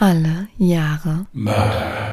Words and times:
Alle 0.00 0.46
Jahre 0.58 1.26
Mörder. 1.32 2.12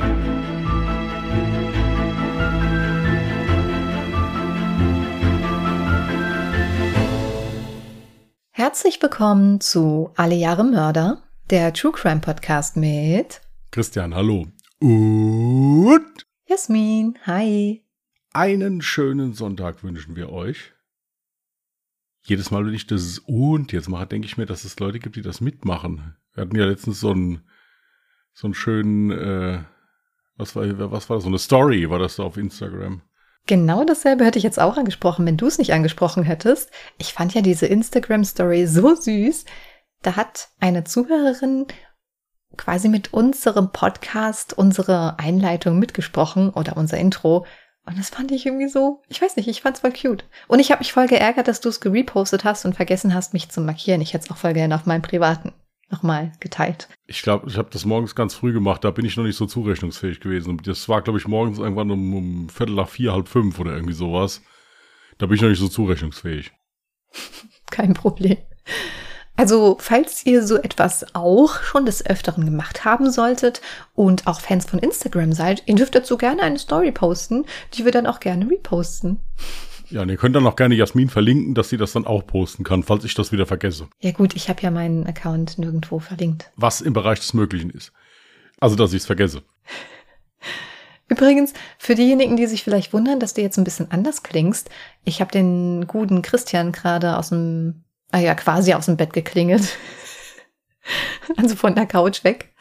Herzlich 8.49 8.99
willkommen 9.03 9.61
zu 9.61 10.09
Alle 10.15 10.33
Jahre 10.33 10.63
Mörder, 10.63 11.21
der 11.51 11.73
True 11.73 11.91
Crime 11.91 12.21
Podcast 12.21 12.75
mit 12.75 13.41
Christian, 13.69 14.15
hallo. 14.15 14.47
Und 14.79 16.25
Jasmin. 16.47 17.19
Hi. 17.27 17.85
einen 18.33 18.81
schönen 18.81 19.33
Sonntag 19.33 19.83
wünschen 19.83 20.15
wir 20.15 20.31
euch. 20.31 20.73
Jedes 22.23 22.49
Mal, 22.49 22.65
wenn 22.65 22.73
ich 22.73 22.87
das 22.87 23.19
und 23.19 23.71
jetzt 23.73 23.89
mache, 23.89 24.07
denke 24.07 24.25
ich 24.25 24.37
mir, 24.37 24.47
dass 24.47 24.63
es 24.63 24.79
Leute 24.79 24.97
gibt, 24.97 25.17
die 25.17 25.21
das 25.21 25.39
mitmachen. 25.39 26.15
Wir 26.33 26.41
hatten 26.41 26.55
ja 26.55 26.65
letztens 26.65 26.99
so 26.99 27.11
einen, 27.11 27.43
so 28.35 28.47
einen 28.47 28.53
schönen, 28.53 29.11
äh, 29.11 29.63
was 30.37 30.55
war, 30.55 30.91
was 30.91 31.09
war 31.09 31.17
das? 31.17 31.23
So 31.23 31.29
eine 31.29 31.39
Story 31.39 31.89
war 31.89 31.99
das 31.99 32.17
da 32.17 32.23
auf 32.23 32.37
Instagram. 32.37 33.01
Genau 33.47 33.85
dasselbe 33.85 34.25
hätte 34.25 34.37
ich 34.37 34.43
jetzt 34.43 34.59
auch 34.59 34.75
angesprochen, 34.77 35.25
wenn 35.25 35.37
du 35.37 35.47
es 35.47 35.57
nicht 35.57 35.71
angesprochen 35.71 36.23
hättest. 36.23 36.69
Ich 36.97 37.13
fand 37.13 37.33
ja 37.33 37.41
diese 37.41 37.65
Instagram-Story 37.65 38.67
so 38.67 38.93
süß. 38.93 39.45
Da 40.01 40.15
hat 40.15 40.49
eine 40.59 40.83
Zuhörerin 40.83 41.67
quasi 42.57 42.89
mit 42.89 43.13
unserem 43.13 43.71
Podcast 43.71 44.57
unsere 44.57 45.17
Einleitung 45.19 45.79
mitgesprochen 45.79 46.49
oder 46.49 46.75
unser 46.75 46.97
Intro. 46.97 47.45
Und 47.85 47.97
das 47.99 48.09
fand 48.09 48.31
ich 48.31 48.45
irgendwie 48.45 48.67
so, 48.67 49.01
ich 49.07 49.21
weiß 49.21 49.35
nicht, 49.37 49.47
ich 49.47 49.61
fand's 49.61 49.81
voll 49.81 49.93
cute. 49.93 50.25
Und 50.47 50.59
ich 50.59 50.71
habe 50.71 50.79
mich 50.79 50.91
voll 50.91 51.07
geärgert, 51.07 51.47
dass 51.47 51.61
du 51.61 51.69
es 51.69 51.79
gerepostet 51.79 52.43
hast 52.43 52.65
und 52.65 52.75
vergessen 52.75 53.13
hast, 53.13 53.33
mich 53.33 53.49
zu 53.49 53.61
markieren. 53.61 54.01
Ich 54.01 54.13
hätte 54.13 54.25
es 54.25 54.31
auch 54.31 54.37
voll 54.37 54.53
gerne 54.53 54.75
auf 54.75 54.87
meinem 54.87 55.03
privaten 55.03 55.53
nochmal 55.89 56.31
geteilt. 56.39 56.87
Ich 57.05 57.21
glaube, 57.21 57.47
ich 57.49 57.57
habe 57.57 57.69
das 57.71 57.85
morgens 57.85 58.15
ganz 58.15 58.33
früh 58.33 58.53
gemacht, 58.53 58.83
da 58.83 58.91
bin 58.91 59.05
ich 59.05 59.17
noch 59.17 59.23
nicht 59.23 59.37
so 59.37 59.45
zurechnungsfähig 59.45 60.19
gewesen. 60.19 60.59
Das 60.63 60.89
war, 60.89 61.01
glaube 61.01 61.19
ich, 61.19 61.27
morgens 61.27 61.59
irgendwann 61.59 61.91
um, 61.91 62.13
um 62.15 62.49
Viertel 62.49 62.75
nach 62.75 62.89
vier, 62.89 63.13
halb 63.13 63.27
fünf 63.27 63.59
oder 63.59 63.73
irgendwie 63.73 63.93
sowas. 63.93 64.41
Da 65.17 65.25
bin 65.27 65.35
ich 65.35 65.41
noch 65.41 65.49
nicht 65.49 65.59
so 65.59 65.67
zurechnungsfähig. 65.67 66.51
Kein 67.71 67.93
Problem. 67.93 68.37
Also, 69.37 69.75
falls 69.79 70.25
ihr 70.25 70.45
so 70.47 70.55
etwas 70.55 71.05
auch 71.13 71.61
schon 71.61 71.85
des 71.85 72.05
Öfteren 72.05 72.45
gemacht 72.45 72.85
haben 72.85 73.11
solltet 73.11 73.61
und 73.93 74.27
auch 74.27 74.39
Fans 74.39 74.65
von 74.65 74.79
Instagram 74.79 75.33
seid, 75.33 75.63
ihr 75.65 75.75
dürft 75.75 75.93
dazu 75.93 76.17
gerne 76.17 76.41
eine 76.41 76.57
Story 76.57 76.93
posten, 76.93 77.45
die 77.73 77.83
wir 77.83 77.91
dann 77.91 78.07
auch 78.07 78.21
gerne 78.21 78.49
reposten. 78.49 79.19
Ja, 79.89 80.01
und 80.01 80.09
ihr 80.09 80.17
könnt 80.17 80.35
dann 80.35 80.47
auch 80.47 80.55
gerne 80.55 80.75
Jasmin 80.75 81.09
verlinken, 81.09 81.53
dass 81.53 81.69
sie 81.69 81.77
das 81.77 81.93
dann 81.93 82.05
auch 82.05 82.25
posten 82.25 82.63
kann, 82.63 82.83
falls 82.83 83.03
ich 83.03 83.13
das 83.13 83.31
wieder 83.31 83.45
vergesse. 83.45 83.87
Ja 84.01 84.11
gut, 84.11 84.35
ich 84.35 84.49
habe 84.49 84.61
ja 84.61 84.71
meinen 84.71 85.05
Account 85.05 85.57
nirgendwo 85.57 85.99
verlinkt. 85.99 86.51
Was 86.55 86.81
im 86.81 86.93
Bereich 86.93 87.19
des 87.19 87.33
Möglichen 87.33 87.69
ist. 87.69 87.91
Also, 88.59 88.75
dass 88.75 88.93
ich 88.93 89.01
es 89.01 89.05
vergesse. 89.05 89.43
Übrigens, 91.07 91.53
für 91.77 91.93
diejenigen, 91.93 92.35
die 92.35 92.47
sich 92.47 92.63
vielleicht 92.63 92.91
wundern, 92.91 93.19
dass 93.19 93.35
du 93.35 93.41
jetzt 93.41 93.57
ein 93.57 93.63
bisschen 93.63 93.91
anders 93.91 94.23
klingst, 94.23 94.69
ich 95.03 95.21
habe 95.21 95.31
den 95.31 95.85
guten 95.85 96.23
Christian 96.23 96.71
gerade 96.71 97.17
aus 97.17 97.29
dem, 97.29 97.83
ah 98.11 98.19
ja, 98.19 98.33
quasi 98.33 98.73
aus 98.73 98.87
dem 98.87 98.97
Bett 98.97 99.13
geklingelt. 99.13 99.77
also 101.37 101.55
von 101.55 101.75
der 101.75 101.85
Couch 101.85 102.23
weg. 102.23 102.53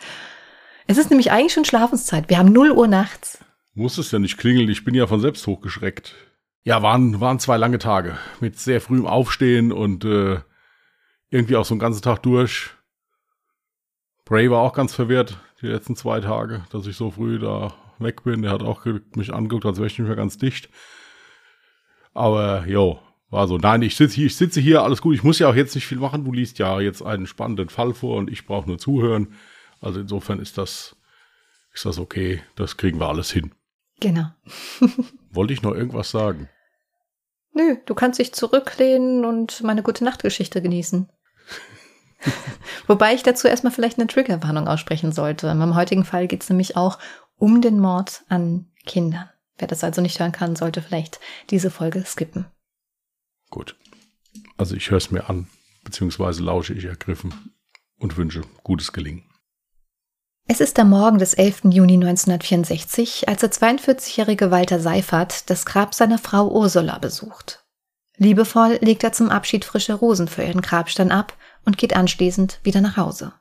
Es 0.86 0.98
ist 0.98 1.08
nämlich 1.08 1.30
eigentlich 1.30 1.54
schon 1.54 1.64
Schlafenszeit. 1.64 2.28
Wir 2.28 2.36
haben 2.36 2.52
0 2.52 2.72
Uhr 2.72 2.86
nachts. 2.86 3.38
Muss 3.72 3.96
es 3.96 4.10
ja 4.10 4.18
nicht 4.18 4.36
klingeln, 4.36 4.68
ich 4.68 4.84
bin 4.84 4.94
ja 4.94 5.06
von 5.06 5.20
selbst 5.20 5.46
hochgeschreckt. 5.46 6.14
Ja, 6.66 6.82
waren, 6.82 7.20
waren 7.20 7.38
zwei 7.38 7.58
lange 7.58 7.78
Tage. 7.78 8.16
Mit 8.40 8.58
sehr 8.58 8.80
frühem 8.80 9.06
Aufstehen 9.06 9.70
und 9.70 10.04
äh, 10.06 10.40
irgendwie 11.28 11.56
auch 11.56 11.66
so 11.66 11.74
einen 11.74 11.80
ganzen 11.80 12.00
Tag 12.00 12.22
durch. 12.22 12.70
Bray 14.24 14.50
war 14.50 14.60
auch 14.60 14.72
ganz 14.72 14.94
verwirrt, 14.94 15.38
die 15.60 15.66
letzten 15.66 15.94
zwei 15.94 16.20
Tage, 16.20 16.64
dass 16.70 16.86
ich 16.86 16.96
so 16.96 17.10
früh 17.10 17.38
da 17.38 17.74
weg 17.98 18.24
bin. 18.24 18.40
Der 18.40 18.50
hat 18.50 18.62
auch 18.62 18.86
mich 19.14 19.34
angeguckt, 19.34 19.66
als 19.66 19.76
wäre 19.76 19.88
ich 19.88 19.98
nicht 19.98 20.08
mehr 20.08 20.16
ganz 20.16 20.38
dicht. 20.38 20.70
Aber, 22.14 22.66
jo, 22.66 22.98
war 23.28 23.46
so. 23.46 23.58
Nein, 23.58 23.82
ich 23.82 23.96
sitze 23.96 24.14
hier, 24.14 24.26
ich 24.26 24.36
sitze 24.36 24.62
hier, 24.62 24.82
alles 24.82 25.02
gut. 25.02 25.14
Ich 25.14 25.22
muss 25.22 25.38
ja 25.38 25.50
auch 25.50 25.54
jetzt 25.54 25.74
nicht 25.74 25.86
viel 25.86 25.98
machen. 25.98 26.24
Du 26.24 26.32
liest 26.32 26.58
ja 26.58 26.80
jetzt 26.80 27.02
einen 27.02 27.26
spannenden 27.26 27.68
Fall 27.68 27.92
vor 27.92 28.16
und 28.16 28.30
ich 28.30 28.46
brauche 28.46 28.66
nur 28.66 28.78
zuhören. 28.78 29.34
Also 29.82 30.00
insofern 30.00 30.38
ist 30.38 30.56
das, 30.56 30.96
ist 31.74 31.84
das 31.84 31.98
okay. 31.98 32.40
Das 32.56 32.78
kriegen 32.78 33.00
wir 33.00 33.08
alles 33.08 33.30
hin. 33.30 33.52
Genau. 34.00 34.30
Wollte 35.30 35.52
ich 35.52 35.60
noch 35.60 35.74
irgendwas 35.74 36.10
sagen? 36.10 36.48
Nö, 37.54 37.76
du 37.86 37.94
kannst 37.94 38.18
dich 38.18 38.34
zurücklehnen 38.34 39.24
und 39.24 39.62
meine 39.62 39.82
gute 39.82 40.04
Nachtgeschichte 40.04 40.60
genießen. 40.60 41.08
Wobei 42.86 43.14
ich 43.14 43.22
dazu 43.22 43.46
erstmal 43.46 43.72
vielleicht 43.72 43.98
eine 43.98 44.08
Triggerwarnung 44.08 44.66
aussprechen 44.66 45.12
sollte. 45.12 45.46
In 45.46 45.58
meinem 45.58 45.76
heutigen 45.76 46.04
Fall 46.04 46.26
geht 46.26 46.42
es 46.42 46.50
nämlich 46.50 46.76
auch 46.76 46.98
um 47.36 47.60
den 47.60 47.78
Mord 47.78 48.24
an 48.28 48.66
Kindern. 48.84 49.30
Wer 49.56 49.68
das 49.68 49.84
also 49.84 50.02
nicht 50.02 50.18
hören 50.18 50.32
kann, 50.32 50.56
sollte 50.56 50.82
vielleicht 50.82 51.20
diese 51.50 51.70
Folge 51.70 52.04
skippen. 52.04 52.46
Gut. 53.50 53.76
Also 54.56 54.74
ich 54.74 54.90
höre 54.90 54.98
es 54.98 55.12
mir 55.12 55.30
an, 55.30 55.46
beziehungsweise 55.84 56.42
lausche 56.42 56.74
ich 56.74 56.84
ergriffen 56.84 57.54
und 57.98 58.16
wünsche 58.16 58.42
gutes 58.64 58.92
Gelingen. 58.92 59.24
Es 60.46 60.60
ist 60.60 60.76
der 60.76 60.84
Morgen 60.84 61.16
des 61.16 61.32
11. 61.32 61.62
Juni 61.70 61.94
1964, 61.94 63.28
als 63.30 63.40
der 63.40 63.50
42-jährige 63.50 64.50
Walter 64.50 64.78
Seifert 64.78 65.48
das 65.48 65.64
Grab 65.64 65.94
seiner 65.94 66.18
Frau 66.18 66.50
Ursula 66.50 66.98
besucht. 66.98 67.64
Liebevoll 68.18 68.78
legt 68.82 69.02
er 69.04 69.12
zum 69.12 69.30
Abschied 69.30 69.64
frische 69.64 69.94
Rosen 69.94 70.28
für 70.28 70.42
ihren 70.42 70.60
Grabstein 70.60 71.12
ab 71.12 71.32
und 71.64 71.78
geht 71.78 71.96
anschließend 71.96 72.60
wieder 72.62 72.82
nach 72.82 72.98
Hause. 72.98 73.32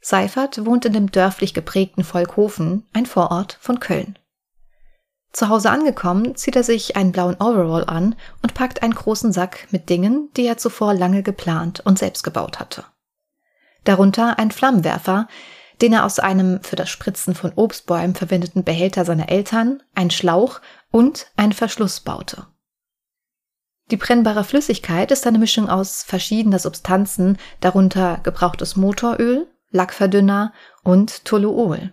Seifert 0.00 0.66
wohnt 0.66 0.84
in 0.84 0.92
dem 0.92 1.12
dörflich 1.12 1.54
geprägten 1.54 2.02
Volkhofen, 2.02 2.88
ein 2.92 3.06
Vorort 3.06 3.56
von 3.60 3.78
Köln. 3.78 4.18
Zu 5.30 5.48
Hause 5.48 5.70
angekommen, 5.70 6.34
zieht 6.34 6.56
er 6.56 6.64
sich 6.64 6.96
einen 6.96 7.12
blauen 7.12 7.36
Overall 7.36 7.84
an 7.84 8.16
und 8.42 8.54
packt 8.54 8.82
einen 8.82 8.94
großen 8.94 9.32
Sack 9.32 9.68
mit 9.70 9.88
Dingen, 9.88 10.30
die 10.36 10.46
er 10.46 10.58
zuvor 10.58 10.94
lange 10.94 11.22
geplant 11.22 11.78
und 11.78 11.96
selbst 11.96 12.24
gebaut 12.24 12.58
hatte. 12.58 12.84
Darunter 13.84 14.38
ein 14.38 14.50
Flammenwerfer, 14.50 15.28
den 15.80 15.92
er 15.92 16.04
aus 16.04 16.18
einem 16.18 16.62
für 16.62 16.76
das 16.76 16.90
Spritzen 16.90 17.34
von 17.34 17.52
Obstbäumen 17.54 18.14
verwendeten 18.14 18.64
Behälter 18.64 19.04
seiner 19.04 19.28
Eltern, 19.28 19.82
ein 19.94 20.10
Schlauch 20.10 20.60
und 20.90 21.26
einen 21.36 21.52
Verschluss 21.52 22.00
baute. 22.00 22.46
Die 23.90 23.96
brennbare 23.96 24.44
Flüssigkeit 24.44 25.10
ist 25.10 25.26
eine 25.26 25.38
Mischung 25.38 25.68
aus 25.68 26.02
verschiedener 26.02 26.58
Substanzen, 26.58 27.38
darunter 27.60 28.20
gebrauchtes 28.22 28.76
Motoröl, 28.76 29.46
Lackverdünner 29.70 30.52
und 30.82 31.24
Toluol. 31.24 31.92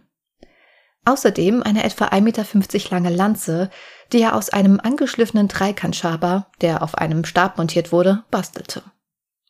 Außerdem 1.06 1.62
eine 1.62 1.84
etwa 1.84 2.06
1,50 2.06 2.22
Meter 2.22 2.90
lange 2.90 3.16
Lanze, 3.16 3.70
die 4.12 4.22
er 4.22 4.36
aus 4.36 4.50
einem 4.50 4.80
angeschliffenen 4.80 5.48
Dreikantschaber, 5.48 6.48
der 6.62 6.82
auf 6.82 6.96
einem 6.96 7.24
Stab 7.26 7.58
montiert 7.58 7.92
wurde, 7.92 8.24
bastelte. 8.32 8.84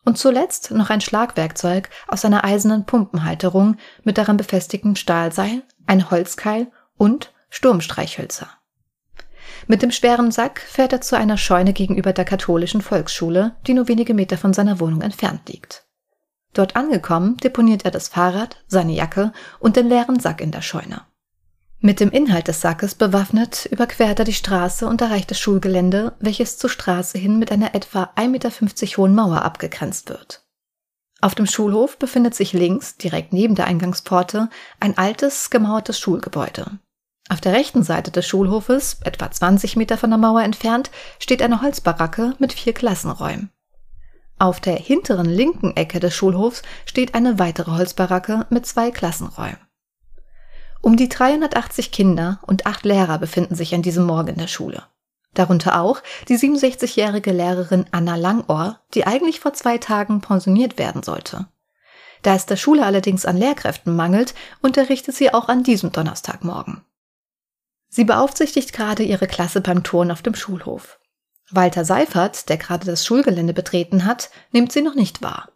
Und 0.06 0.18
zuletzt 0.18 0.72
noch 0.72 0.90
ein 0.90 1.02
Schlagwerkzeug 1.02 1.90
aus 2.08 2.24
einer 2.24 2.46
eisernen 2.46 2.86
Pumpenhalterung 2.86 3.78
mit 4.04 4.18
daran 4.18 4.38
befestigtem 4.38 4.96
Stahlseil, 4.96 5.64
ein 5.88 6.12
Holzkeil 6.12 6.72
und 6.96 7.34
Sturmstreichhölzer. 7.50 8.50
Mit 9.68 9.82
dem 9.82 9.92
schweren 9.92 10.32
Sack 10.32 10.60
fährt 10.60 10.94
er 10.94 11.02
zu 11.02 11.18
einer 11.18 11.38
Scheune 11.38 11.74
gegenüber 11.74 12.14
der 12.14 12.26
katholischen 12.26 12.82
Volksschule, 12.82 13.56
die 13.66 13.74
nur 13.74 13.88
wenige 13.88 14.14
Meter 14.14 14.38
von 14.38 14.54
seiner 14.54 14.80
Wohnung 14.80 15.02
entfernt 15.02 15.50
liegt. 15.50 15.86
Dort 16.54 16.76
angekommen, 16.76 17.38
deponiert 17.38 17.84
er 17.84 17.92
das 17.92 18.08
Fahrrad, 18.08 18.64
seine 18.68 18.94
Jacke 18.94 19.34
und 19.60 19.76
den 19.76 19.90
leeren 19.90 20.20
Sack 20.20 20.40
in 20.40 20.52
der 20.52 20.62
Scheune. 20.62 21.02
Mit 21.80 22.00
dem 22.00 22.10
Inhalt 22.10 22.48
des 22.48 22.62
Sackes 22.62 22.96
bewaffnet 22.96 23.68
überquert 23.72 24.20
er 24.20 24.26
die 24.26 24.34
Straße 24.34 24.88
und 24.88 25.02
erreicht 25.02 25.30
das 25.30 25.40
Schulgelände, 25.40 26.16
welches 26.20 26.58
zur 26.58 26.70
Straße 26.70 27.18
hin 27.18 27.38
mit 27.38 27.52
einer 27.52 27.76
etwa 27.76 28.12
1,50 28.16 28.30
Meter 28.30 28.98
hohen 28.98 29.14
Mauer 29.14 29.44
abgegrenzt 29.44 30.10
wird. 30.10 30.46
Auf 31.22 31.36
dem 31.36 31.46
Schulhof 31.46 31.98
befindet 31.98 32.36
sich 32.36 32.54
links, 32.54 32.98
direkt 32.98 33.34
neben 33.34 33.56
der 33.56 33.68
Eingangspforte, 33.68 34.50
ein 34.80 34.98
altes, 34.98 35.50
gemauertes 35.50 36.00
Schulgebäude. 36.00 36.80
Auf 37.30 37.42
der 37.42 37.54
rechten 37.54 37.82
Seite 37.82 38.12
des 38.12 38.28
Schulhofes, 38.28 39.00
etwa 39.04 39.32
20 39.32 39.76
Meter 39.76 39.98
von 39.98 40.12
der 40.12 40.20
Mauer 40.20 40.44
entfernt, 40.44 40.92
steht 41.20 41.42
eine 41.42 41.62
Holzbaracke 41.62 42.36
mit 42.38 42.54
vier 42.54 42.74
Klassenräumen. 42.74 43.50
Auf 44.38 44.60
der 44.60 44.76
hinteren 44.76 45.26
linken 45.26 45.76
Ecke 45.76 46.00
des 46.00 46.14
Schulhofs 46.14 46.62
steht 46.86 47.16
eine 47.16 47.40
weitere 47.40 47.72
Holzbaracke 47.72 48.46
mit 48.50 48.66
zwei 48.66 48.92
Klassenräumen. 48.92 49.58
Um 50.86 50.98
die 50.98 51.10
380 51.10 51.92
Kinder 51.92 52.38
und 52.46 52.68
acht 52.68 52.86
Lehrer 52.86 53.18
befinden 53.18 53.56
sich 53.56 53.74
an 53.74 53.82
diesem 53.82 54.06
Morgen 54.06 54.28
in 54.28 54.38
der 54.38 54.46
Schule. 54.46 54.84
Darunter 55.34 55.82
auch 55.82 56.04
die 56.28 56.38
67-jährige 56.38 57.32
Lehrerin 57.32 57.88
Anna 57.90 58.16
Langohr, 58.18 58.82
die 58.94 59.08
eigentlich 59.08 59.40
vor 59.40 59.54
zwei 59.54 59.80
Tagen 59.80 60.22
pensioniert 60.22 60.78
werden 60.78 61.02
sollte. 61.02 61.48
Da 62.22 62.36
es 62.36 62.46
der 62.46 62.56
Schule 62.56 62.86
allerdings 62.86 63.26
an 63.26 63.36
Lehrkräften 63.36 63.96
mangelt, 63.96 64.36
unterrichtet 64.62 65.16
sie 65.16 65.34
auch 65.34 65.50
an 65.50 65.64
diesem 65.64 65.92
Donnerstagmorgen. 65.92 66.86
Sie 67.90 68.04
beaufsichtigt 68.04 68.72
gerade 68.72 69.02
ihre 69.02 69.26
Klasse 69.26 69.62
beim 69.62 69.82
Turnen 69.82 70.12
auf 70.12 70.22
dem 70.22 70.36
Schulhof. 70.36 71.00
Walter 71.50 71.84
Seifert, 71.84 72.48
der 72.48 72.58
gerade 72.58 72.86
das 72.86 73.04
Schulgelände 73.08 73.56
betreten 73.56 74.06
hat, 74.06 74.30
nimmt 74.52 74.72
sie 74.72 74.84
noch 74.84 74.94
nicht 74.94 75.24
wahr. 75.24 75.50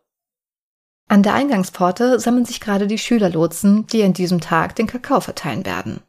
An 1.09 1.23
der 1.23 1.33
Eingangspforte 1.33 2.19
sammeln 2.19 2.45
sich 2.45 2.61
gerade 2.61 2.85
die 2.85 2.99
Schülerlotsen, 2.99 3.87
die 3.87 4.03
an 4.03 4.13
diesem 4.13 4.41
Tag 4.41 4.75
den 4.75 4.85
Kakao 4.85 5.19
verteilen 5.19 5.65
werden. 5.65 6.01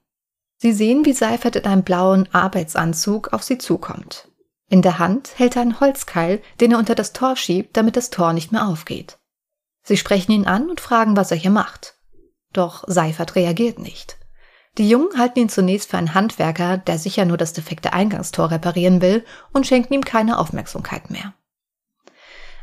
Sie 0.59 0.75
sehen, 0.75 1.07
wie 1.07 1.15
Seifert 1.15 1.57
in 1.57 1.65
einem 1.65 1.85
blauen 1.85 2.29
Arbeitsanzug 2.33 3.33
auf 3.33 3.43
sie 3.43 3.57
zukommt. 3.57 4.29
In 4.69 4.83
der 4.83 4.99
Hand 4.99 5.31
hält 5.37 5.57
er 5.57 5.63
einen 5.63 5.81
Holzkeil, 5.81 6.43
den 6.61 6.73
er 6.73 6.79
unter 6.79 6.95
das 6.95 7.15
Tor 7.15 7.35
schiebt, 7.35 7.79
damit 7.79 7.97
das 7.97 8.11
Tor 8.11 8.35
nicht 8.35 8.53
mehr 8.53 8.69
aufgeht. 8.69 9.19
Sie 9.83 9.97
sprechen 9.97 10.33
ihn 10.33 10.47
an 10.47 10.69
und 10.69 10.83
fragen, 10.83 11.17
was 11.17 11.31
er 11.31 11.39
hier 11.39 11.51
macht. 11.51 11.95
Doch 12.53 12.85
Seifert 12.87 13.37
reagiert 13.37 13.79
nicht. 13.79 14.19
Die 14.77 14.89
Jungen 14.89 15.19
halten 15.19 15.39
ihn 15.39 15.49
zunächst 15.49 15.91
für 15.91 15.97
einen 15.97 16.15
Handwerker, 16.15 16.77
der 16.77 16.99
sicher 16.99 17.25
nur 17.25 17.39
das 17.39 17.55
defekte 17.55 17.95
Eingangstor 17.95 18.51
reparieren 18.51 19.01
will 19.01 19.25
und 19.53 19.67
schenken 19.67 19.95
ihm 19.95 20.05
keine 20.05 20.39
Aufmerksamkeit 20.39 21.11
mehr. 21.11 21.33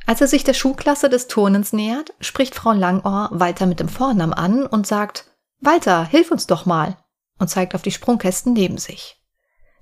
Als 0.08 0.22
er 0.22 0.28
sich 0.28 0.46
der 0.46 0.54
Schulklasse 0.54 1.10
des 1.10 1.28
Turnens 1.28 1.74
nähert, 1.74 2.14
spricht 2.22 2.56
Frau 2.56 2.72
Langohr 2.72 3.30
Walter 3.34 3.66
mit 3.66 3.82
dem 3.82 3.90
Vornamen 3.90 4.34
an 4.34 4.66
und 4.66 4.88
sagt, 4.88 5.30
Walter, 5.60 6.06
hilf 6.06 6.32
uns 6.32 6.48
doch 6.48 6.66
mal, 6.66 6.98
und 7.40 7.50
zeigt 7.50 7.76
auf 7.76 7.82
die 7.82 7.92
Sprungkästen 7.92 8.54
neben 8.54 8.78
sich. 8.78 9.22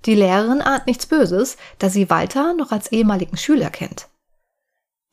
Die 0.04 0.16
Lehrerin 0.16 0.62
ahnt 0.62 0.88
nichts 0.88 1.06
Böses, 1.06 1.56
da 1.78 1.90
sie 1.90 2.10
Walter 2.10 2.54
noch 2.54 2.72
als 2.72 2.90
ehemaligen 2.90 3.36
Schüler 3.36 3.70
kennt. 3.70 4.08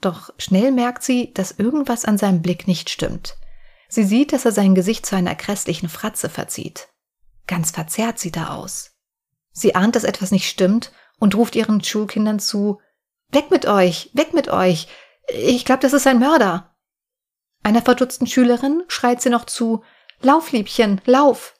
Doch 0.01 0.33
schnell 0.39 0.71
merkt 0.71 1.03
sie, 1.03 1.31
dass 1.35 1.51
irgendwas 1.51 2.05
an 2.05 2.17
seinem 2.17 2.41
Blick 2.41 2.67
nicht 2.67 2.89
stimmt. 2.89 3.37
Sie 3.89 4.03
sieht, 4.03 4.33
dass 4.33 4.45
er 4.45 4.51
sein 4.51 4.73
Gesicht 4.73 5.05
zu 5.05 5.15
einer 5.15 5.35
grässlichen 5.35 5.89
Fratze 5.89 6.27
verzieht. 6.27 6.89
Ganz 7.45 7.69
verzerrt 7.69 8.17
sieht 8.17 8.35
er 8.35 8.55
aus. 8.55 8.95
Sie 9.51 9.75
ahnt, 9.75 9.95
dass 9.95 10.05
etwas 10.05 10.31
nicht 10.31 10.49
stimmt 10.49 10.91
und 11.19 11.35
ruft 11.35 11.55
ihren 11.55 11.83
Schulkindern 11.83 12.39
zu, 12.39 12.79
Weg 13.33 13.49
mit 13.49 13.65
euch, 13.65 14.11
weg 14.13 14.33
mit 14.33 14.47
euch, 14.47 14.87
ich 15.27 15.65
glaube, 15.65 15.81
das 15.81 15.93
ist 15.93 16.05
ein 16.05 16.19
Mörder. 16.19 16.75
Einer 17.63 17.81
verdutzten 17.81 18.27
Schülerin 18.27 18.83
schreit 18.87 19.21
sie 19.21 19.29
noch 19.29 19.45
zu 19.45 19.83
Lauf, 20.21 20.51
Liebchen, 20.51 21.01
lauf. 21.05 21.55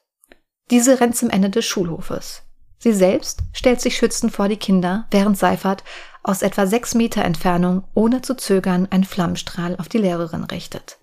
Diese 0.70 1.00
rennt 1.00 1.18
zum 1.18 1.30
Ende 1.30 1.50
des 1.50 1.66
Schulhofes. 1.66 2.44
Sie 2.78 2.94
selbst 2.94 3.42
stellt 3.54 3.82
sich 3.82 3.98
schützend 3.98 4.32
vor 4.32 4.50
die 4.50 4.58
Kinder, 4.58 5.08
während 5.10 5.38
Seifert 5.38 5.84
aus 6.22 6.42
etwa 6.42 6.68
sechs 6.68 6.96
Meter 6.96 7.26
Entfernung 7.26 7.86
ohne 7.94 8.22
zu 8.22 8.36
zögern 8.36 8.88
einen 8.92 9.04
Flammenstrahl 9.04 9.76
auf 9.78 9.90
die 9.90 9.98
Lehrerin 9.98 10.44
richtet. 10.44 10.98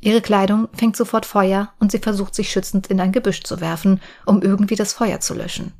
Ihre 0.00 0.20
Kleidung 0.20 0.68
fängt 0.72 0.96
sofort 0.96 1.26
Feuer 1.26 1.72
und 1.78 1.92
sie 1.92 1.98
versucht 1.98 2.34
sich 2.34 2.50
schützend 2.50 2.88
in 2.88 3.00
ein 3.00 3.12
Gebüsch 3.12 3.42
zu 3.42 3.60
werfen, 3.60 4.00
um 4.26 4.42
irgendwie 4.42 4.74
das 4.74 4.92
Feuer 4.92 5.20
zu 5.20 5.34
löschen. 5.34 5.72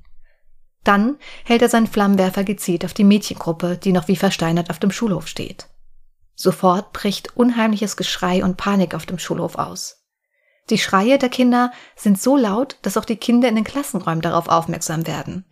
Dann 0.85 1.17
hält 1.45 1.63
er 1.63 1.69
seinen 1.69 1.87
Flammenwerfer 1.87 2.45
gezielt 2.45 2.85
auf 2.85 2.95
die 2.95 3.05
Mädchengruppe, 3.05 3.77
die 3.77 3.93
noch 3.93 4.09
wie 4.09 4.17
versteinert 4.17 4.71
auf 4.71 4.79
dem 4.79 4.91
Schulhof 4.91 5.29
steht. 5.29 5.69
Sofort 6.35 6.93
bricht 6.93 7.37
unheimliches 7.37 7.97
Geschrei 7.97 8.43
und 8.43 8.57
Panik 8.57 8.95
auf 8.95 9.07
dem 9.07 9.19
Schulhof 9.19 9.57
aus. 9.57 10.03
Die 10.71 10.79
Schreie 10.79 11.19
der 11.19 11.29
Kinder 11.29 11.73
sind 11.97 12.21
so 12.21 12.37
laut, 12.37 12.79
dass 12.83 12.97
auch 12.97 13.05
die 13.05 13.17
Kinder 13.17 13.49
in 13.49 13.57
den 13.57 13.65
Klassenräumen 13.65 14.23
darauf 14.23 14.49
aufmerksam 14.49 15.07
werden. 15.07 15.45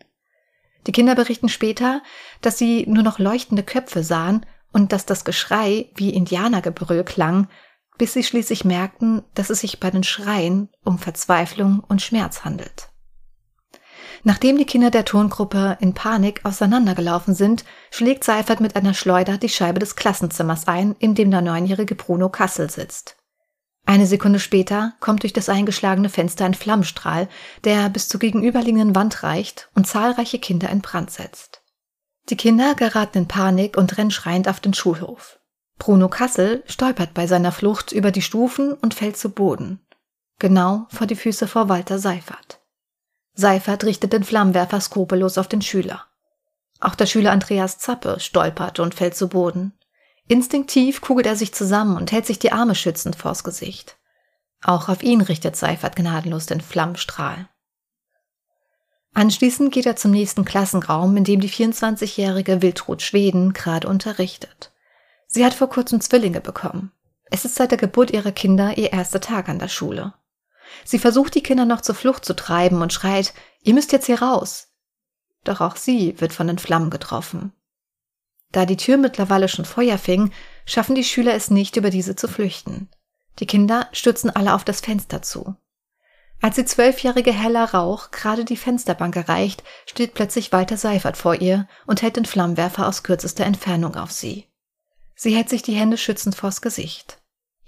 Die 0.86 0.92
Kinder 0.92 1.14
berichten 1.14 1.48
später, 1.48 2.02
dass 2.40 2.58
sie 2.58 2.86
nur 2.86 3.02
noch 3.02 3.18
leuchtende 3.18 3.62
Köpfe 3.62 4.02
sahen 4.02 4.46
und 4.72 4.92
dass 4.92 5.06
das 5.06 5.24
Geschrei 5.24 5.90
wie 5.94 6.10
Indianergebrüll 6.10 7.04
klang, 7.04 7.48
bis 7.98 8.14
sie 8.14 8.24
schließlich 8.24 8.64
merkten, 8.64 9.22
dass 9.34 9.50
es 9.50 9.60
sich 9.60 9.78
bei 9.78 9.90
den 9.90 10.04
Schreien 10.04 10.70
um 10.84 10.98
Verzweiflung 10.98 11.84
und 11.86 12.00
Schmerz 12.00 12.44
handelt. 12.44 12.89
Nachdem 14.22 14.58
die 14.58 14.66
Kinder 14.66 14.90
der 14.90 15.04
Tongruppe 15.04 15.78
in 15.80 15.94
Panik 15.94 16.40
auseinandergelaufen 16.44 17.34
sind, 17.34 17.64
schlägt 17.90 18.24
Seifert 18.24 18.60
mit 18.60 18.76
einer 18.76 18.92
Schleuder 18.92 19.38
die 19.38 19.48
Scheibe 19.48 19.78
des 19.78 19.96
Klassenzimmers 19.96 20.68
ein, 20.68 20.94
in 20.98 21.14
dem 21.14 21.30
der 21.30 21.40
neunjährige 21.40 21.94
Bruno 21.94 22.28
Kassel 22.28 22.70
sitzt. 22.70 23.16
Eine 23.86 24.06
Sekunde 24.06 24.38
später 24.38 24.92
kommt 25.00 25.22
durch 25.22 25.32
das 25.32 25.48
eingeschlagene 25.48 26.10
Fenster 26.10 26.44
ein 26.44 26.54
Flammenstrahl, 26.54 27.28
der 27.64 27.88
bis 27.88 28.08
zur 28.08 28.20
gegenüberliegenden 28.20 28.94
Wand 28.94 29.22
reicht 29.22 29.70
und 29.74 29.86
zahlreiche 29.86 30.38
Kinder 30.38 30.68
in 30.68 30.82
Brand 30.82 31.10
setzt. 31.10 31.62
Die 32.28 32.36
Kinder 32.36 32.74
geraten 32.74 33.18
in 33.18 33.28
Panik 33.28 33.76
und 33.76 33.96
rennen 33.96 34.10
schreiend 34.10 34.48
auf 34.48 34.60
den 34.60 34.74
Schulhof. 34.74 35.40
Bruno 35.78 36.08
Kassel 36.08 36.62
stolpert 36.66 37.14
bei 37.14 37.26
seiner 37.26 37.52
Flucht 37.52 37.90
über 37.90 38.10
die 38.12 38.22
Stufen 38.22 38.74
und 38.74 38.92
fällt 38.94 39.16
zu 39.16 39.30
Boden. 39.30 39.80
Genau 40.38 40.86
vor 40.90 41.06
die 41.06 41.16
Füße 41.16 41.48
vor 41.48 41.68
Walter 41.68 41.98
Seifert. 41.98 42.59
Seifert 43.40 43.84
richtet 43.84 44.12
den 44.12 44.22
Flammenwerfer 44.22 44.80
skrupellos 44.80 45.38
auf 45.38 45.48
den 45.48 45.62
Schüler. 45.62 46.04
Auch 46.78 46.94
der 46.94 47.06
Schüler 47.06 47.32
Andreas 47.32 47.78
Zappe 47.78 48.20
stolpert 48.20 48.78
und 48.78 48.94
fällt 48.94 49.16
zu 49.16 49.28
Boden. 49.28 49.72
Instinktiv 50.28 51.00
kugelt 51.00 51.26
er 51.26 51.36
sich 51.36 51.52
zusammen 51.52 51.96
und 51.96 52.12
hält 52.12 52.26
sich 52.26 52.38
die 52.38 52.52
Arme 52.52 52.74
schützend 52.74 53.16
vors 53.16 53.42
Gesicht. 53.42 53.96
Auch 54.62 54.88
auf 54.88 55.02
ihn 55.02 55.22
richtet 55.22 55.56
Seifert 55.56 55.96
gnadenlos 55.96 56.46
den 56.46 56.60
Flammenstrahl. 56.60 57.48
Anschließend 59.14 59.72
geht 59.72 59.86
er 59.86 59.96
zum 59.96 60.12
nächsten 60.12 60.44
Klassenraum, 60.44 61.16
in 61.16 61.24
dem 61.24 61.40
die 61.40 61.50
24-jährige 61.50 62.62
Wildrut 62.62 63.02
Schweden 63.02 63.54
gerade 63.54 63.88
unterrichtet. 63.88 64.70
Sie 65.26 65.44
hat 65.44 65.54
vor 65.54 65.68
kurzem 65.68 66.00
Zwillinge 66.00 66.40
bekommen. 66.40 66.92
Es 67.30 67.44
ist 67.44 67.54
seit 67.54 67.70
der 67.70 67.78
Geburt 67.78 68.10
ihrer 68.10 68.32
Kinder 68.32 68.76
ihr 68.76 68.92
erster 68.92 69.20
Tag 69.20 69.48
an 69.48 69.58
der 69.58 69.68
Schule. 69.68 70.12
Sie 70.84 70.98
versucht 70.98 71.34
die 71.34 71.42
Kinder 71.42 71.64
noch 71.64 71.80
zur 71.80 71.94
Flucht 71.94 72.24
zu 72.24 72.34
treiben 72.34 72.82
und 72.82 72.92
schreit, 72.92 73.34
ihr 73.62 73.74
müsst 73.74 73.92
jetzt 73.92 74.06
hier 74.06 74.22
raus. 74.22 74.68
Doch 75.44 75.60
auch 75.60 75.76
sie 75.76 76.20
wird 76.20 76.32
von 76.32 76.46
den 76.46 76.58
Flammen 76.58 76.90
getroffen. 76.90 77.52
Da 78.52 78.66
die 78.66 78.76
Tür 78.76 78.96
mittlerweile 78.96 79.48
schon 79.48 79.64
Feuer 79.64 79.98
fing, 79.98 80.32
schaffen 80.66 80.94
die 80.94 81.04
Schüler 81.04 81.34
es 81.34 81.50
nicht, 81.50 81.76
über 81.76 81.90
diese 81.90 82.16
zu 82.16 82.28
flüchten. 82.28 82.88
Die 83.38 83.46
Kinder 83.46 83.88
stürzen 83.92 84.30
alle 84.30 84.54
auf 84.54 84.64
das 84.64 84.80
Fenster 84.80 85.22
zu. 85.22 85.54
Als 86.42 86.56
die 86.56 86.64
zwölfjährige 86.64 87.32
heller 87.32 87.72
Rauch 87.72 88.10
gerade 88.10 88.44
die 88.44 88.56
Fensterbank 88.56 89.14
erreicht, 89.14 89.62
steht 89.86 90.14
plötzlich 90.14 90.52
Walter 90.52 90.76
Seifert 90.76 91.16
vor 91.16 91.34
ihr 91.34 91.68
und 91.86 92.02
hält 92.02 92.16
den 92.16 92.24
Flammenwerfer 92.24 92.88
aus 92.88 93.02
kürzester 93.02 93.44
Entfernung 93.44 93.94
auf 93.94 94.10
sie. 94.10 94.46
Sie 95.14 95.34
hält 95.36 95.50
sich 95.50 95.62
die 95.62 95.74
Hände 95.74 95.98
schützend 95.98 96.34
vors 96.34 96.62
Gesicht 96.62 97.19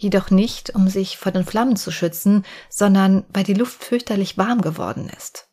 jedoch 0.02 0.30
nicht, 0.30 0.74
um 0.74 0.88
sich 0.88 1.16
vor 1.16 1.32
den 1.32 1.44
Flammen 1.44 1.76
zu 1.76 1.90
schützen, 1.90 2.44
sondern 2.68 3.24
weil 3.32 3.44
die 3.44 3.54
Luft 3.54 3.84
fürchterlich 3.84 4.36
warm 4.36 4.60
geworden 4.60 5.08
ist. 5.16 5.48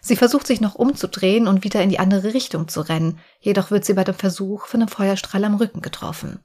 Sie 0.00 0.16
versucht 0.16 0.46
sich 0.46 0.60
noch 0.60 0.76
umzudrehen 0.76 1.48
und 1.48 1.64
wieder 1.64 1.82
in 1.82 1.90
die 1.90 1.98
andere 1.98 2.32
Richtung 2.32 2.68
zu 2.68 2.80
rennen, 2.80 3.18
jedoch 3.40 3.70
wird 3.70 3.84
sie 3.84 3.94
bei 3.94 4.04
dem 4.04 4.14
Versuch 4.14 4.66
von 4.66 4.80
einem 4.80 4.88
Feuerstrahl 4.88 5.44
am 5.44 5.56
Rücken 5.56 5.80
getroffen. 5.80 6.44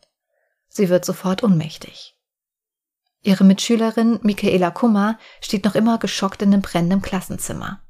Sie 0.68 0.90
wird 0.90 1.06
sofort 1.06 1.44
ohnmächtig. 1.44 2.18
Ihre 3.22 3.44
Mitschülerin 3.44 4.20
Michaela 4.24 4.72
Kummer 4.72 5.20
steht 5.42 5.64
noch 5.64 5.76
immer 5.76 6.00
geschockt 6.00 6.42
in 6.42 6.50
dem 6.50 6.62
brennenden 6.62 7.04
Klassenzimmer. 7.04 7.82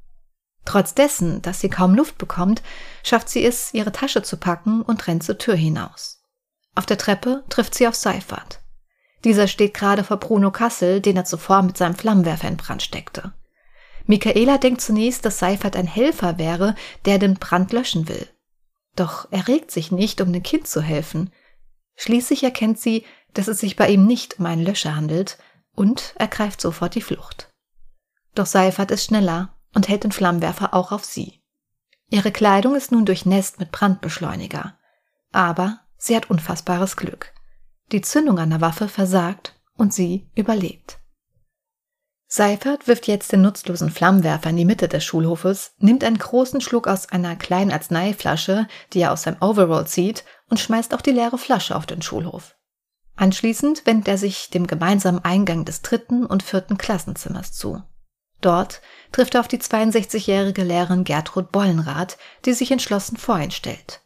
Trotz 0.66 0.94
dessen, 0.94 1.40
dass 1.42 1.60
sie 1.60 1.70
kaum 1.70 1.94
Luft 1.94 2.18
bekommt, 2.18 2.62
schafft 3.02 3.30
sie 3.30 3.44
es, 3.44 3.72
ihre 3.72 3.92
Tasche 3.92 4.22
zu 4.22 4.36
packen 4.36 4.82
und 4.82 5.06
rennt 5.06 5.24
zur 5.24 5.38
Tür 5.38 5.54
hinaus. 5.54 6.22
Auf 6.74 6.86
der 6.86 6.98
Treppe 6.98 7.44
trifft 7.48 7.74
sie 7.74 7.88
auf 7.88 7.94
Seifert. 7.94 8.61
Dieser 9.24 9.46
steht 9.46 9.74
gerade 9.74 10.04
vor 10.04 10.16
Bruno 10.16 10.50
Kassel, 10.50 11.00
den 11.00 11.16
er 11.16 11.24
zuvor 11.24 11.62
mit 11.62 11.76
seinem 11.76 11.94
Flammenwerfer 11.94 12.48
in 12.48 12.56
Brand 12.56 12.82
steckte. 12.82 13.32
Michaela 14.06 14.58
denkt 14.58 14.80
zunächst, 14.80 15.24
dass 15.24 15.38
Seifert 15.38 15.76
ein 15.76 15.86
Helfer 15.86 16.38
wäre, 16.38 16.74
der 17.04 17.18
den 17.18 17.34
Brand 17.34 17.72
löschen 17.72 18.08
will. 18.08 18.28
Doch 18.96 19.28
er 19.30 19.46
regt 19.48 19.70
sich 19.70 19.92
nicht, 19.92 20.20
um 20.20 20.32
dem 20.32 20.42
Kind 20.42 20.66
zu 20.66 20.82
helfen. 20.82 21.30
Schließlich 21.94 22.42
erkennt 22.42 22.78
sie, 22.78 23.04
dass 23.32 23.48
es 23.48 23.60
sich 23.60 23.76
bei 23.76 23.88
ihm 23.88 24.06
nicht 24.06 24.38
um 24.38 24.46
einen 24.46 24.64
Löscher 24.64 24.96
handelt 24.96 25.38
und 25.74 26.14
ergreift 26.16 26.60
sofort 26.60 26.94
die 26.94 27.00
Flucht. 27.00 27.50
Doch 28.34 28.46
Seifert 28.46 28.90
ist 28.90 29.04
schneller 29.04 29.56
und 29.74 29.88
hält 29.88 30.04
den 30.04 30.12
Flammenwerfer 30.12 30.74
auch 30.74 30.92
auf 30.92 31.04
sie. 31.04 31.40
Ihre 32.10 32.32
Kleidung 32.32 32.74
ist 32.74 32.92
nun 32.92 33.06
durchnässt 33.06 33.58
mit 33.58 33.72
Brandbeschleuniger. 33.72 34.76
Aber 35.32 35.80
sie 35.96 36.14
hat 36.14 36.28
unfassbares 36.28 36.96
Glück. 36.96 37.32
Die 37.92 38.00
Zündung 38.00 38.36
der 38.36 38.60
Waffe 38.62 38.88
versagt 38.88 39.54
und 39.76 39.92
sie 39.92 40.26
überlebt. 40.34 40.98
Seifert 42.26 42.88
wirft 42.88 43.06
jetzt 43.06 43.30
den 43.30 43.42
nutzlosen 43.42 43.90
Flammenwerfer 43.90 44.48
in 44.48 44.56
die 44.56 44.64
Mitte 44.64 44.88
des 44.88 45.04
Schulhofes, 45.04 45.74
nimmt 45.76 46.02
einen 46.02 46.16
großen 46.16 46.62
Schluck 46.62 46.88
aus 46.88 47.10
einer 47.10 47.36
kleinen 47.36 47.70
Arzneiflasche, 47.70 48.66
die 48.94 49.00
er 49.00 49.12
aus 49.12 49.24
seinem 49.24 49.42
Overall 49.42 49.86
zieht, 49.86 50.24
und 50.48 50.58
schmeißt 50.58 50.94
auch 50.94 51.02
die 51.02 51.10
leere 51.10 51.36
Flasche 51.36 51.76
auf 51.76 51.84
den 51.84 52.00
Schulhof. 52.00 52.56
Anschließend 53.16 53.84
wendet 53.84 54.08
er 54.08 54.16
sich 54.16 54.48
dem 54.48 54.66
gemeinsamen 54.66 55.22
Eingang 55.22 55.66
des 55.66 55.82
dritten 55.82 56.24
und 56.24 56.42
vierten 56.42 56.78
Klassenzimmers 56.78 57.52
zu. 57.52 57.82
Dort 58.40 58.80
trifft 59.12 59.34
er 59.34 59.40
auf 59.40 59.48
die 59.48 59.58
62-jährige 59.58 60.64
Lehrerin 60.64 61.04
Gertrud 61.04 61.52
Bollenrath, 61.52 62.16
die 62.46 62.54
sich 62.54 62.70
entschlossen 62.70 63.18
vor 63.18 63.38
ihn 63.38 63.50
stellt. 63.50 64.00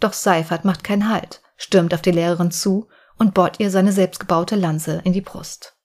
Doch 0.00 0.14
Seifert 0.14 0.64
macht 0.64 0.82
keinen 0.82 1.10
Halt, 1.10 1.42
stürmt 1.58 1.92
auf 1.92 2.00
die 2.00 2.10
Lehrerin 2.10 2.50
zu 2.50 2.88
und 3.18 3.34
bohrt 3.34 3.60
ihr 3.60 3.70
seine 3.70 3.92
selbstgebaute 3.92 4.56
Lanze 4.56 5.00
in 5.04 5.12
die 5.12 5.20
Brust. 5.20 5.76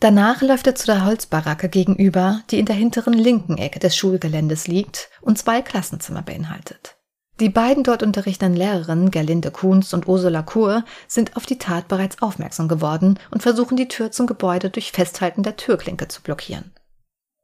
Danach 0.00 0.42
läuft 0.42 0.66
er 0.68 0.76
zu 0.76 0.86
der 0.86 1.04
Holzbaracke 1.04 1.68
gegenüber, 1.68 2.42
die 2.50 2.60
in 2.60 2.66
der 2.66 2.76
hinteren 2.76 3.14
linken 3.14 3.58
Ecke 3.58 3.80
des 3.80 3.96
Schulgeländes 3.96 4.68
liegt 4.68 5.10
und 5.20 5.38
zwei 5.38 5.60
Klassenzimmer 5.60 6.22
beinhaltet. 6.22 6.96
Die 7.40 7.48
beiden 7.48 7.84
dort 7.84 8.02
unterrichtenden 8.02 8.56
Lehrerinnen 8.56 9.10
Gerlinde 9.10 9.50
Kunz 9.50 9.92
und 9.92 10.08
Ursula 10.08 10.42
Kur 10.42 10.84
sind 11.06 11.36
auf 11.36 11.46
die 11.46 11.58
Tat 11.58 11.86
bereits 11.88 12.20
aufmerksam 12.20 12.68
geworden 12.68 13.18
und 13.30 13.42
versuchen 13.42 13.76
die 13.76 13.88
Tür 13.88 14.10
zum 14.10 14.26
Gebäude 14.26 14.70
durch 14.70 14.90
Festhalten 14.90 15.42
der 15.44 15.56
Türklinke 15.56 16.08
zu 16.08 16.22
blockieren. 16.22 16.72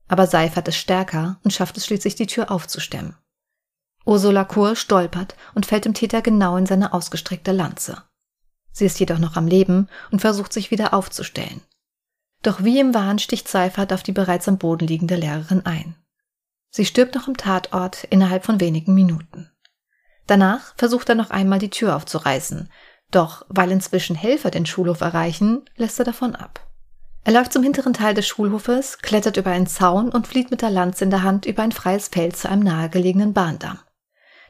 Aber 0.09 0.27
Seifert 0.27 0.69
ist 0.69 0.77
stärker 0.77 1.39
und 1.45 1.53
schafft 1.53 1.77
es 1.77 1.87
schließlich, 1.87 2.17
die 2.17 2.27
Tür 2.27 2.51
aufzustemmen. 2.51 3.17
Ursula 4.05 4.45
Kur 4.45 4.77
stolpert 4.77 5.35
und 5.55 5.67
fällt 5.67 5.87
dem 5.87 5.95
Täter 5.95 6.23
genau 6.23 6.57
in 6.57 6.67
seine 6.67 6.93
ausgestreckte 6.93 7.53
Lanze. 7.53 8.03
Sie 8.75 8.85
ist 8.85 8.99
jedoch 9.01 9.19
noch 9.19 9.37
am 9.37 9.47
Leben 9.47 9.89
und 10.11 10.21
versucht 10.21 10.53
sich 10.53 10.71
wieder 10.73 10.93
aufzustellen. 10.93 11.63
Doch 12.43 12.65
wie 12.65 12.81
im 12.81 12.93
Wahn 12.93 13.19
sticht 13.19 13.49
Seifert 13.49 13.93
auf 13.93 14.03
die 14.03 14.13
bereits 14.13 14.49
am 14.49 14.59
Boden 14.59 14.87
liegende 14.87 15.17
Lehrerin 15.17 15.65
ein. 15.65 15.95
Sie 16.71 16.85
stirbt 16.85 17.15
noch 17.15 17.29
im 17.29 17.37
Tatort 17.37 18.05
innerhalb 18.05 18.45
von 18.45 18.61
wenigen 18.61 18.93
Minuten. 18.93 19.49
Danach 20.27 20.75
versucht 20.77 21.09
er 21.09 21.15
noch 21.15 21.31
einmal 21.31 21.61
die 21.61 21.71
Tür 21.71 21.95
aufzureißen, 21.95 22.69
doch 23.13 23.47
weil 23.49 23.71
inzwischen 23.71 24.17
Helfer 24.17 24.51
den 24.51 24.67
Schulhof 24.67 25.01
erreichen, 25.01 25.63
lässt 25.77 26.01
er 26.01 26.05
davon 26.05 26.35
ab. 26.35 26.67
Er 27.23 27.33
läuft 27.33 27.53
zum 27.53 27.63
hinteren 27.63 27.95
Teil 27.95 28.15
des 28.15 28.27
Schulhofes, 28.27 28.99
klettert 28.99 29.37
über 29.37 29.51
einen 29.51 29.69
Zaun 29.69 30.11
und 30.11 30.27
flieht 30.27 30.51
mit 30.51 30.63
der 30.63 30.71
Lanze 30.71 31.05
in 31.05 31.11
der 31.11 31.23
Hand 31.23 31.47
über 31.47 31.63
ein 31.63 31.73
freies 31.73 32.09
Feld 32.09 32.37
zu 32.37 32.51
einem 32.51 32.65
nahegelegenen 32.65 33.33
Bahndamm. 33.33 33.79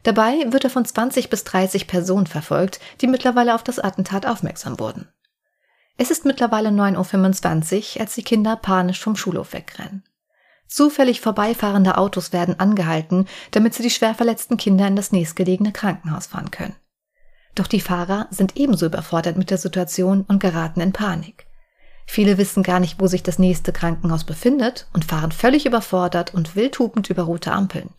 Dabei 0.04 0.52
wird 0.52 0.64
er 0.64 0.70
von 0.70 0.84
20 0.84 1.30
bis 1.30 1.44
30 1.44 1.86
Personen 1.86 2.26
verfolgt, 2.26 2.78
die 3.00 3.06
mittlerweile 3.06 3.54
auf 3.54 3.64
das 3.64 3.78
Attentat 3.78 4.26
aufmerksam 4.26 4.78
wurden. 4.78 5.08
Es 5.96 6.10
ist 6.10 6.24
mittlerweile 6.24 6.68
9.25 6.68 7.96
Uhr, 7.96 8.00
als 8.00 8.14
die 8.14 8.22
Kinder 8.22 8.56
panisch 8.56 9.00
vom 9.00 9.16
Schulhof 9.16 9.52
wegrennen. 9.52 10.04
Zufällig 10.66 11.20
vorbeifahrende 11.20 11.96
Autos 11.98 12.32
werden 12.32 12.58
angehalten, 12.58 13.26
damit 13.52 13.74
sie 13.74 13.82
die 13.82 13.90
schwer 13.90 14.14
verletzten 14.14 14.56
Kinder 14.56 14.86
in 14.86 14.96
das 14.96 15.12
nächstgelegene 15.12 15.72
Krankenhaus 15.72 16.26
fahren 16.26 16.50
können. 16.50 16.76
Doch 17.54 17.66
die 17.66 17.80
Fahrer 17.80 18.26
sind 18.30 18.56
ebenso 18.56 18.86
überfordert 18.86 19.36
mit 19.36 19.50
der 19.50 19.58
Situation 19.58 20.24
und 20.26 20.40
geraten 20.40 20.80
in 20.80 20.92
Panik. 20.92 21.46
Viele 22.06 22.36
wissen 22.36 22.62
gar 22.62 22.80
nicht, 22.80 23.00
wo 23.00 23.06
sich 23.06 23.22
das 23.22 23.38
nächste 23.38 23.72
Krankenhaus 23.72 24.24
befindet 24.24 24.88
und 24.92 25.04
fahren 25.04 25.32
völlig 25.32 25.64
überfordert 25.64 26.34
und 26.34 26.56
wildhupend 26.56 27.08
über 27.08 27.22
rote 27.22 27.52
Ampeln. 27.52 27.90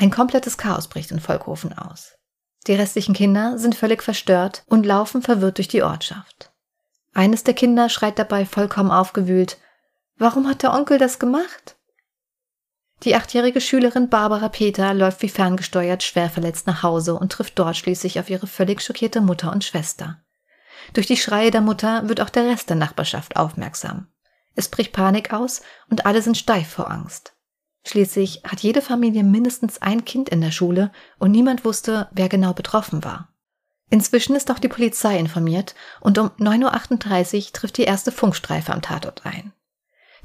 Ein 0.00 0.10
komplettes 0.10 0.56
Chaos 0.56 0.88
bricht 0.88 1.10
in 1.10 1.20
Volkhofen 1.20 1.76
aus. 1.76 2.14
Die 2.66 2.72
restlichen 2.72 3.14
Kinder 3.14 3.58
sind 3.58 3.74
völlig 3.74 4.02
verstört 4.02 4.64
und 4.66 4.86
laufen 4.86 5.20
verwirrt 5.20 5.58
durch 5.58 5.68
die 5.68 5.82
Ortschaft. 5.82 6.52
Eines 7.12 7.44
der 7.44 7.52
Kinder 7.52 7.90
schreit 7.90 8.18
dabei 8.18 8.46
vollkommen 8.46 8.90
aufgewühlt 8.90 9.58
Warum 10.16 10.48
hat 10.48 10.62
der 10.62 10.72
Onkel 10.72 10.96
das 10.96 11.18
gemacht? 11.18 11.76
Die 13.02 13.14
achtjährige 13.14 13.60
Schülerin 13.60 14.08
Barbara 14.08 14.48
Peter 14.48 14.94
läuft 14.94 15.20
wie 15.20 15.28
ferngesteuert 15.28 16.02
schwer 16.02 16.30
verletzt 16.30 16.66
nach 16.66 16.82
Hause 16.82 17.14
und 17.14 17.32
trifft 17.32 17.58
dort 17.58 17.76
schließlich 17.76 18.18
auf 18.18 18.30
ihre 18.30 18.46
völlig 18.46 18.80
schockierte 18.80 19.20
Mutter 19.20 19.52
und 19.52 19.64
Schwester. 19.64 20.22
Durch 20.94 21.08
die 21.08 21.18
Schreie 21.18 21.50
der 21.50 21.60
Mutter 21.60 22.08
wird 22.08 22.22
auch 22.22 22.30
der 22.30 22.46
Rest 22.46 22.70
der 22.70 22.76
Nachbarschaft 22.76 23.36
aufmerksam. 23.36 24.06
Es 24.54 24.70
bricht 24.70 24.94
Panik 24.94 25.34
aus 25.34 25.60
und 25.90 26.06
alle 26.06 26.22
sind 26.22 26.38
steif 26.38 26.70
vor 26.70 26.90
Angst. 26.90 27.34
Schließlich 27.84 28.42
hat 28.44 28.60
jede 28.60 28.82
Familie 28.82 29.24
mindestens 29.24 29.80
ein 29.80 30.04
Kind 30.04 30.28
in 30.28 30.40
der 30.40 30.50
Schule 30.50 30.92
und 31.18 31.30
niemand 31.30 31.64
wusste, 31.64 32.08
wer 32.12 32.28
genau 32.28 32.52
betroffen 32.52 33.04
war. 33.04 33.28
Inzwischen 33.90 34.36
ist 34.36 34.50
auch 34.50 34.58
die 34.58 34.68
Polizei 34.68 35.18
informiert 35.18 35.74
und 36.00 36.16
um 36.18 36.28
9.38 36.38 37.46
Uhr 37.46 37.52
trifft 37.52 37.76
die 37.78 37.84
erste 37.84 38.12
Funkstreife 38.12 38.72
am 38.72 38.82
Tatort 38.82 39.26
ein. 39.26 39.52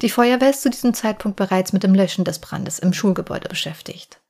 Die 0.02 0.10
Feuerwehr 0.10 0.50
ist 0.50 0.62
zu 0.62 0.70
diesem 0.70 0.94
Zeitpunkt 0.94 1.38
bereits 1.38 1.74
mit 1.74 1.84
dem 1.84 1.96
Löschen 1.96 2.26
des 2.26 2.40
Brandes 2.40 2.80
im 2.80 2.94
Schulgebäude 2.94 3.50
beschäftigt. 3.50 4.22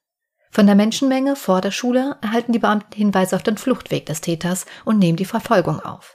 Von 0.51 0.67
der 0.67 0.75
Menschenmenge 0.75 1.35
vor 1.35 1.59
der 1.59 1.71
Schule 1.71 2.17
erhalten 2.21 2.53
die 2.53 2.59
Beamten 2.59 2.95
Hinweise 2.95 3.35
auf 3.35 3.43
den 3.43 3.57
Fluchtweg 3.57 4.05
des 4.05 4.21
Täters 4.21 4.65
und 4.85 4.99
nehmen 4.99 5.17
die 5.17 5.25
Verfolgung 5.25 5.81
auf. 5.81 6.14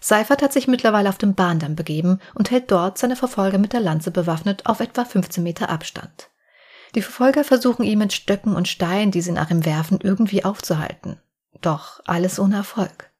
Seifert 0.00 0.42
hat 0.42 0.52
sich 0.52 0.66
mittlerweile 0.66 1.08
auf 1.08 1.18
den 1.18 1.34
Bahndamm 1.34 1.76
begeben 1.76 2.20
und 2.34 2.50
hält 2.50 2.70
dort 2.70 2.98
seine 2.98 3.16
Verfolger 3.16 3.58
mit 3.58 3.72
der 3.72 3.80
Lanze 3.80 4.10
bewaffnet 4.10 4.66
auf 4.66 4.80
etwa 4.80 5.04
15 5.04 5.42
Meter 5.42 5.68
Abstand. 5.68 6.30
Die 6.94 7.02
Verfolger 7.02 7.44
versuchen 7.44 7.84
ihn 7.84 7.98
mit 7.98 8.12
Stöcken 8.12 8.56
und 8.56 8.66
Steinen, 8.66 9.12
die 9.12 9.20
sie 9.20 9.32
nach 9.32 9.50
ihm 9.50 9.64
werfen, 9.64 10.00
irgendwie 10.02 10.44
aufzuhalten. 10.44 11.20
Doch 11.60 12.00
alles 12.06 12.40
ohne 12.40 12.56
Erfolg. 12.56 13.10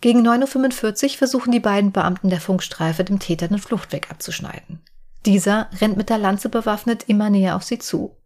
Gegen 0.00 0.26
9.45 0.26 1.04
Uhr 1.04 1.18
versuchen 1.18 1.52
die 1.52 1.60
beiden 1.60 1.92
Beamten 1.92 2.28
der 2.28 2.40
Funkstreife 2.40 3.04
dem 3.04 3.18
Täter 3.18 3.48
den 3.48 3.58
Fluchtweg 3.58 4.10
abzuschneiden. 4.10 4.82
Dieser 5.24 5.70
rennt 5.80 5.96
mit 5.96 6.10
der 6.10 6.18
Lanze 6.18 6.48
bewaffnet 6.48 7.04
immer 7.08 7.30
näher 7.30 7.56
auf 7.56 7.64
sie 7.64 7.78
zu. 7.78 8.16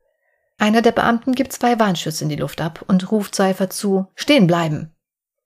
Einer 0.59 0.83
der 0.83 0.92
Beamten 0.92 1.35
gibt 1.35 1.52
zwei 1.52 1.78
Warnschüsse 1.78 2.25
in 2.25 2.30
die 2.30 2.37
Luft 2.37 2.61
ab 2.61 2.85
und 2.88 3.11
ruft 3.11 3.35
Seifert 3.35 3.73
zu, 3.73 4.09
stehen 4.14 4.47
bleiben. 4.47 4.92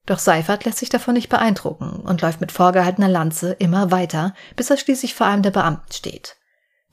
Doch 0.05 0.19
Seifert 0.19 0.65
lässt 0.65 0.77
sich 0.77 0.89
davon 0.89 1.15
nicht 1.15 1.29
beeindrucken 1.29 2.01
und 2.01 2.21
läuft 2.21 2.41
mit 2.41 2.51
vorgehaltener 2.51 3.07
Lanze 3.07 3.53
immer 3.53 3.91
weiter, 3.91 4.35
bis 4.55 4.69
er 4.69 4.77
schließlich 4.77 5.15
vor 5.15 5.27
einem 5.27 5.41
der 5.41 5.51
Beamten 5.51 5.91
steht. 5.91 6.37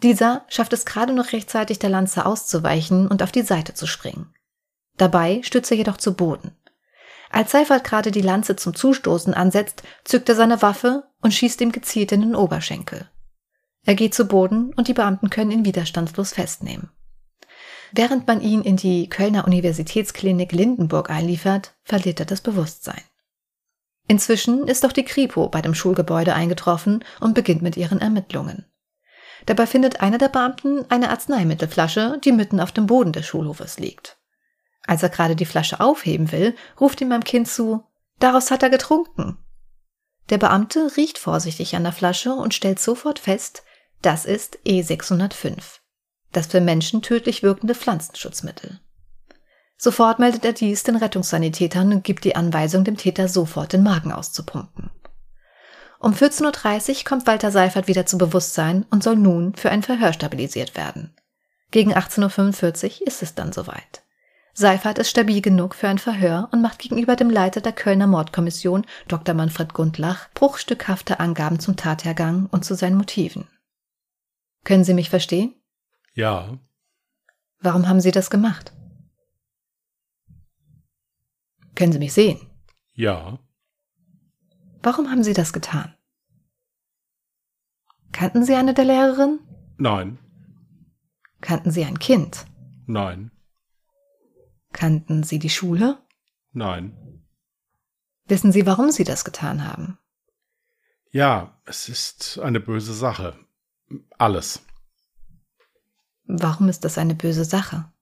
Dieser 0.02 0.44
schafft 0.48 0.72
es 0.72 0.84
gerade 0.84 1.12
noch 1.12 1.32
rechtzeitig, 1.32 1.78
der 1.78 1.90
Lanze 1.90 2.26
auszuweichen 2.26 3.06
und 3.06 3.22
auf 3.22 3.30
die 3.30 3.42
Seite 3.42 3.74
zu 3.74 3.86
springen. 3.86 4.34
Dabei 4.96 5.40
stürzt 5.42 5.70
er 5.70 5.76
jedoch 5.76 5.96
zu 5.96 6.14
Boden. 6.14 6.56
Als 7.30 7.52
Seifert 7.52 7.84
gerade 7.84 8.10
die 8.10 8.20
Lanze 8.20 8.56
zum 8.56 8.74
Zustoßen 8.74 9.32
ansetzt, 9.32 9.82
zückt 10.04 10.28
er 10.28 10.34
seine 10.34 10.60
Waffe 10.60 11.04
und 11.20 11.32
schießt 11.32 11.60
ihm 11.60 11.72
gezielt 11.72 12.12
in 12.12 12.20
den 12.20 12.34
Oberschenkel. 12.34 13.08
Er 13.84 13.94
geht 13.94 14.14
zu 14.14 14.26
Boden 14.26 14.72
und 14.74 14.88
die 14.88 14.94
Beamten 14.94 15.30
können 15.30 15.50
ihn 15.50 15.64
widerstandslos 15.64 16.32
festnehmen. 16.32 16.90
Während 17.92 18.26
man 18.26 18.40
ihn 18.40 18.62
in 18.62 18.76
die 18.76 19.08
Kölner 19.08 19.46
Universitätsklinik 19.46 20.52
Lindenburg 20.52 21.10
einliefert, 21.10 21.74
verliert 21.84 22.20
er 22.20 22.26
das 22.26 22.40
Bewusstsein. 22.40 23.02
Inzwischen 24.08 24.66
ist 24.66 24.84
auch 24.84 24.92
die 24.92 25.04
Kripo 25.04 25.48
bei 25.48 25.62
dem 25.62 25.74
Schulgebäude 25.74 26.34
eingetroffen 26.34 27.04
und 27.20 27.34
beginnt 27.34 27.62
mit 27.62 27.76
ihren 27.76 28.00
Ermittlungen. 28.00 28.66
Dabei 29.46 29.66
findet 29.66 30.00
einer 30.00 30.18
der 30.18 30.28
Beamten 30.28 30.84
eine 30.88 31.10
Arzneimittelflasche, 31.10 32.18
die 32.24 32.32
mitten 32.32 32.60
auf 32.60 32.72
dem 32.72 32.86
Boden 32.86 33.12
des 33.12 33.26
Schulhofes 33.26 33.78
liegt. 33.78 34.18
Als 34.86 35.02
er 35.02 35.08
gerade 35.08 35.36
die 35.36 35.46
Flasche 35.46 35.80
aufheben 35.80 36.32
will, 36.32 36.56
ruft 36.80 37.00
ihm 37.00 37.08
beim 37.08 37.24
Kind 37.24 37.48
zu, 37.48 37.84
daraus 38.18 38.50
hat 38.50 38.62
er 38.62 38.70
getrunken. 38.70 39.38
Der 40.30 40.38
Beamte 40.38 40.96
riecht 40.96 41.18
vorsichtig 41.18 41.76
an 41.76 41.84
der 41.84 41.92
Flasche 41.92 42.32
und 42.32 42.54
stellt 42.54 42.78
sofort 42.78 43.18
fest, 43.18 43.64
das 44.00 44.24
ist 44.24 44.58
E605, 44.66 45.80
das 46.32 46.46
für 46.46 46.60
Menschen 46.60 47.02
tödlich 47.02 47.42
wirkende 47.42 47.74
Pflanzenschutzmittel. 47.74 48.80
Sofort 49.76 50.18
meldet 50.18 50.44
er 50.44 50.52
dies 50.52 50.84
den 50.84 50.96
Rettungssanitätern 50.96 51.92
und 51.92 52.04
gibt 52.04 52.24
die 52.24 52.36
Anweisung, 52.36 52.84
dem 52.84 52.96
Täter 52.96 53.28
sofort 53.28 53.72
den 53.72 53.82
Magen 53.82 54.12
auszupumpen. 54.12 54.90
Um 55.98 56.12
14.30 56.12 56.90
Uhr 56.90 57.04
kommt 57.04 57.26
Walter 57.26 57.50
Seifert 57.50 57.86
wieder 57.86 58.06
zu 58.06 58.18
Bewusstsein 58.18 58.86
und 58.90 59.02
soll 59.02 59.16
nun 59.16 59.54
für 59.54 59.70
ein 59.70 59.82
Verhör 59.82 60.12
stabilisiert 60.12 60.76
werden. 60.76 61.14
Gegen 61.70 61.94
18.45 61.94 63.00
Uhr 63.00 63.06
ist 63.06 63.22
es 63.22 63.34
dann 63.34 63.52
soweit. 63.52 64.02
Seifert 64.54 64.98
ist 64.98 65.08
stabil 65.08 65.40
genug 65.40 65.74
für 65.74 65.88
ein 65.88 65.98
Verhör 65.98 66.48
und 66.52 66.60
macht 66.60 66.78
gegenüber 66.78 67.16
dem 67.16 67.30
Leiter 67.30 67.60
der 67.60 67.72
Kölner 67.72 68.06
Mordkommission, 68.06 68.84
Dr. 69.08 69.34
Manfred 69.34 69.72
Gundlach, 69.72 70.28
bruchstückhafte 70.34 71.20
Angaben 71.20 71.58
zum 71.58 71.76
Tathergang 71.76 72.48
und 72.50 72.64
zu 72.64 72.74
seinen 72.74 72.96
Motiven. 72.96 73.48
Können 74.64 74.84
Sie 74.84 74.94
mich 74.94 75.08
verstehen? 75.08 75.54
Ja. 76.14 76.58
Warum 77.60 77.88
haben 77.88 78.00
Sie 78.00 78.10
das 78.10 78.30
gemacht? 78.30 78.72
Können 81.74 81.92
Sie 81.92 81.98
mich 81.98 82.12
sehen? 82.12 82.40
Ja. 82.92 83.38
Warum 84.82 85.10
haben 85.10 85.22
Sie 85.24 85.32
das 85.32 85.52
getan? 85.52 85.94
Kannten 88.12 88.44
Sie 88.44 88.54
eine 88.54 88.74
der 88.74 88.84
Lehrerinnen? 88.84 89.40
Nein. 89.78 90.18
Kannten 91.40 91.70
Sie 91.70 91.84
ein 91.84 91.98
Kind? 91.98 92.46
Nein. 92.86 93.30
Kannten 94.72 95.22
Sie 95.22 95.38
die 95.38 95.50
Schule? 95.50 95.98
Nein. 96.52 97.24
Wissen 98.26 98.52
Sie, 98.52 98.66
warum 98.66 98.90
Sie 98.90 99.04
das 99.04 99.24
getan 99.24 99.66
haben? 99.66 99.98
Ja, 101.10 101.60
es 101.64 101.88
ist 101.88 102.38
eine 102.38 102.60
böse 102.60 102.92
Sache. 102.92 103.38
Alles. 104.18 104.62
Warum 106.34 106.70
ist 106.70 106.82
das 106.84 106.96
eine 106.96 107.14
böse 107.14 107.44
Sache? 107.44 107.92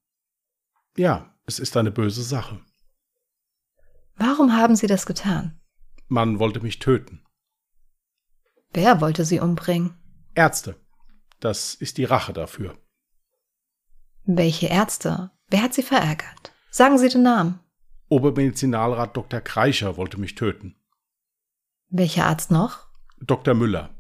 Ja, 0.97 1.35
es 1.47 1.59
ist 1.59 1.77
eine 1.77 1.91
böse 1.91 2.23
Sache. 2.23 2.61
Warum 4.15 4.53
haben 4.53 4.77
Sie 4.77 4.87
das 4.87 5.05
getan? 5.05 5.61
Man 6.07 6.39
wollte 6.39 6.61
mich 6.61 6.79
töten. 6.79 7.25
Wer 8.73 9.01
wollte 9.01 9.25
Sie 9.25 9.41
umbringen? 9.41 9.99
Ärzte. 10.37 10.77
Das 11.41 11.75
ist 11.75 11.99
die 11.99 12.05
Rache 12.05 12.33
dafür. 12.33 12.79
Welche 14.23 14.69
Ärzte? 14.69 15.33
Wer 15.49 15.63
hat 15.63 15.75
Sie 15.75 15.83
verärgert? 15.83 16.53
Sagen 16.71 16.99
Sie 16.99 17.09
den 17.09 17.25
Namen. 17.25 17.59
Obermedizinalrat 18.09 19.17
Dr. 19.17 19.41
Kreischer 19.41 19.97
wollte 19.97 20.21
mich 20.21 20.37
töten. 20.37 20.77
Welcher 21.89 22.27
Arzt 22.27 22.53
noch? 22.53 22.87
Dr. 23.21 23.55
Müller. 23.55 23.91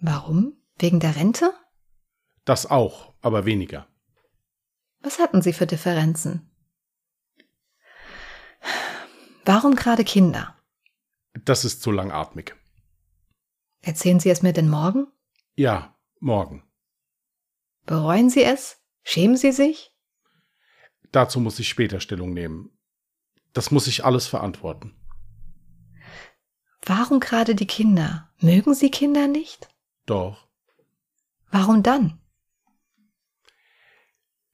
Warum? 0.00 0.52
Wegen 0.78 1.00
der 1.00 1.16
Rente? 1.16 1.52
Das 2.48 2.64
auch, 2.64 3.12
aber 3.20 3.44
weniger. 3.44 3.86
Was 5.00 5.18
hatten 5.18 5.42
Sie 5.42 5.52
für 5.52 5.66
Differenzen? 5.66 6.50
Warum 9.44 9.76
gerade 9.76 10.02
Kinder? 10.02 10.56
Das 11.44 11.66
ist 11.66 11.82
zu 11.82 11.90
langatmig. 11.90 12.56
Erzählen 13.82 14.18
Sie 14.18 14.30
es 14.30 14.40
mir 14.40 14.54
denn 14.54 14.70
morgen? 14.70 15.08
Ja, 15.56 15.94
morgen. 16.20 16.66
Bereuen 17.84 18.30
Sie 18.30 18.44
es? 18.44 18.78
Schämen 19.02 19.36
Sie 19.36 19.52
sich? 19.52 19.94
Dazu 21.12 21.40
muss 21.40 21.58
ich 21.58 21.68
später 21.68 22.00
Stellung 22.00 22.32
nehmen. 22.32 22.70
Das 23.52 23.70
muss 23.70 23.86
ich 23.86 24.06
alles 24.06 24.26
verantworten. 24.26 24.96
Warum 26.86 27.20
gerade 27.20 27.54
die 27.54 27.66
Kinder? 27.66 28.32
Mögen 28.40 28.72
Sie 28.72 28.90
Kinder 28.90 29.28
nicht? 29.28 29.68
Doch. 30.06 30.48
Warum 31.50 31.82
dann? 31.82 32.18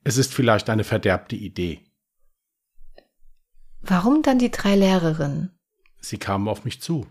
Es 0.05 0.19
ist 0.19 0.35
vielleicht 0.35 0.69
eine 0.69 0.85
verderbte 0.85 1.35
Idee. 1.35 1.81
Warum 3.81 4.23
dann 4.23 4.39
die 4.39 4.51
drei 4.51 4.77
Lehrerinnen? 4.77 5.59
Sie 6.01 6.19
kamen 6.19 6.47
auf 6.47 6.65
mich 6.65 6.81
zu. 6.81 7.07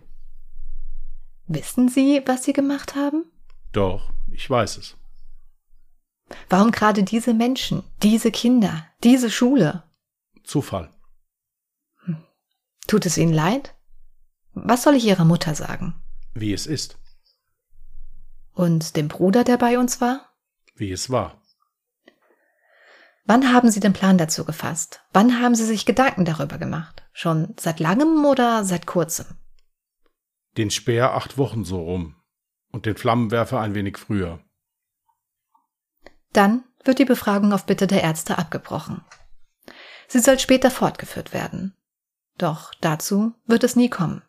Wissen 1.47 1.89
Sie, 1.89 2.21
was 2.25 2.45
Sie 2.45 2.53
gemacht 2.53 2.95
haben? 2.95 3.25
Doch, 3.71 4.12
ich 4.31 4.47
weiß 4.47 4.77
es. 4.77 4.95
Warum 6.50 6.71
gerade 6.71 7.03
diese 7.03 7.33
Menschen, 7.33 7.83
diese 8.01 8.31
Kinder, 8.31 8.85
diese 9.03 9.29
Schule? 9.29 9.83
Zufall. 10.43 10.89
Tut 12.88 13.05
es 13.05 13.17
Ihnen 13.17 13.33
leid? 13.33 13.75
Was 14.53 14.83
soll 14.83 14.95
ich 14.95 15.05
Ihrer 15.05 15.25
Mutter 15.25 15.55
sagen? 15.55 15.95
Wie 16.33 16.53
es 16.53 16.67
ist. 16.67 16.97
Und 18.53 18.95
dem 18.97 19.07
Bruder, 19.07 19.43
der 19.43 19.57
bei 19.57 19.79
uns 19.79 20.00
war? 20.00 20.29
Wie 20.75 20.91
es 20.91 21.09
war. 21.09 21.42
Wann 23.25 23.53
haben 23.53 23.72
Sie 23.72 23.80
den 23.80 23.94
Plan 23.94 24.18
dazu 24.18 24.44
gefasst? 24.44 25.01
Wann 25.13 25.42
haben 25.42 25.56
Sie 25.56 25.65
sich 25.65 25.86
Gedanken 25.86 26.25
darüber 26.25 26.58
gemacht? 26.58 27.03
Schon 27.13 27.53
seit 27.58 27.80
langem 27.80 28.25
oder 28.25 28.65
seit 28.65 28.86
kurzem? 28.86 29.25
Den 30.58 30.70
Speer 30.70 31.13
acht 31.13 31.38
Wochen 31.38 31.63
so 31.63 31.82
rum 31.82 32.15
und 32.72 32.86
den 32.86 32.98
Flammenwerfer 32.98 33.60
ein 33.62 33.75
wenig 33.75 33.98
früher. 33.98 34.39
Dann 36.34 36.63
wird 36.84 37.00
die 37.00 37.06
Befragung 37.06 37.53
auf 37.53 37.65
Bitte 37.65 37.88
der 37.88 38.03
Ärzte 38.03 38.38
abgebrochen. 38.38 39.01
Sie 40.08 40.20
soll 40.20 40.38
später 40.38 40.70
fortgeführt 40.70 41.34
werden. 41.34 41.75
Doch 42.38 42.74
dazu 42.82 43.34
wird 43.46 43.63
es 43.63 43.75
nie 43.75 43.89
kommen. 43.89 44.22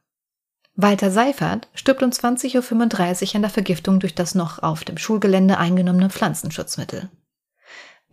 Walter 0.76 1.10
Seifert 1.10 1.68
stirbt 1.74 2.02
um 2.02 2.10
20.35 2.10 3.28
Uhr 3.28 3.34
an 3.36 3.42
der 3.42 3.50
Vergiftung 3.50 4.00
durch 4.00 4.14
das 4.14 4.34
noch 4.34 4.62
auf 4.62 4.84
dem 4.84 4.98
Schulgelände 4.98 5.58
eingenommene 5.58 6.10
Pflanzenschutzmittel. 6.10 7.10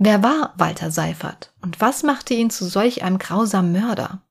Wer 0.04 0.24
war 0.24 0.56
Walter 0.58 0.90
Seifert 0.90 1.54
und 1.62 1.80
was 1.80 2.02
machte 2.02 2.34
ihn 2.34 2.50
zu 2.50 2.66
solch 2.66 3.04
einem 3.04 3.20
grausamen 3.20 3.72
Mörder? 3.72 4.24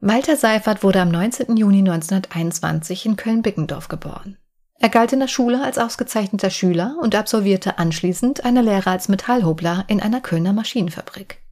Walter 0.00 0.38
Seifert 0.38 0.82
wurde 0.82 1.02
am 1.02 1.10
19. 1.10 1.54
Juni 1.58 1.80
1921 1.80 3.04
in 3.04 3.16
Köln-Bickendorf 3.16 3.88
geboren. 3.88 4.38
Er 4.78 4.88
galt 4.88 5.12
in 5.12 5.20
der 5.20 5.28
Schule 5.28 5.62
als 5.62 5.76
ausgezeichneter 5.76 6.48
Schüler 6.48 6.96
und 7.02 7.14
absolvierte 7.14 7.76
anschließend 7.76 8.46
eine 8.46 8.62
Lehre 8.62 8.88
als 8.88 9.10
Metallhobler 9.10 9.84
in 9.88 10.00
einer 10.00 10.22
Kölner 10.22 10.54
Maschinenfabrik. 10.54 11.42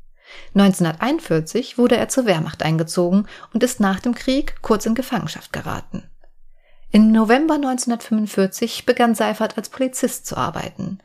1941 0.55 1.77
wurde 1.77 1.99
er 1.99 2.09
zur 2.09 2.25
Wehrmacht 2.25 2.63
eingezogen 2.63 3.27
und 3.53 3.63
ist 3.63 3.79
nach 3.79 4.01
dem 4.01 4.15
Krieg 4.15 4.63
kurz 4.63 4.87
in 4.87 4.95
Gefangenschaft 4.95 5.53
geraten. 5.53 6.09
Im 6.93 7.13
November 7.13 7.57
1945 7.57 8.87
begann 8.87 9.15
Seifert 9.15 9.59
als 9.59 9.69
Polizist 9.69 10.25
zu 10.25 10.39
arbeiten. 10.39 10.99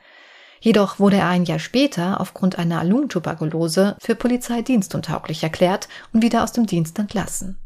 Jedoch 0.60 1.00
wurde 1.00 1.18
er 1.18 1.28
ein 1.28 1.46
Jahr 1.46 1.60
später 1.60 2.20
aufgrund 2.20 2.58
einer 2.58 2.84
Lungentuberkulose 2.84 3.96
für 4.00 4.16
polizeidienstuntauglich 4.16 5.44
erklärt 5.44 5.88
und 6.14 6.24
wieder 6.24 6.44
aus 6.44 6.52
dem 6.52 6.66
Dienst 6.66 6.98
entlassen. 7.00 7.58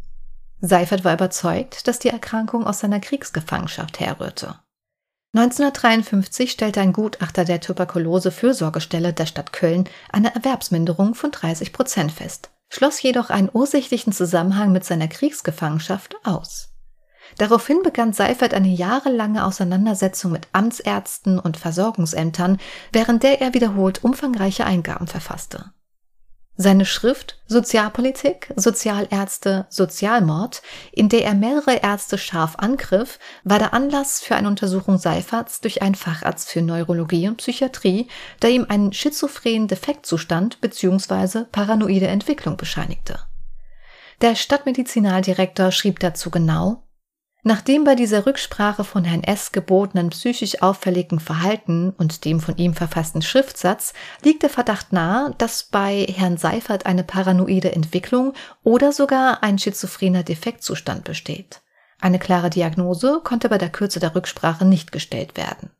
Seifert 0.59 1.03
war 1.03 1.13
überzeugt, 1.13 1.87
dass 1.87 1.99
die 1.99 2.09
Erkrankung 2.09 2.67
aus 2.67 2.79
seiner 2.79 2.99
Kriegsgefangenschaft 2.99 3.99
herrührte. 3.99 4.59
1953 5.33 6.51
stellte 6.51 6.81
ein 6.81 6.91
Gutachter 6.91 7.45
der 7.45 7.61
Tuberkulose-Fürsorgestelle 7.61 9.13
der 9.13 9.25
Stadt 9.25 9.53
Köln 9.53 9.87
eine 10.11 10.35
Erwerbsminderung 10.35 11.15
von 11.15 11.31
30 11.31 11.71
Prozent 11.71 12.11
fest, 12.11 12.49
schloss 12.69 13.01
jedoch 13.01 13.29
einen 13.29 13.49
ursächlichen 13.51 14.11
Zusammenhang 14.11 14.73
mit 14.73 14.83
seiner 14.83 15.07
Kriegsgefangenschaft 15.07 16.15
aus. 16.25 16.70
Daraufhin 17.37 17.81
begann 17.83 18.13
Seifert 18.13 18.53
eine 18.53 18.69
jahrelange 18.69 19.45
Auseinandersetzung 19.45 20.31
mit 20.31 20.47
Amtsärzten 20.53 21.39
und 21.39 21.57
Versorgungsämtern, 21.57 22.57
während 22.91 23.23
der 23.23 23.41
er 23.41 23.53
wiederholt 23.53 24.03
umfangreiche 24.03 24.65
Eingaben 24.65 25.07
verfasste. 25.07 25.71
Seine 26.57 26.85
Schrift 26.85 27.39
Sozialpolitik, 27.47 28.53
Sozialärzte, 28.55 29.65
Sozialmord, 29.69 30.61
in 30.91 31.09
der 31.09 31.25
er 31.25 31.33
mehrere 31.33 31.77
Ärzte 31.77 32.17
scharf 32.17 32.55
angriff, 32.57 33.19
war 33.43 33.57
der 33.57 33.73
Anlass 33.73 34.19
für 34.21 34.35
eine 34.35 34.47
Untersuchung 34.47 34.97
Seiferts 34.97 35.61
durch 35.61 35.81
einen 35.81 35.95
Facharzt 35.95 36.49
für 36.49 36.61
Neurologie 36.61 37.27
und 37.29 37.37
Psychiatrie, 37.37 38.09
der 38.41 38.51
ihm 38.51 38.67
einen 38.69 38.93
schizophrenen 38.93 39.69
Defektzustand 39.69 40.61
bzw. 40.61 41.45
paranoide 41.51 42.07
Entwicklung 42.07 42.57
bescheinigte. 42.57 43.19
Der 44.21 44.35
Stadtmedizinaldirektor 44.35 45.71
schrieb 45.71 45.99
dazu 45.99 46.29
genau 46.29 46.83
Nachdem 47.43 47.85
bei 47.85 47.95
dieser 47.95 48.27
Rücksprache 48.27 48.83
von 48.83 49.03
Herrn 49.03 49.23
S. 49.23 49.51
gebotenen 49.51 50.11
psychisch 50.11 50.61
auffälligen 50.61 51.19
Verhalten 51.19 51.89
und 51.89 52.23
dem 52.23 52.39
von 52.39 52.55
ihm 52.57 52.75
verfassten 52.75 53.23
Schriftsatz 53.23 53.93
liegt 54.23 54.43
der 54.43 54.51
Verdacht 54.51 54.93
nahe, 54.93 55.33
dass 55.39 55.63
bei 55.63 56.05
Herrn 56.15 56.37
Seifert 56.37 56.85
eine 56.85 57.03
paranoide 57.03 57.71
Entwicklung 57.71 58.33
oder 58.63 58.91
sogar 58.91 59.41
ein 59.41 59.57
schizophrener 59.57 60.21
Defektzustand 60.21 61.03
besteht. 61.03 61.61
Eine 61.99 62.19
klare 62.19 62.51
Diagnose 62.51 63.21
konnte 63.23 63.49
bei 63.49 63.57
der 63.57 63.69
Kürze 63.69 63.99
der 63.99 64.13
Rücksprache 64.13 64.65
nicht 64.65 64.91
gestellt 64.91 65.35
werden. 65.35 65.71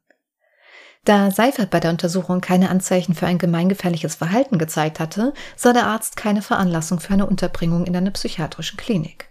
Da 1.05 1.29
Seifert 1.29 1.69
bei 1.69 1.79
der 1.79 1.91
Untersuchung 1.91 2.41
keine 2.41 2.69
Anzeichen 2.69 3.13
für 3.13 3.27
ein 3.27 3.39
gemeingefährliches 3.39 4.15
Verhalten 4.15 4.57
gezeigt 4.57 4.99
hatte, 4.99 5.33
sah 5.55 5.73
der 5.73 5.87
Arzt 5.87 6.15
keine 6.15 6.41
Veranlassung 6.41 6.99
für 6.99 7.13
eine 7.13 7.27
Unterbringung 7.27 7.85
in 7.85 7.95
einer 7.95 8.11
psychiatrischen 8.11 8.77
Klinik. 8.77 9.30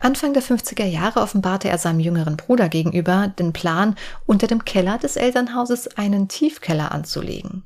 Anfang 0.00 0.32
der 0.32 0.42
50er 0.42 0.84
Jahre 0.84 1.20
offenbarte 1.20 1.68
er 1.68 1.78
seinem 1.78 2.00
jüngeren 2.00 2.36
Bruder 2.36 2.68
gegenüber 2.68 3.28
den 3.28 3.52
Plan, 3.52 3.96
unter 4.26 4.46
dem 4.46 4.64
Keller 4.64 4.98
des 4.98 5.16
Elternhauses 5.16 5.96
einen 5.96 6.28
Tiefkeller 6.28 6.92
anzulegen. 6.92 7.64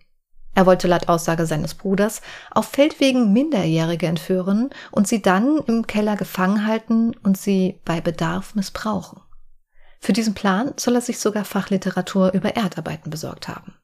Er 0.55 0.67
wollte 0.67 0.87
laut 0.89 1.09
Aussage 1.09 1.47
seines 1.47 1.75
Bruders 1.75 2.21
auf 2.51 2.67
Feldwegen 2.67 3.33
Minderjährige 3.33 4.07
entführen 4.07 4.71
und 4.91 5.09
sie 5.09 5.23
dann 5.23 5.59
im 5.67 5.87
Keller 5.87 6.17
gefangen 6.17 6.67
halten 6.67 7.15
und 7.23 7.39
sie 7.39 7.81
bei 7.85 8.01
Bedarf 8.01 8.55
missbrauchen. 8.55 9.21
Für 10.01 10.13
diesen 10.13 10.35
Plan 10.35 10.73
soll 10.77 10.97
er 10.97 11.01
sich 11.01 11.21
sogar 11.21 11.45
Fachliteratur 11.45 12.33
über 12.33 12.57
Erdarbeiten 12.57 13.11
besorgt 13.11 13.49
haben. 13.49 13.75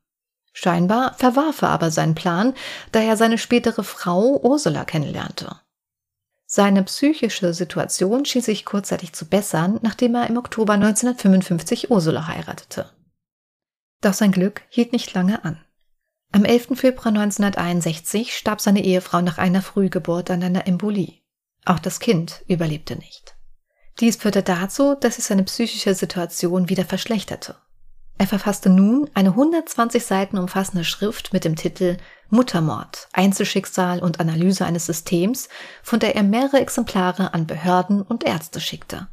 Scheinbar 0.52 1.14
verwarf 1.14 1.62
er 1.62 1.68
aber 1.68 1.90
seinen 1.90 2.16
Plan, 2.16 2.54
da 2.92 3.00
er 3.00 3.16
seine 3.16 3.38
spätere 3.38 3.84
Frau 3.84 4.40
Ursula 4.42 4.84
kennenlernte. 4.84 5.60
Seine 6.50 6.82
psychische 6.82 7.52
Situation 7.52 8.24
schien 8.24 8.40
sich 8.40 8.64
kurzzeitig 8.64 9.12
zu 9.12 9.26
bessern, 9.26 9.78
nachdem 9.82 10.14
er 10.14 10.28
im 10.28 10.38
Oktober 10.38 10.72
1955 10.72 11.90
Ursula 11.90 12.26
heiratete. 12.26 12.90
Doch 14.00 14.14
sein 14.14 14.32
Glück 14.32 14.62
hielt 14.70 14.92
nicht 14.92 15.12
lange 15.12 15.44
an. 15.44 15.62
Am 16.32 16.46
11. 16.46 16.68
Februar 16.78 17.08
1961 17.08 18.34
starb 18.34 18.62
seine 18.62 18.82
Ehefrau 18.82 19.20
nach 19.20 19.36
einer 19.36 19.60
Frühgeburt 19.60 20.30
an 20.30 20.42
einer 20.42 20.66
Embolie. 20.66 21.20
Auch 21.66 21.78
das 21.78 22.00
Kind 22.00 22.42
überlebte 22.48 22.96
nicht. 22.96 23.36
Dies 24.00 24.16
führte 24.16 24.42
dazu, 24.42 24.94
dass 24.94 25.16
sich 25.16 25.26
seine 25.26 25.44
psychische 25.44 25.94
Situation 25.94 26.70
wieder 26.70 26.86
verschlechterte. 26.86 27.56
Er 28.20 28.26
verfasste 28.26 28.68
nun 28.68 29.08
eine 29.14 29.30
120 29.30 30.04
Seiten 30.04 30.38
umfassende 30.38 30.84
Schrift 30.84 31.32
mit 31.32 31.44
dem 31.44 31.54
Titel 31.54 31.98
Muttermord, 32.30 33.08
Einzelschicksal 33.12 34.00
und 34.00 34.18
Analyse 34.18 34.66
eines 34.66 34.86
Systems, 34.86 35.48
von 35.84 36.00
der 36.00 36.16
er 36.16 36.24
mehrere 36.24 36.58
Exemplare 36.58 37.32
an 37.32 37.46
Behörden 37.46 38.02
und 38.02 38.24
Ärzte 38.24 38.60
schickte. 38.60 39.06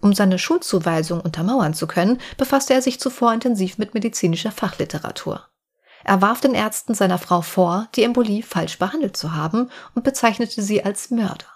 Um 0.00 0.14
seine 0.14 0.38
Schuldzuweisung 0.38 1.20
untermauern 1.20 1.74
zu 1.74 1.88
können, 1.88 2.18
befasste 2.36 2.74
er 2.74 2.82
sich 2.82 3.00
zuvor 3.00 3.32
intensiv 3.34 3.78
mit 3.78 3.94
medizinischer 3.94 4.52
Fachliteratur. 4.52 5.48
Er 6.04 6.22
warf 6.22 6.40
den 6.40 6.54
Ärzten 6.54 6.94
seiner 6.94 7.18
Frau 7.18 7.42
vor, 7.42 7.88
die 7.96 8.04
Embolie 8.04 8.42
falsch 8.42 8.78
behandelt 8.78 9.16
zu 9.16 9.34
haben 9.34 9.70
und 9.96 10.04
bezeichnete 10.04 10.62
sie 10.62 10.84
als 10.84 11.10
Mörder. 11.10 11.46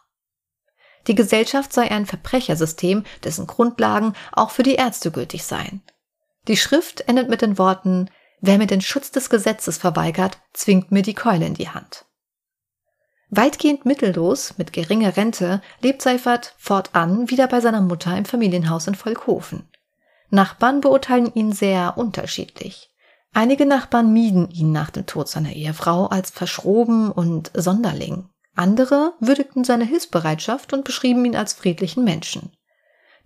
Die 1.06 1.14
Gesellschaft 1.14 1.72
sei 1.72 1.88
ein 1.90 2.04
Verbrechersystem, 2.04 3.04
dessen 3.22 3.46
Grundlagen 3.46 4.14
auch 4.32 4.50
für 4.50 4.64
die 4.64 4.74
Ärzte 4.74 5.12
gültig 5.12 5.44
seien. 5.44 5.82
Die 6.48 6.56
Schrift 6.56 7.02
endet 7.08 7.28
mit 7.28 7.42
den 7.42 7.58
Worten 7.58 8.10
Wer 8.40 8.56
mir 8.56 8.66
den 8.66 8.80
Schutz 8.80 9.10
des 9.10 9.28
Gesetzes 9.28 9.76
verweigert, 9.76 10.38
zwingt 10.54 10.90
mir 10.90 11.02
die 11.02 11.14
Keule 11.14 11.46
in 11.46 11.54
die 11.54 11.68
Hand. 11.68 12.06
Weitgehend 13.28 13.84
mittellos, 13.84 14.54
mit 14.56 14.72
geringer 14.72 15.16
Rente, 15.16 15.60
lebt 15.80 16.02
Seifert 16.02 16.54
fortan 16.58 17.30
wieder 17.30 17.46
bei 17.46 17.60
seiner 17.60 17.82
Mutter 17.82 18.16
im 18.16 18.24
Familienhaus 18.24 18.86
in 18.86 18.94
Volkhofen. 18.94 19.68
Nachbarn 20.30 20.80
beurteilen 20.80 21.32
ihn 21.34 21.52
sehr 21.52 21.96
unterschiedlich. 21.96 22.90
Einige 23.32 23.66
Nachbarn 23.66 24.12
mieden 24.12 24.50
ihn 24.50 24.72
nach 24.72 24.90
dem 24.90 25.06
Tod 25.06 25.28
seiner 25.28 25.52
Ehefrau 25.52 26.06
als 26.06 26.30
verschroben 26.30 27.12
und 27.12 27.52
Sonderling. 27.54 28.28
Andere 28.56 29.14
würdigten 29.20 29.62
seine 29.62 29.84
Hilfsbereitschaft 29.84 30.72
und 30.72 30.84
beschrieben 30.84 31.24
ihn 31.24 31.36
als 31.36 31.52
friedlichen 31.52 32.02
Menschen. 32.02 32.52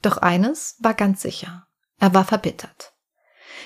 Doch 0.03 0.19
eines 0.19 0.77
war 0.81 0.93
ganz 0.93 1.23
sicher. 1.23 1.67
Er 1.99 2.13
war 2.13 2.25
verbittert. 2.25 2.94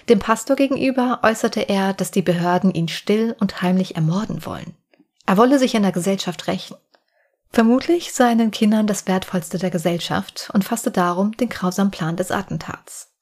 Dem 0.09 0.21
Pastor 0.21 0.57
gegenüber 0.57 1.21
äußerte 1.23 1.61
er, 1.61 1.92
dass 1.92 2.11
die 2.11 2.23
Behörden 2.23 2.73
ihn 2.73 2.88
still 2.88 3.37
und 3.40 3.61
heimlich 3.61 3.97
ermorden 3.97 4.47
wollen. 4.47 4.75
Er 5.27 5.37
wolle 5.37 5.59
sich 5.59 5.77
an 5.77 5.83
der 5.83 5.92
Gesellschaft 5.92 6.47
rächen. 6.47 6.77
Vermutlich 7.51 8.12
sei 8.12 8.35
den 8.35 8.51
Kindern 8.51 8.87
das 8.87 9.07
Wertvollste 9.07 9.59
der 9.59 9.71
Gesellschaft 9.71 10.51
und 10.55 10.64
fasste 10.64 10.90
darum 10.90 11.37
den 11.37 11.51
grausamen 11.51 11.90
Plan 11.90 12.16
des 12.16 12.31
Attentats. 12.31 13.12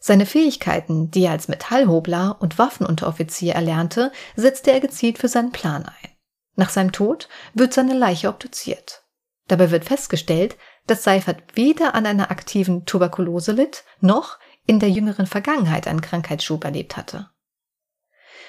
Seine 0.00 0.24
Fähigkeiten, 0.24 1.10
die 1.10 1.24
er 1.24 1.32
als 1.32 1.48
Metallhobler 1.48 2.36
und 2.40 2.58
Waffenunteroffizier 2.58 3.54
erlernte, 3.54 4.12
setzte 4.36 4.72
er 4.72 4.80
gezielt 4.80 5.18
für 5.18 5.28
seinen 5.28 5.52
Plan 5.52 5.84
ein. 5.84 6.10
Nach 6.54 6.70
seinem 6.70 6.92
Tod 6.92 7.28
wird 7.54 7.74
seine 7.74 7.94
Leiche 7.94 8.28
obduziert. 8.28 9.02
Dabei 9.48 9.70
wird 9.70 9.84
festgestellt, 9.84 10.56
dass 10.86 11.02
Seifert 11.02 11.42
weder 11.54 11.94
an 11.94 12.06
einer 12.06 12.30
aktiven 12.30 12.86
Tuberkulose 12.86 13.52
litt, 13.52 13.84
noch 14.00 14.38
in 14.66 14.80
der 14.80 14.90
jüngeren 14.90 15.26
Vergangenheit 15.26 15.86
einen 15.86 16.00
Krankheitsschub 16.00 16.64
erlebt 16.64 16.96
hatte. 16.96 17.30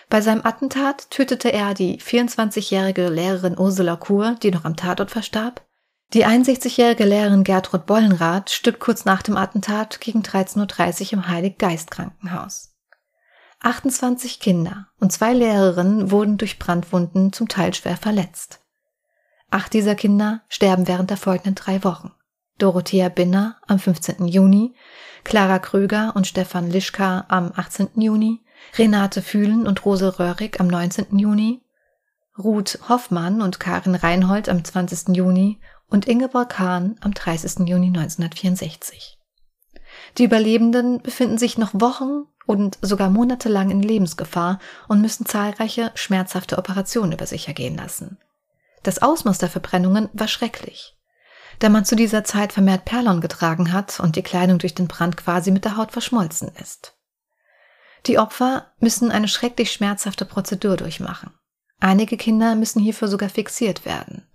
Bei 0.10 0.22
seinem 0.22 0.46
Attentat 0.46 1.10
tötete 1.10 1.52
er 1.52 1.74
die 1.74 2.00
24-jährige 2.00 3.10
Lehrerin 3.10 3.58
Ursula 3.58 3.98
Kur, 3.98 4.38
die 4.42 4.52
noch 4.52 4.64
am 4.64 4.76
Tatort 4.76 5.12
verstarb. 5.12 5.66
Die 6.14 6.26
61-jährige 6.26 7.04
Lehrerin 7.04 7.44
Gertrud 7.44 7.86
Bollenrath 7.86 8.50
stirbt 8.50 8.80
kurz 8.80 9.04
nach 9.04 9.22
dem 9.22 9.36
Attentat 9.36 10.00
gegen 10.00 10.22
13.30 10.22 11.08
Uhr 11.08 11.14
im 11.14 11.28
Heilig-Geist-Krankenhaus. 11.28 12.74
28 13.60 14.40
Kinder 14.40 14.88
und 15.00 15.12
zwei 15.12 15.34
Lehrerinnen 15.34 16.12
wurden 16.12 16.38
durch 16.38 16.60
Brandwunden 16.60 17.34
zum 17.34 17.50
Teil 17.50 17.74
schwer 17.74 17.98
verletzt. 17.98 18.62
Acht 19.50 19.74
dieser 19.74 19.96
Kinder 19.96 20.42
sterben 20.48 20.88
während 20.88 21.10
der 21.10 21.18
folgenden 21.18 21.56
drei 21.56 21.84
Wochen. 21.84 22.12
Dorothea 22.58 23.10
Binner 23.10 23.58
am 23.68 23.80
15. 23.80 24.28
Juni, 24.28 24.76
Clara 25.28 25.60
Kröger 25.60 26.14
und 26.16 26.26
Stefan 26.26 26.72
Lischka 26.72 27.26
am 27.28 27.52
18. 27.54 27.90
Juni, 27.96 28.46
Renate 28.78 29.22
Fühlen 29.22 29.68
und 29.68 29.84
Rose 29.84 30.20
Röhrig 30.20 30.62
am 30.62 30.68
19. 30.68 31.20
Juni, 31.20 31.62
Ruth 32.40 32.80
Hoffmann 32.88 33.42
und 33.42 33.60
Karin 33.60 33.96
Reinhold 33.96 34.48
am 34.48 34.64
20. 34.64 35.14
Juni 35.14 35.60
und 35.88 36.08
Ingeborg 36.08 36.58
Hahn 36.60 36.96
am 37.02 37.14
30. 37.14 37.68
Juni 37.68 37.88
1964. 37.88 39.18
Die 40.18 40.24
Überlebenden 40.24 41.02
befinden 41.02 41.38
sich 41.38 41.58
noch 41.58 41.72
Wochen 41.74 42.24
und 42.46 42.78
sogar 42.82 43.10
monatelang 43.10 43.70
in 43.70 43.84
Lebensgefahr 43.84 44.60
und 44.88 45.02
müssen 45.02 45.26
zahlreiche 45.26 45.92
schmerzhafte 45.96 46.58
Operationen 46.58 47.12
über 47.12 47.26
sich 47.26 47.50
ergehen 47.50 47.76
lassen. 47.76 48.18
Das 48.84 49.02
Ausmaß 49.02 49.40
der 49.40 49.50
Verbrennungen 49.50 50.08
war 50.14 50.30
schrecklich. 50.30 50.97
Da 51.60 51.70
man 51.70 51.86
zu 51.86 51.96
dieser 51.96 52.24
Zeit 52.24 52.54
vermehrt 52.54 52.86
Perlon 52.86 53.22
getragen 53.22 53.72
hat 53.72 54.00
und 54.00 54.16
die 54.16 54.24
Kleidung 54.24 54.60
durch 54.60 54.76
den 54.76 54.88
Brand 54.88 55.18
quasi 55.18 55.52
mit 55.52 55.66
der 55.66 55.78
Haut 55.78 55.92
verschmolzen 55.92 56.52
ist. 56.62 56.96
Die 58.06 58.20
Opfer 58.20 58.72
müssen 58.80 59.12
eine 59.12 59.28
schrecklich 59.28 59.72
schmerzhafte 59.72 60.26
Prozedur 60.26 60.78
durchmachen. 60.78 61.34
Einige 61.80 62.18
Kinder 62.18 62.56
müssen 62.56 62.82
hierfür 62.82 63.08
sogar 63.08 63.30
fixiert 63.30 63.86
werden. 63.86 64.28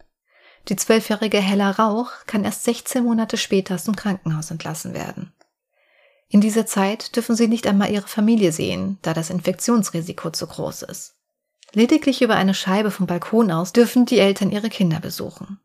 Die 0.68 0.76
zwölfjährige 0.76 1.38
Hella 1.38 1.70
Rauch 1.70 2.10
kann 2.26 2.44
erst 2.44 2.64
16 2.64 3.02
Monate 3.02 3.36
später 3.36 3.74
aus 3.74 3.84
dem 3.84 3.96
Krankenhaus 3.96 4.50
entlassen 4.50 4.94
werden. 4.94 5.32
In 6.28 6.40
dieser 6.40 6.66
Zeit 6.66 7.16
dürfen 7.16 7.36
sie 7.36 7.48
nicht 7.48 7.66
einmal 7.66 7.90
ihre 7.90 8.06
Familie 8.06 8.52
sehen, 8.52 8.98
da 9.02 9.12
das 9.12 9.30
Infektionsrisiko 9.30 10.30
zu 10.30 10.46
groß 10.46 10.82
ist. 10.82 11.16
Lediglich 11.72 12.22
über 12.22 12.36
eine 12.36 12.54
Scheibe 12.54 12.90
vom 12.90 13.06
Balkon 13.06 13.50
aus 13.50 13.72
dürfen 13.72 14.06
die 14.06 14.18
Eltern 14.18 14.50
ihre 14.50 14.68
Kinder 14.68 15.00
besuchen. 15.00 15.60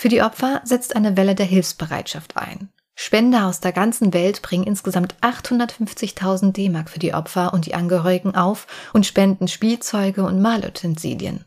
Für 0.00 0.08
die 0.08 0.22
Opfer 0.22 0.60
setzt 0.62 0.94
eine 0.94 1.16
Welle 1.16 1.34
der 1.34 1.44
Hilfsbereitschaft 1.44 2.36
ein. 2.36 2.68
Spender 2.94 3.46
aus 3.46 3.58
der 3.58 3.72
ganzen 3.72 4.14
Welt 4.14 4.42
bringen 4.42 4.62
insgesamt 4.62 5.16
850.000 5.22 6.52
D-Mark 6.52 6.88
für 6.88 7.00
die 7.00 7.14
Opfer 7.14 7.52
und 7.52 7.66
die 7.66 7.74
Angehörigen 7.74 8.36
auf 8.36 8.68
und 8.92 9.06
spenden 9.06 9.48
Spielzeuge 9.48 10.22
und 10.22 10.40
Malutensilien. 10.40 11.46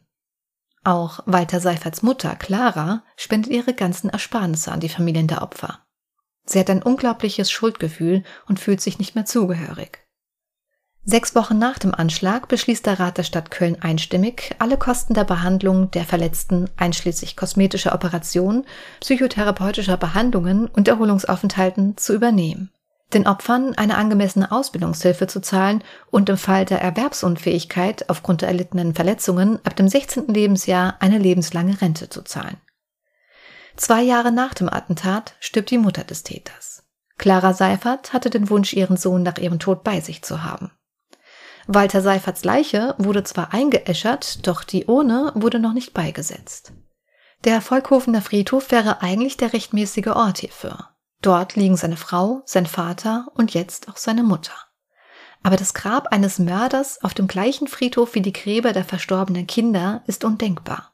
Auch 0.83 1.21
Walter 1.25 1.61
Seiferts 1.61 2.01
Mutter 2.03 2.35
Clara 2.35 3.05
spendet 3.15 3.53
ihre 3.53 3.73
ganzen 3.73 4.09
Ersparnisse 4.09 4.73
an 4.73 4.81
die 4.81 4.89
Familien 4.89 5.27
der 5.27 5.43
Opfer. 5.43 5.79
Sie 6.43 6.59
hat 6.59 6.69
ein 6.69 6.83
unglaubliches 6.83 7.49
Schuldgefühl 7.49 8.25
und 8.49 8.59
fühlt 8.59 8.81
sich 8.81 8.99
nicht 8.99 9.15
mehr 9.15 9.23
zugehörig. 9.23 10.05
Sechs 11.03 11.33
Wochen 11.35 11.57
nach 11.57 11.79
dem 11.79 11.95
Anschlag 11.95 12.47
beschließt 12.47 12.85
der 12.85 12.99
Rat 12.99 13.17
der 13.17 13.23
Stadt 13.23 13.49
Köln 13.49 13.81
einstimmig, 13.81 14.55
alle 14.59 14.77
Kosten 14.77 15.13
der 15.13 15.23
Behandlung 15.23 15.89
der 15.91 16.03
Verletzten, 16.03 16.69
einschließlich 16.77 17.35
kosmetischer 17.35 17.93
Operationen, 17.93 18.65
psychotherapeutischer 18.99 19.97
Behandlungen 19.97 20.67
und 20.67 20.87
Erholungsaufenthalten, 20.87 21.97
zu 21.97 22.13
übernehmen 22.13 22.71
den 23.13 23.27
Opfern 23.27 23.75
eine 23.75 23.97
angemessene 23.97 24.51
Ausbildungshilfe 24.51 25.27
zu 25.27 25.41
zahlen 25.41 25.83
und 26.09 26.29
im 26.29 26.37
Fall 26.37 26.65
der 26.65 26.81
Erwerbsunfähigkeit 26.81 28.09
aufgrund 28.09 28.41
der 28.41 28.49
erlittenen 28.49 28.93
Verletzungen 28.93 29.59
ab 29.65 29.75
dem 29.75 29.87
16. 29.87 30.27
Lebensjahr 30.27 30.95
eine 30.99 31.17
lebenslange 31.17 31.81
Rente 31.81 32.09
zu 32.09 32.21
zahlen. 32.21 32.57
Zwei 33.75 34.01
Jahre 34.01 34.31
nach 34.31 34.53
dem 34.53 34.69
Attentat 34.69 35.35
stirbt 35.39 35.71
die 35.71 35.77
Mutter 35.77 36.03
des 36.03 36.23
Täters. 36.23 36.83
Clara 37.17 37.53
Seifert 37.53 38.13
hatte 38.13 38.29
den 38.29 38.49
Wunsch, 38.49 38.73
ihren 38.73 38.97
Sohn 38.97 39.23
nach 39.23 39.37
ihrem 39.37 39.59
Tod 39.59 39.83
bei 39.83 39.99
sich 40.01 40.23
zu 40.23 40.43
haben. 40.43 40.71
Walter 41.73 42.01
Seiferts 42.01 42.43
Leiche 42.43 42.95
wurde 42.97 43.23
zwar 43.23 43.53
eingeäschert, 43.53 44.45
doch 44.45 44.65
die 44.65 44.87
Urne 44.87 45.31
wurde 45.35 45.57
noch 45.57 45.71
nicht 45.71 45.93
beigesetzt. 45.93 46.73
Der 47.45 47.61
Volkhofener 47.61 48.21
Friedhof 48.21 48.71
wäre 48.71 49.01
eigentlich 49.01 49.37
der 49.37 49.53
rechtmäßige 49.53 50.07
Ort 50.07 50.39
hierfür. 50.39 50.89
Dort 51.21 51.55
liegen 51.55 51.77
seine 51.77 51.95
Frau, 51.95 52.41
sein 52.45 52.65
Vater 52.65 53.27
und 53.35 53.53
jetzt 53.53 53.87
auch 53.87 53.95
seine 53.95 54.23
Mutter. 54.23 54.51
Aber 55.43 55.55
das 55.55 55.73
Grab 55.73 56.07
eines 56.07 56.39
Mörders 56.39 57.01
auf 57.03 57.13
dem 57.13 57.27
gleichen 57.27 57.67
Friedhof 57.67 58.15
wie 58.15 58.21
die 58.21 58.33
Gräber 58.33 58.73
der 58.73 58.83
verstorbenen 58.83 59.47
Kinder 59.47 60.03
ist 60.07 60.25
undenkbar. 60.25 60.91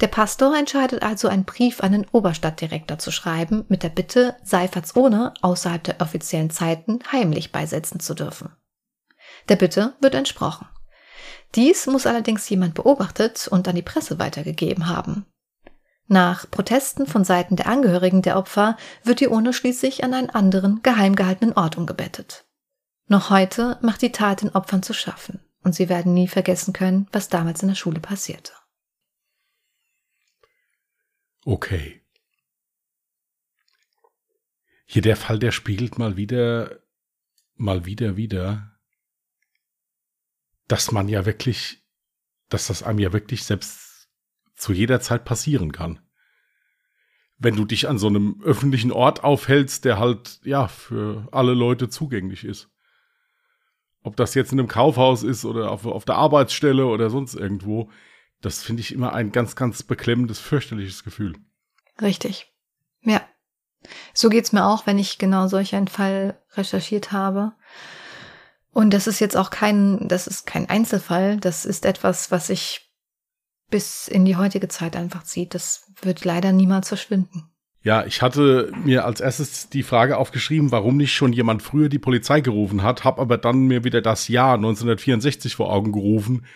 Der 0.00 0.06
Pastor 0.06 0.56
entscheidet 0.56 1.02
also, 1.02 1.26
einen 1.26 1.44
Brief 1.44 1.82
an 1.82 1.90
den 1.90 2.06
Oberstadtdirektor 2.12 2.98
zu 2.98 3.10
schreiben, 3.10 3.64
mit 3.68 3.82
der 3.82 3.88
Bitte, 3.88 4.36
Seiferts 4.44 4.94
ohne 4.94 5.34
außerhalb 5.42 5.82
der 5.82 6.00
offiziellen 6.00 6.50
Zeiten 6.50 7.00
heimlich 7.10 7.50
beisetzen 7.50 7.98
zu 7.98 8.14
dürfen. 8.14 8.52
Der 9.48 9.56
Bitte 9.56 9.94
wird 10.00 10.14
entsprochen. 10.14 10.68
Dies 11.54 11.86
muss 11.86 12.06
allerdings 12.06 12.48
jemand 12.48 12.74
beobachtet 12.74 13.48
und 13.48 13.66
an 13.68 13.74
die 13.74 13.82
Presse 13.82 14.18
weitergegeben 14.18 14.88
haben. 14.88 15.24
Nach 16.06 16.50
Protesten 16.50 17.06
von 17.06 17.24
Seiten 17.24 17.56
der 17.56 17.66
Angehörigen 17.66 18.22
der 18.22 18.38
Opfer 18.38 18.76
wird 19.04 19.20
die 19.20 19.28
Urne 19.28 19.52
schließlich 19.52 20.04
an 20.04 20.14
einen 20.14 20.30
anderen, 20.30 20.82
geheim 20.82 21.14
gehaltenen 21.14 21.54
Ort 21.54 21.76
umgebettet. 21.76 22.46
Noch 23.06 23.30
heute 23.30 23.78
macht 23.82 24.02
die 24.02 24.12
Tat 24.12 24.42
den 24.42 24.50
Opfern 24.50 24.82
zu 24.82 24.92
schaffen 24.92 25.40
und 25.62 25.74
sie 25.74 25.88
werden 25.88 26.14
nie 26.14 26.28
vergessen 26.28 26.72
können, 26.72 27.08
was 27.12 27.28
damals 27.28 27.62
in 27.62 27.68
der 27.68 27.74
Schule 27.74 28.00
passierte. 28.00 28.52
Okay. 31.44 32.02
Hier 34.84 35.02
der 35.02 35.16
Fall, 35.16 35.38
der 35.38 35.52
spiegelt 35.52 35.98
mal 35.98 36.16
wieder, 36.16 36.80
mal 37.54 37.84
wieder, 37.84 38.16
wieder, 38.16 38.77
dass 40.68 40.92
man 40.92 41.08
ja 41.08 41.26
wirklich, 41.26 41.82
dass 42.48 42.68
das 42.68 42.82
einem 42.82 42.98
ja 42.98 43.12
wirklich 43.12 43.44
selbst 43.44 44.08
zu 44.54 44.72
jeder 44.72 45.00
Zeit 45.00 45.24
passieren 45.24 45.72
kann. 45.72 46.00
Wenn 47.38 47.56
du 47.56 47.64
dich 47.64 47.88
an 47.88 47.98
so 47.98 48.08
einem 48.08 48.40
öffentlichen 48.42 48.92
Ort 48.92 49.24
aufhältst, 49.24 49.84
der 49.84 49.98
halt, 49.98 50.40
ja, 50.44 50.68
für 50.68 51.28
alle 51.30 51.54
Leute 51.54 51.88
zugänglich 51.88 52.44
ist. 52.44 52.68
Ob 54.02 54.16
das 54.16 54.34
jetzt 54.34 54.52
in 54.52 54.58
einem 54.58 54.68
Kaufhaus 54.68 55.22
ist 55.22 55.44
oder 55.44 55.70
auf, 55.70 55.86
auf 55.86 56.04
der 56.04 56.16
Arbeitsstelle 56.16 56.86
oder 56.86 57.10
sonst 57.10 57.34
irgendwo, 57.34 57.90
das 58.40 58.62
finde 58.62 58.80
ich 58.80 58.92
immer 58.92 59.12
ein 59.12 59.32
ganz, 59.32 59.56
ganz 59.56 59.82
beklemmendes, 59.82 60.38
fürchterliches 60.38 61.04
Gefühl. 61.04 61.34
Richtig. 62.00 62.52
Ja. 63.02 63.22
So 64.12 64.28
geht's 64.28 64.52
mir 64.52 64.66
auch, 64.66 64.86
wenn 64.86 64.98
ich 64.98 65.18
genau 65.18 65.46
solch 65.46 65.74
einen 65.74 65.88
Fall 65.88 66.40
recherchiert 66.54 67.12
habe. 67.12 67.52
Und 68.78 68.94
das 68.94 69.08
ist 69.08 69.18
jetzt 69.18 69.36
auch 69.36 69.50
kein, 69.50 70.06
das 70.06 70.28
ist 70.28 70.46
kein 70.46 70.70
Einzelfall. 70.70 71.38
Das 71.38 71.64
ist 71.64 71.84
etwas, 71.84 72.30
was 72.30 72.48
ich 72.48 72.88
bis 73.72 74.06
in 74.06 74.24
die 74.24 74.36
heutige 74.36 74.68
Zeit 74.68 74.94
einfach 74.94 75.24
zieht. 75.24 75.52
Das 75.56 75.90
wird 76.00 76.24
leider 76.24 76.52
niemals 76.52 76.86
verschwinden. 76.86 77.50
Ja, 77.82 78.06
ich 78.06 78.22
hatte 78.22 78.70
mir 78.84 79.04
als 79.04 79.20
erstes 79.20 79.68
die 79.68 79.82
Frage 79.82 80.16
aufgeschrieben, 80.16 80.70
warum 80.70 80.96
nicht 80.96 81.12
schon 81.12 81.32
jemand 81.32 81.64
früher 81.64 81.88
die 81.88 81.98
Polizei 81.98 82.40
gerufen 82.40 82.84
hat, 82.84 83.02
habe 83.02 83.20
aber 83.20 83.36
dann 83.36 83.62
mir 83.62 83.82
wieder 83.82 84.00
das 84.00 84.28
Jahr 84.28 84.54
1964 84.54 85.56
vor 85.56 85.72
Augen 85.72 85.90
gerufen. 85.90 86.46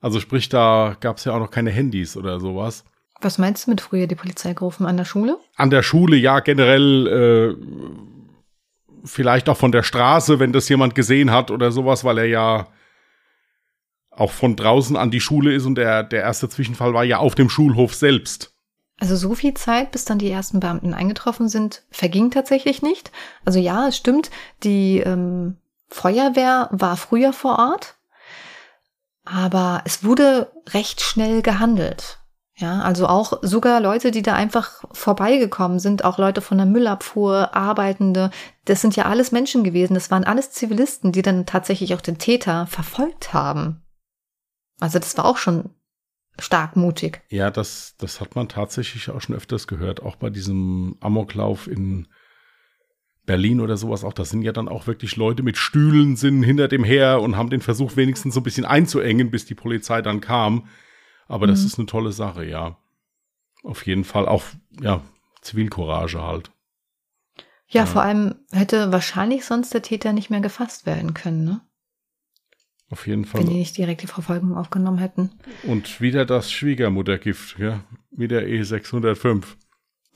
Also 0.00 0.20
sprich, 0.20 0.48
da 0.48 0.96
gab 1.00 1.18
es 1.18 1.24
ja 1.24 1.34
auch 1.34 1.38
noch 1.38 1.50
keine 1.50 1.70
Handys 1.70 2.16
oder 2.16 2.40
sowas. 2.40 2.86
Was 3.20 3.36
meinst 3.36 3.66
du 3.66 3.72
mit 3.72 3.82
früher 3.82 4.06
die 4.06 4.14
Polizei 4.14 4.54
gerufen? 4.54 4.86
An 4.86 4.96
der 4.96 5.04
Schule? 5.04 5.36
An 5.56 5.68
der 5.68 5.82
Schule, 5.82 6.16
ja, 6.16 6.40
generell 6.40 7.06
äh, 7.06 8.15
vielleicht 9.06 9.48
auch 9.48 9.56
von 9.56 9.72
der 9.72 9.82
Straße, 9.82 10.38
wenn 10.38 10.52
das 10.52 10.68
jemand 10.68 10.94
gesehen 10.94 11.30
hat 11.30 11.50
oder 11.50 11.72
sowas, 11.72 12.04
weil 12.04 12.18
er 12.18 12.26
ja 12.26 12.68
auch 14.10 14.32
von 14.32 14.56
draußen 14.56 14.96
an 14.96 15.10
die 15.10 15.20
Schule 15.20 15.54
ist 15.54 15.66
und 15.66 15.76
der, 15.76 16.02
der 16.02 16.22
erste 16.22 16.48
Zwischenfall 16.48 16.94
war 16.94 17.04
ja 17.04 17.18
auf 17.18 17.34
dem 17.34 17.48
Schulhof 17.50 17.94
selbst. 17.94 18.54
Also 18.98 19.14
so 19.14 19.34
viel 19.34 19.52
Zeit, 19.54 19.92
bis 19.92 20.06
dann 20.06 20.18
die 20.18 20.30
ersten 20.30 20.58
Beamten 20.58 20.94
eingetroffen 20.94 21.48
sind, 21.48 21.84
verging 21.90 22.30
tatsächlich 22.30 22.80
nicht. 22.80 23.12
Also 23.44 23.58
ja, 23.58 23.88
es 23.88 23.96
stimmt, 23.96 24.30
die 24.62 25.00
ähm, 25.00 25.58
Feuerwehr 25.88 26.68
war 26.72 26.96
früher 26.96 27.34
vor 27.34 27.58
Ort, 27.58 27.96
aber 29.24 29.82
es 29.84 30.02
wurde 30.02 30.50
recht 30.70 31.02
schnell 31.02 31.42
gehandelt. 31.42 32.20
Ja, 32.58 32.80
also 32.80 33.06
auch 33.06 33.34
sogar 33.42 33.80
Leute, 33.80 34.10
die 34.10 34.22
da 34.22 34.34
einfach 34.34 34.84
vorbeigekommen 34.92 35.78
sind, 35.78 36.04
auch 36.04 36.16
Leute 36.16 36.40
von 36.40 36.56
der 36.56 36.66
Müllabfuhr, 36.66 37.54
Arbeitende, 37.54 38.30
das 38.64 38.80
sind 38.80 38.96
ja 38.96 39.04
alles 39.04 39.30
Menschen 39.30 39.62
gewesen, 39.62 39.92
das 39.92 40.10
waren 40.10 40.24
alles 40.24 40.52
Zivilisten, 40.52 41.12
die 41.12 41.20
dann 41.20 41.44
tatsächlich 41.44 41.94
auch 41.94 42.00
den 42.00 42.16
Täter 42.16 42.66
verfolgt 42.66 43.34
haben. 43.34 43.82
Also 44.80 44.98
das 44.98 45.18
war 45.18 45.26
auch 45.26 45.36
schon 45.36 45.70
stark 46.38 46.76
mutig. 46.76 47.22
Ja, 47.28 47.50
das, 47.50 47.94
das 47.98 48.22
hat 48.22 48.36
man 48.36 48.48
tatsächlich 48.48 49.10
auch 49.10 49.20
schon 49.20 49.36
öfters 49.36 49.66
gehört, 49.66 50.02
auch 50.02 50.16
bei 50.16 50.30
diesem 50.30 50.96
Amoklauf 51.00 51.66
in 51.66 52.08
Berlin 53.26 53.60
oder 53.60 53.76
sowas 53.76 54.02
auch, 54.02 54.12
da 54.14 54.24
sind 54.24 54.42
ja 54.42 54.52
dann 54.52 54.68
auch 54.68 54.86
wirklich 54.86 55.16
Leute 55.16 55.42
mit 55.42 55.58
Stühlen 55.58 56.16
sind 56.16 56.42
hinter 56.42 56.68
dem 56.68 56.84
her 56.84 57.20
und 57.20 57.36
haben 57.36 57.50
den 57.50 57.60
Versuch 57.60 57.96
wenigstens 57.96 58.32
so 58.32 58.40
ein 58.40 58.44
bisschen 58.44 58.64
einzuengen, 58.64 59.30
bis 59.30 59.44
die 59.44 59.54
Polizei 59.54 60.00
dann 60.00 60.20
kam. 60.20 60.68
Aber 61.26 61.46
mhm. 61.46 61.50
das 61.50 61.64
ist 61.64 61.78
eine 61.78 61.86
tolle 61.86 62.12
Sache, 62.12 62.44
ja. 62.44 62.76
Auf 63.62 63.86
jeden 63.86 64.04
Fall 64.04 64.28
auch, 64.28 64.44
ja, 64.80 65.02
Zivilcourage 65.42 66.22
halt. 66.22 66.50
Ja, 67.68 67.80
ja, 67.80 67.86
vor 67.86 68.02
allem 68.02 68.36
hätte 68.52 68.92
wahrscheinlich 68.92 69.44
sonst 69.44 69.74
der 69.74 69.82
Täter 69.82 70.12
nicht 70.12 70.30
mehr 70.30 70.40
gefasst 70.40 70.86
werden 70.86 71.14
können, 71.14 71.44
ne? 71.44 71.60
Auf 72.88 73.08
jeden 73.08 73.24
Fall. 73.24 73.40
Wenn 73.40 73.48
die 73.48 73.58
nicht 73.58 73.76
direkt 73.76 74.02
die 74.02 74.06
Verfolgung 74.06 74.56
aufgenommen 74.56 74.98
hätten. 74.98 75.32
Und 75.64 76.00
wieder 76.00 76.24
das 76.24 76.52
Schwiegermuttergift, 76.52 77.58
ja, 77.58 77.82
wieder 78.12 78.40
E605. 78.42 79.56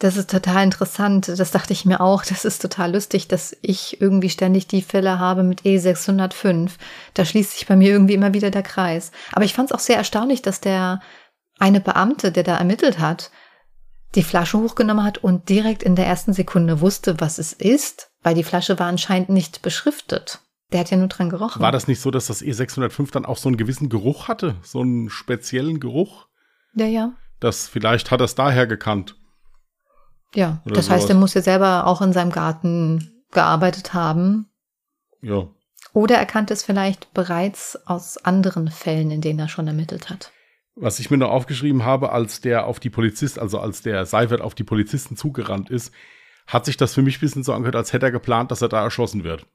Das 0.01 0.17
ist 0.17 0.31
total 0.31 0.65
interessant. 0.65 1.29
Das 1.29 1.51
dachte 1.51 1.75
ich 1.75 1.85
mir 1.85 2.01
auch. 2.01 2.25
Das 2.25 2.47
ist 2.47 2.63
total 2.63 2.95
lustig, 2.95 3.29
dass 3.29 3.55
ich 3.61 4.01
irgendwie 4.01 4.31
ständig 4.31 4.67
die 4.67 4.81
Fälle 4.81 5.19
habe 5.19 5.43
mit 5.43 5.61
E605. 5.61 6.71
Da 7.13 7.25
schließt 7.27 7.53
sich 7.53 7.67
bei 7.67 7.77
mir 7.77 7.91
irgendwie 7.91 8.15
immer 8.15 8.33
wieder 8.33 8.51
der 8.51 8.63
Kreis. 8.63 9.13
Aber 9.33 9.45
ich 9.45 9.53
fand 9.53 9.71
es 9.71 9.75
auch 9.75 9.81
sehr 9.81 9.99
erstaunlich, 9.99 10.41
dass 10.41 10.63
der 10.63 11.01
eine 11.59 11.83
Beamte, 11.83 12.33
der 12.33 12.45
da 12.45 12.57
ermittelt 12.57 12.99
hat, 12.99 13.31
die 14.15 14.23
Flasche 14.23 14.59
hochgenommen 14.59 15.05
hat 15.05 15.19
und 15.19 15.51
direkt 15.51 15.83
in 15.83 15.97
der 15.97 16.07
ersten 16.07 16.33
Sekunde 16.33 16.81
wusste, 16.81 17.21
was 17.21 17.39
es 17.39 17.53
ist, 17.53 18.11
weil 18.23 18.35
die 18.35 18.43
Flasche 18.43 18.79
war 18.79 18.87
anscheinend 18.87 19.29
nicht 19.29 19.61
beschriftet. 19.61 20.41
Der 20.73 20.81
hat 20.81 20.91
ja 20.91 20.97
nur 20.97 21.09
dran 21.09 21.29
gerochen. 21.29 21.61
War 21.61 21.73
das 21.73 21.89
nicht 21.89 22.01
so, 22.01 22.11
dass 22.11 22.27
das 22.27 22.43
E605 22.43 23.13
dann 23.13 23.27
auch 23.27 23.37
so 23.37 23.51
einen 23.51 23.59
gewissen 23.59 23.91
Geruch 23.91 24.29
hatte? 24.29 24.57
So 24.63 24.81
einen 24.81 25.11
speziellen 25.11 25.79
Geruch? 25.79 26.27
Ja, 26.75 26.87
ja. 26.87 27.13
Das 27.39 27.69
vielleicht 27.69 28.11
hat 28.11 28.23
er 28.23 28.25
es 28.25 28.35
daher 28.35 28.67
gekannt. 28.67 29.17
Ja, 30.35 30.61
das 30.65 30.87
sowas. 30.87 30.91
heißt, 30.91 31.11
er 31.11 31.17
muss 31.17 31.35
ja 31.35 31.43
selber 31.43 31.87
auch 31.87 32.03
in 32.03 32.13
seinem 32.13 32.31
Garten 32.31 33.25
gearbeitet 33.33 33.95
haben. 33.95 34.47
Ja. 35.23 35.49
Oder 35.93 36.17
er 36.17 36.27
kannte 36.27 36.55
es 36.55 36.63
vielleicht 36.63 37.13
bereits 37.15 37.79
aus 37.87 38.17
anderen 38.19 38.69
Fällen, 38.71 39.11
in 39.11 39.21
denen 39.21 39.39
er 39.39 39.49
schon 39.49 39.67
ermittelt 39.67 40.09
hat. 40.09 40.31
Was 40.77 41.01
ich 41.01 41.11
mir 41.11 41.19
noch 41.19 41.31
aufgeschrieben 41.31 41.85
habe, 41.85 42.13
als 42.13 42.41
der 42.41 42.67
auf 42.67 42.79
die 42.79 42.91
Polizist, 42.91 43.39
also 43.39 43.59
als 43.59 43.83
der 43.83 44.07
Seifert 44.07 44.41
auf 44.41 44.55
die 44.55 44.65
Polizisten 44.65 45.17
zugerannt 45.17 45.69
ist, 45.69 45.93
hat 46.47 46.65
sich 46.65 46.77
das 46.77 46.95
für 46.95 47.03
mich 47.03 47.19
ein 47.19 47.21
bisschen 47.21 47.43
so 47.43 47.53
angehört, 47.53 47.77
als 47.77 47.93
hätte 47.93 48.07
er 48.07 48.13
geplant, 48.13 48.51
dass 48.51 48.63
er 48.63 48.69
da 48.69 48.83
erschossen 48.83 49.25
wird. 49.25 49.47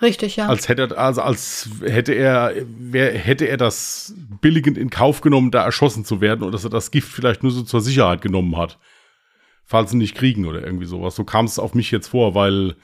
Richtig, 0.00 0.36
ja. 0.36 0.46
Als 0.46 0.68
hätte 0.68 0.82
er, 0.82 0.98
also 0.98 1.22
als 1.22 1.68
hätte 1.82 2.12
er, 2.12 2.52
wer, 2.66 3.16
hätte 3.16 3.46
er 3.46 3.56
das 3.56 4.14
billigend 4.40 4.78
in 4.78 4.90
Kauf 4.90 5.22
genommen, 5.22 5.50
da 5.50 5.64
erschossen 5.64 6.04
zu 6.04 6.20
werden 6.20 6.42
und 6.42 6.52
dass 6.52 6.64
er 6.64 6.70
das 6.70 6.90
Gift 6.90 7.10
vielleicht 7.10 7.42
nur 7.42 7.50
so 7.50 7.62
zur 7.62 7.80
Sicherheit 7.80 8.20
genommen 8.20 8.56
hat 8.56 8.78
falls 9.66 9.90
sie 9.90 9.96
nicht 9.96 10.14
kriegen 10.14 10.46
oder 10.46 10.64
irgendwie 10.64 10.86
sowas. 10.86 11.16
So 11.16 11.24
kam 11.24 11.44
es 11.44 11.58
auf 11.58 11.74
mich 11.74 11.90
jetzt 11.90 12.08
vor, 12.08 12.34
weil 12.34 12.76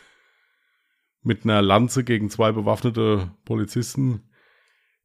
mit 1.23 1.45
einer 1.45 1.63
Lanze 1.63 2.05
gegen 2.05 2.29
zwei 2.29 2.53
bewaffnete 2.53 3.31
Polizisten 3.45 4.29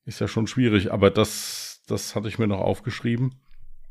ist 0.04 0.20
ja 0.20 0.28
schon 0.28 0.48
schwierig, 0.48 0.92
aber 0.92 1.12
das, 1.12 1.84
das 1.88 2.16
hatte 2.16 2.28
ich 2.28 2.40
mir 2.40 2.48
noch 2.48 2.60
aufgeschrieben. 2.60 3.36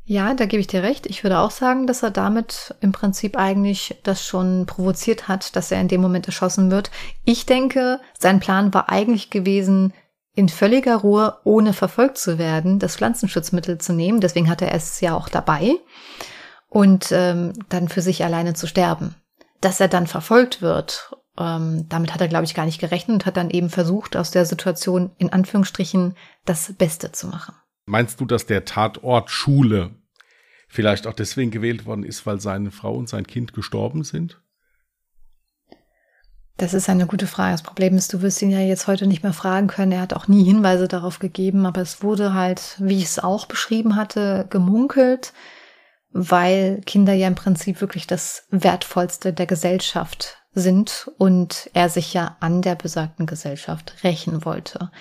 Ja, 0.03 0.33
da 0.33 0.45
gebe 0.45 0.61
ich 0.61 0.67
dir 0.67 0.83
recht. 0.83 1.05
Ich 1.05 1.23
würde 1.23 1.39
auch 1.39 1.51
sagen, 1.51 1.85
dass 1.85 2.01
er 2.03 2.11
damit 2.11 2.75
im 2.79 2.91
Prinzip 2.91 3.37
eigentlich 3.37 3.95
das 4.03 4.25
schon 4.25 4.65
provoziert 4.65 5.27
hat, 5.27 5.55
dass 5.55 5.71
er 5.71 5.81
in 5.81 5.89
dem 5.89 6.01
Moment 6.01 6.27
erschossen 6.27 6.71
wird. 6.71 6.91
Ich 7.25 7.45
denke, 7.45 7.99
sein 8.17 8.39
Plan 8.39 8.73
war 8.73 8.89
eigentlich 8.89 9.29
gewesen, 9.29 9.93
in 10.33 10.49
völliger 10.49 10.97
Ruhe, 10.97 11.37
ohne 11.43 11.73
verfolgt 11.73 12.17
zu 12.17 12.37
werden, 12.37 12.79
das 12.79 12.95
Pflanzenschutzmittel 12.95 13.79
zu 13.79 13.91
nehmen. 13.91 14.21
Deswegen 14.21 14.49
hatte 14.49 14.65
er 14.65 14.75
es 14.75 15.01
ja 15.01 15.15
auch 15.15 15.29
dabei 15.29 15.75
und 16.69 17.11
ähm, 17.11 17.53
dann 17.69 17.87
für 17.87 18.01
sich 18.01 18.23
alleine 18.23 18.53
zu 18.53 18.67
sterben. 18.67 19.15
Dass 19.61 19.79
er 19.79 19.87
dann 19.87 20.07
verfolgt 20.07 20.61
wird, 20.61 21.15
ähm, 21.37 21.87
damit 21.89 22.13
hat 22.13 22.21
er, 22.21 22.27
glaube 22.27 22.45
ich, 22.45 22.53
gar 22.53 22.65
nicht 22.65 22.79
gerechnet 22.79 23.13
und 23.15 23.25
hat 23.25 23.37
dann 23.37 23.49
eben 23.49 23.69
versucht, 23.69 24.15
aus 24.15 24.31
der 24.31 24.45
Situation 24.45 25.11
in 25.17 25.31
Anführungsstrichen 25.31 26.15
das 26.45 26.73
Beste 26.73 27.11
zu 27.11 27.27
machen. 27.27 27.55
Meinst 27.85 28.19
du, 28.19 28.25
dass 28.25 28.45
der 28.45 28.65
Tatort 28.65 29.29
Schule 29.29 29.91
vielleicht 30.67 31.07
auch 31.07 31.13
deswegen 31.13 31.51
gewählt 31.51 31.85
worden 31.85 32.03
ist, 32.03 32.25
weil 32.25 32.41
seine 32.41 32.71
Frau 32.71 32.93
und 32.93 33.07
sein 33.07 33.25
Kind 33.25 33.53
gestorben 33.53 34.03
sind? 34.03 34.41
Das 36.57 36.73
ist 36.73 36.89
eine 36.89 37.05
gute 37.05 37.27
Frage. 37.27 37.51
Das 37.51 37.61
Problem 37.61 37.95
ist, 37.95 38.13
du 38.13 38.21
wirst 38.23 38.41
ihn 38.41 38.49
ja 38.49 38.59
jetzt 38.59 38.87
heute 38.87 39.05
nicht 39.05 39.21
mehr 39.21 39.33
fragen 39.33 39.67
können. 39.67 39.91
Er 39.91 40.01
hat 40.01 40.13
auch 40.13 40.27
nie 40.27 40.43
Hinweise 40.43 40.87
darauf 40.87 41.19
gegeben, 41.19 41.67
aber 41.67 41.81
es 41.81 42.01
wurde 42.01 42.33
halt, 42.33 42.75
wie 42.79 42.97
ich 42.97 43.05
es 43.05 43.19
auch 43.19 43.45
beschrieben 43.45 43.95
hatte, 43.95 44.47
gemunkelt, 44.49 45.33
weil 46.17 46.81
Kinder 46.85 47.13
ja 47.13 47.27
im 47.27 47.35
Prinzip 47.35 47.79
wirklich 47.79 48.07
das 48.07 48.47
Wertvollste 48.49 49.33
der 49.33 49.45
Gesellschaft 49.45 50.37
sind 50.51 51.11
und 51.19 51.69
er 51.73 51.89
sich 51.89 52.13
ja 52.13 52.37
an 52.39 52.63
der 52.63 52.73
besagten 52.73 53.27
Gesellschaft 53.27 53.93
rächen 54.03 54.43
wollte. 54.43 54.91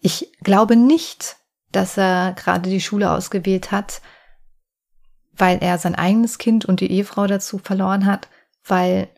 Ich 0.00 0.32
glaube 0.42 0.76
nicht, 0.76 1.36
dass 1.72 1.98
er 1.98 2.32
gerade 2.32 2.70
die 2.70 2.80
Schule 2.80 3.10
ausgewählt 3.10 3.70
hat, 3.70 4.00
weil 5.34 5.58
er 5.58 5.76
sein 5.76 5.94
eigenes 5.94 6.38
Kind 6.38 6.64
und 6.64 6.80
die 6.80 6.90
Ehefrau 6.90 7.26
dazu 7.26 7.58
verloren 7.58 8.06
hat, 8.06 8.28
weil 8.64 9.08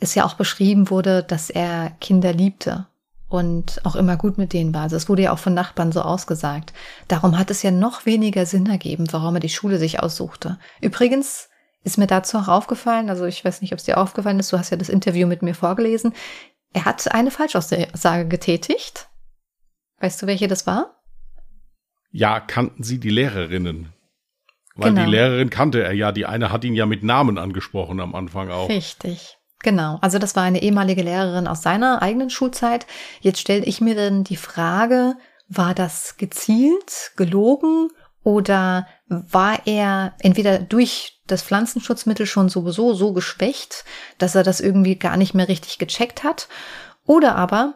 es 0.00 0.16
ja 0.16 0.24
auch 0.24 0.34
beschrieben 0.34 0.90
wurde, 0.90 1.22
dass 1.22 1.50
er 1.50 1.90
Kinder 2.00 2.32
liebte 2.32 2.86
und 3.28 3.84
auch 3.84 3.94
immer 3.94 4.16
gut 4.16 4.38
mit 4.38 4.52
denen 4.52 4.72
war. 4.72 4.82
Also 4.82 4.96
es 4.96 5.08
wurde 5.08 5.22
ja 5.22 5.32
auch 5.32 5.38
von 5.38 5.54
Nachbarn 5.54 5.92
so 5.92 6.00
ausgesagt. 6.00 6.72
Darum 7.08 7.38
hat 7.38 7.50
es 7.50 7.62
ja 7.62 7.70
noch 7.70 8.06
weniger 8.06 8.46
Sinn 8.46 8.66
ergeben, 8.66 9.06
warum 9.10 9.36
er 9.36 9.40
die 9.40 9.48
Schule 9.48 9.78
sich 9.78 10.00
aussuchte. 10.00 10.58
Übrigens 10.80 11.48
ist 11.84 11.98
mir 11.98 12.06
dazu 12.06 12.38
auch 12.38 12.48
aufgefallen, 12.48 13.10
also 13.10 13.24
ich 13.24 13.44
weiß 13.44 13.60
nicht, 13.60 13.72
ob 13.72 13.78
es 13.78 13.84
dir 13.84 13.98
aufgefallen 13.98 14.40
ist, 14.40 14.52
du 14.52 14.58
hast 14.58 14.70
ja 14.70 14.76
das 14.76 14.88
Interview 14.88 15.26
mit 15.26 15.42
mir 15.42 15.54
vorgelesen. 15.54 16.14
Er 16.72 16.84
hat 16.84 17.12
eine 17.12 17.30
Falschaussage 17.30 18.26
getätigt. 18.28 19.08
Weißt 20.00 20.20
du, 20.20 20.26
welche 20.26 20.48
das 20.48 20.66
war? 20.66 21.02
Ja, 22.10 22.40
kannten 22.40 22.82
Sie 22.82 22.98
die 22.98 23.10
Lehrerinnen? 23.10 23.92
Weil 24.74 24.90
genau. 24.90 25.04
die 25.04 25.10
Lehrerin 25.10 25.50
kannte 25.50 25.82
er 25.82 25.92
ja. 25.92 26.12
Die 26.12 26.24
eine 26.26 26.52
hat 26.52 26.64
ihn 26.64 26.74
ja 26.74 26.86
mit 26.86 27.02
Namen 27.02 27.36
angesprochen 27.36 28.00
am 28.00 28.14
Anfang 28.14 28.50
auch. 28.50 28.68
Richtig. 28.68 29.37
Genau, 29.60 29.98
also 30.00 30.18
das 30.18 30.36
war 30.36 30.44
eine 30.44 30.62
ehemalige 30.62 31.02
Lehrerin 31.02 31.48
aus 31.48 31.62
seiner 31.62 32.00
eigenen 32.00 32.30
Schulzeit. 32.30 32.86
Jetzt 33.20 33.40
stelle 33.40 33.64
ich 33.64 33.80
mir 33.80 33.96
dann 33.96 34.22
die 34.22 34.36
Frage, 34.36 35.16
war 35.48 35.74
das 35.74 36.16
gezielt, 36.16 37.12
gelogen 37.16 37.90
oder 38.22 38.86
war 39.08 39.66
er 39.66 40.14
entweder 40.20 40.58
durch 40.58 41.20
das 41.26 41.42
Pflanzenschutzmittel 41.42 42.26
schon 42.26 42.48
sowieso 42.48 42.94
so 42.94 43.12
geschwächt, 43.12 43.84
dass 44.18 44.34
er 44.34 44.44
das 44.44 44.60
irgendwie 44.60 44.96
gar 44.96 45.16
nicht 45.16 45.34
mehr 45.34 45.48
richtig 45.48 45.78
gecheckt 45.78 46.24
hat? 46.24 46.48
Oder 47.04 47.36
aber, 47.36 47.74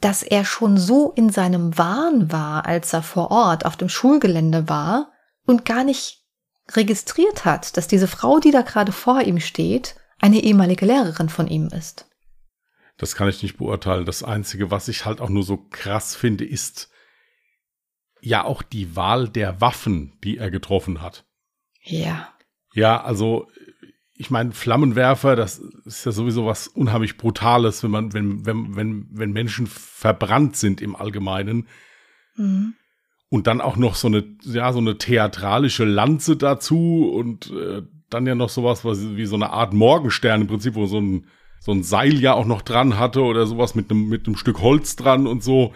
dass 0.00 0.22
er 0.22 0.44
schon 0.44 0.76
so 0.76 1.12
in 1.12 1.30
seinem 1.30 1.76
Wahn 1.76 2.30
war, 2.30 2.66
als 2.66 2.92
er 2.92 3.02
vor 3.02 3.30
Ort 3.30 3.64
auf 3.64 3.76
dem 3.76 3.88
Schulgelände 3.88 4.68
war 4.68 5.10
und 5.46 5.64
gar 5.64 5.82
nicht 5.82 6.22
registriert 6.72 7.44
hat, 7.44 7.76
dass 7.76 7.88
diese 7.88 8.06
Frau, 8.06 8.38
die 8.38 8.50
da 8.50 8.62
gerade 8.62 8.92
vor 8.92 9.22
ihm 9.22 9.40
steht, 9.40 9.96
eine 10.18 10.42
ehemalige 10.42 10.86
Lehrerin 10.86 11.28
von 11.28 11.46
ihm 11.46 11.68
ist. 11.68 12.08
Das 12.96 13.14
kann 13.14 13.28
ich 13.28 13.42
nicht 13.42 13.58
beurteilen. 13.58 14.04
Das 14.04 14.22
Einzige, 14.22 14.70
was 14.70 14.88
ich 14.88 15.04
halt 15.04 15.20
auch 15.20 15.28
nur 15.28 15.44
so 15.44 15.56
krass 15.56 16.16
finde, 16.16 16.44
ist 16.44 16.90
ja 18.20 18.44
auch 18.44 18.62
die 18.62 18.96
Wahl 18.96 19.28
der 19.28 19.60
Waffen, 19.60 20.18
die 20.24 20.38
er 20.38 20.50
getroffen 20.50 21.00
hat. 21.00 21.24
Ja. 21.82 22.32
Ja, 22.74 23.02
also 23.02 23.48
ich 24.14 24.30
meine, 24.30 24.50
Flammenwerfer, 24.50 25.36
das 25.36 25.58
ist 25.84 26.04
ja 26.04 26.10
sowieso 26.10 26.44
was 26.44 26.66
unheimlich 26.66 27.16
Brutales, 27.16 27.84
wenn 27.84 27.92
man, 27.92 28.12
wenn, 28.12 28.44
wenn, 28.44 28.74
wenn, 28.74 29.06
wenn 29.12 29.30
Menschen 29.30 29.68
verbrannt 29.68 30.56
sind 30.56 30.80
im 30.80 30.96
Allgemeinen. 30.96 31.68
Mhm. 32.34 32.74
Und 33.30 33.46
dann 33.46 33.60
auch 33.60 33.76
noch 33.76 33.94
so 33.94 34.08
eine, 34.08 34.24
ja, 34.42 34.72
so 34.72 34.78
eine 34.78 34.96
theatralische 34.96 35.84
Lanze 35.84 36.36
dazu 36.36 37.12
und 37.14 37.50
äh, 37.50 37.82
dann 38.08 38.26
ja 38.26 38.34
noch 38.34 38.48
sowas 38.48 38.84
wie 38.84 39.26
so 39.26 39.36
eine 39.36 39.50
Art 39.50 39.74
Morgenstern 39.74 40.42
im 40.42 40.46
Prinzip, 40.46 40.74
wo 40.74 40.86
so 40.86 40.98
ein, 40.98 41.26
so 41.60 41.72
ein 41.72 41.82
Seil 41.82 42.14
ja 42.20 42.32
auch 42.32 42.46
noch 42.46 42.62
dran 42.62 42.98
hatte 42.98 43.22
oder 43.22 43.46
sowas 43.46 43.74
mit 43.74 43.90
einem, 43.90 44.08
mit 44.08 44.26
einem 44.26 44.36
Stück 44.36 44.60
Holz 44.60 44.96
dran 44.96 45.26
und 45.26 45.42
so. 45.42 45.74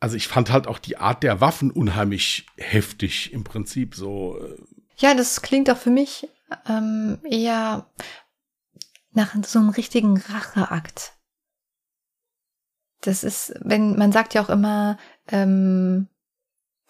also 0.00 0.16
ich 0.16 0.26
fand 0.26 0.50
halt 0.50 0.66
auch 0.66 0.78
die 0.78 0.96
Art 0.96 1.22
der 1.22 1.40
Waffen 1.40 1.70
unheimlich 1.70 2.46
heftig 2.56 3.32
im 3.32 3.44
Prinzip 3.44 3.94
so. 3.94 4.38
Äh. 4.38 4.56
Ja, 4.96 5.14
das 5.14 5.42
klingt 5.42 5.70
auch 5.70 5.76
für 5.76 5.90
mich 5.90 6.28
ähm, 6.68 7.18
eher 7.24 7.86
nach 9.12 9.34
so 9.44 9.58
einem 9.60 9.70
richtigen 9.70 10.18
Racheakt. 10.18 11.12
Das 13.00 13.22
ist, 13.22 13.54
wenn 13.60 13.96
man 13.96 14.12
sagt 14.12 14.34
ja 14.34 14.42
auch 14.42 14.48
immer, 14.48 14.98
ähm, 15.28 16.08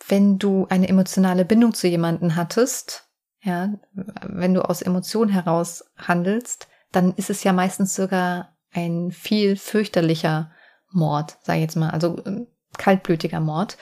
wenn 0.08 0.38
du 0.38 0.66
eine 0.68 0.88
emotionale 0.88 1.44
Bindung 1.44 1.74
zu 1.74 1.88
jemanden 1.88 2.36
hattest, 2.36 3.08
ja, 3.42 3.74
wenn 3.92 4.54
du 4.54 4.62
aus 4.62 4.82
Emotionen 4.82 5.30
heraus 5.30 5.84
handelst, 5.96 6.68
dann 6.92 7.14
ist 7.14 7.30
es 7.30 7.44
ja 7.44 7.52
meistens 7.52 7.94
sogar 7.94 8.56
ein 8.72 9.12
viel 9.12 9.56
fürchterlicher 9.56 10.50
Mord, 10.90 11.38
sag 11.42 11.56
ich 11.56 11.62
jetzt 11.62 11.76
mal, 11.76 11.90
also 11.90 12.18
äh, 12.24 12.46
kaltblütiger 12.78 13.40
Mord. 13.40 13.76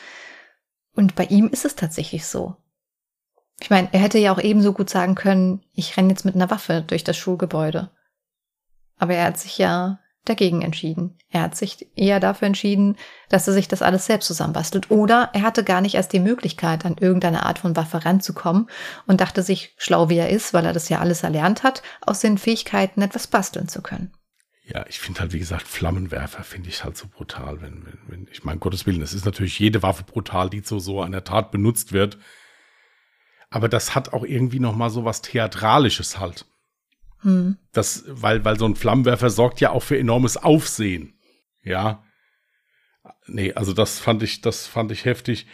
Und 0.94 1.14
bei 1.14 1.24
ihm 1.24 1.48
ist 1.48 1.64
es 1.64 1.76
tatsächlich 1.76 2.26
so. 2.26 2.56
Ich 3.60 3.70
meine, 3.70 3.88
er 3.92 4.00
hätte 4.00 4.18
ja 4.18 4.32
auch 4.32 4.40
ebenso 4.40 4.72
gut 4.72 4.90
sagen 4.90 5.14
können, 5.14 5.62
ich 5.72 5.96
renne 5.96 6.10
jetzt 6.10 6.24
mit 6.24 6.34
einer 6.34 6.50
Waffe 6.50 6.82
durch 6.86 7.04
das 7.04 7.16
Schulgebäude. 7.16 7.90
Aber 8.98 9.14
er 9.14 9.26
hat 9.26 9.38
sich 9.38 9.58
ja 9.58 10.00
dagegen 10.24 10.62
entschieden. 10.62 11.18
Er 11.30 11.42
hat 11.42 11.56
sich 11.56 11.88
eher 11.96 12.20
dafür 12.20 12.46
entschieden, 12.46 12.96
dass 13.28 13.48
er 13.48 13.54
sich 13.54 13.66
das 13.66 13.82
alles 13.82 14.06
selbst 14.06 14.26
zusammenbastelt. 14.26 14.90
Oder 14.90 15.30
er 15.32 15.42
hatte 15.42 15.64
gar 15.64 15.80
nicht 15.80 15.94
erst 15.94 16.12
die 16.12 16.20
Möglichkeit, 16.20 16.84
an 16.84 16.96
irgendeine 16.98 17.44
Art 17.44 17.58
von 17.58 17.74
Waffe 17.76 18.04
ranzukommen 18.04 18.68
und 19.06 19.20
dachte 19.20 19.42
sich, 19.42 19.74
schlau 19.76 20.08
wie 20.08 20.18
er 20.18 20.30
ist, 20.30 20.54
weil 20.54 20.64
er 20.64 20.72
das 20.72 20.88
ja 20.88 21.00
alles 21.00 21.22
erlernt 21.22 21.62
hat, 21.62 21.82
aus 22.00 22.20
den 22.20 22.38
Fähigkeiten 22.38 23.02
etwas 23.02 23.26
basteln 23.26 23.68
zu 23.68 23.82
können. 23.82 24.12
Ja, 24.64 24.86
ich 24.88 25.00
finde 25.00 25.20
halt, 25.20 25.32
wie 25.32 25.40
gesagt, 25.40 25.66
Flammenwerfer 25.66 26.44
finde 26.44 26.68
ich 26.68 26.84
halt 26.84 26.96
so 26.96 27.08
brutal, 27.08 27.60
wenn, 27.60 27.84
wenn, 27.84 27.98
wenn, 28.06 28.28
ich 28.30 28.44
meine, 28.44 28.60
Gottes 28.60 28.86
Willen, 28.86 29.02
es 29.02 29.12
ist 29.12 29.24
natürlich 29.24 29.58
jede 29.58 29.82
Waffe 29.82 30.04
brutal, 30.04 30.50
die 30.50 30.62
zu 30.62 30.78
so 30.78 31.02
einer 31.02 31.24
Tat 31.24 31.50
benutzt 31.50 31.92
wird. 31.92 32.16
Aber 33.50 33.68
das 33.68 33.94
hat 33.96 34.12
auch 34.12 34.24
irgendwie 34.24 34.60
nochmal 34.60 34.90
so 34.90 35.04
was 35.04 35.20
Theatralisches 35.20 36.18
halt. 36.18 36.46
Hm. 37.22 37.56
Das, 37.72 38.04
weil, 38.08 38.44
weil 38.44 38.58
so 38.58 38.66
ein 38.66 38.76
Flammenwerfer 38.76 39.30
sorgt 39.30 39.60
ja 39.60 39.70
auch 39.70 39.82
für 39.82 39.98
enormes 39.98 40.36
Aufsehen. 40.36 41.14
Ja. 41.62 42.04
Nee, 43.26 43.52
also 43.52 43.72
das 43.72 43.98
fand 43.98 44.22
ich, 44.22 44.40
das 44.40 44.66
fand 44.66 44.92
ich 44.92 45.04
heftig. 45.04 45.46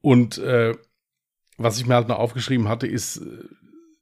Und 0.00 0.38
äh, 0.38 0.74
was 1.56 1.78
ich 1.78 1.86
mir 1.86 1.94
halt 1.94 2.08
noch 2.08 2.18
aufgeschrieben 2.18 2.68
hatte, 2.68 2.86
ist, 2.86 3.18
äh, 3.18 3.44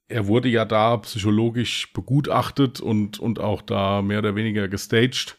er 0.07 0.27
wurde 0.27 0.47
ja 0.47 0.63
da 0.63 0.97
psychologisch 0.97 1.91
begutachtet 1.91 2.79
und, 2.79 3.19
und 3.19 3.39
auch 3.39 3.61
da 3.61 4.01
mehr 4.01 4.19
oder 4.19 4.35
weniger 4.35 4.67
gestaged. 4.67 5.37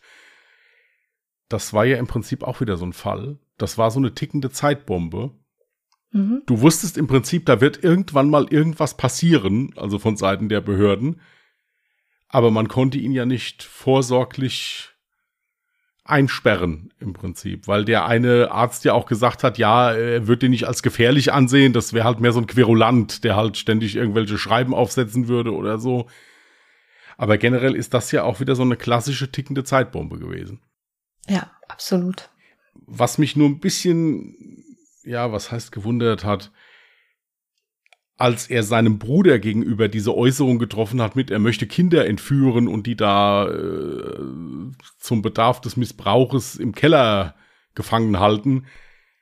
Das 1.49 1.73
war 1.73 1.87
ja 1.87 1.97
im 1.97 2.07
Prinzip 2.07 2.43
auch 2.43 2.61
wieder 2.61 2.77
so 2.77 2.85
ein 2.85 2.93
Fall. 2.93 3.38
Das 3.57 3.79
war 3.79 3.91
so 3.91 3.99
eine 3.99 4.14
tickende 4.14 4.51
Zeitbombe. 4.51 5.31
Mhm. 6.11 6.43
Du 6.47 6.61
wusstest 6.61 6.99
im 6.99 7.07
Prinzip, 7.07 7.47
da 7.47 7.61
wird 7.61 7.83
irgendwann 7.83 8.29
mal 8.29 8.47
irgendwas 8.51 8.97
passieren, 8.97 9.73
also 9.77 9.99
von 9.99 10.17
Seiten 10.17 10.49
der 10.49 10.61
Behörden 10.61 11.21
aber 12.29 12.51
man 12.51 12.69
konnte 12.69 12.99
ihn 12.99 13.12
ja 13.12 13.27
nicht 13.27 13.62
vorsorglich 13.62 14.91
einsperren 16.05 16.93
im 17.01 17.12
Prinzip, 17.12 17.69
weil 17.69 17.85
der 17.85 18.07
eine 18.07 18.51
Arzt 18.51 18.85
ja 18.85 18.95
auch 18.95 19.07
gesagt 19.07 19.45
hat, 19.45 19.59
ja, 19.59 19.93
er 19.93 20.27
wird 20.27 20.43
den 20.43 20.51
nicht 20.51 20.67
als 20.67 20.83
gefährlich 20.83 21.33
ansehen, 21.33 21.75
das 21.75 21.93
wäre 21.93 22.07
halt 22.07 22.21
mehr 22.21 22.33
so 22.33 22.41
ein 22.41 22.47
Querulant, 22.47 23.25
der 23.25 23.37
halt 23.37 23.59
ständig 23.59 23.95
irgendwelche 23.95 24.38
Schreiben 24.38 24.75
aufsetzen 24.75 25.29
würde 25.29 25.55
oder 25.55 25.79
so. 25.79 26.07
Aber 27.19 27.37
generell 27.37 27.75
ist 27.75 27.93
das 27.93 28.11
ja 28.11 28.23
auch 28.23 28.41
wieder 28.41 28.55
so 28.55 28.62
eine 28.62 28.77
klassische 28.77 29.31
tickende 29.31 29.64
Zeitbombe 29.64 30.19
gewesen. 30.19 30.61
Ja, 31.29 31.51
absolut. 31.69 32.31
Was 32.87 33.19
mich 33.19 33.37
nur 33.37 33.49
ein 33.49 33.61
bisschen, 33.61 34.64
ja, 35.03 35.31
was 35.31 35.53
heißt 35.53 35.73
gewundert 35.73 36.25
hat, 36.25 36.53
als 38.18 38.50
er 38.50 38.64
seinem 38.64 38.98
Bruder 38.98 39.38
gegenüber 39.38 39.87
diese 39.88 40.14
Äußerung 40.14 40.59
getroffen 40.59 41.00
hat 41.00 41.14
mit, 41.14 41.31
er 41.31 41.38
möchte 41.38 41.68
Kinder 41.68 42.04
entführen 42.04 42.66
und 42.66 42.87
die 42.88 42.96
da 42.96 43.48
äh, 43.48 44.18
zum 44.98 45.22
Bedarf 45.22 45.61
des 45.61 45.76
Missbrauches 45.76 46.57
im 46.57 46.74
Keller 46.74 47.37
gefangen 47.76 48.18
halten, 48.18 48.66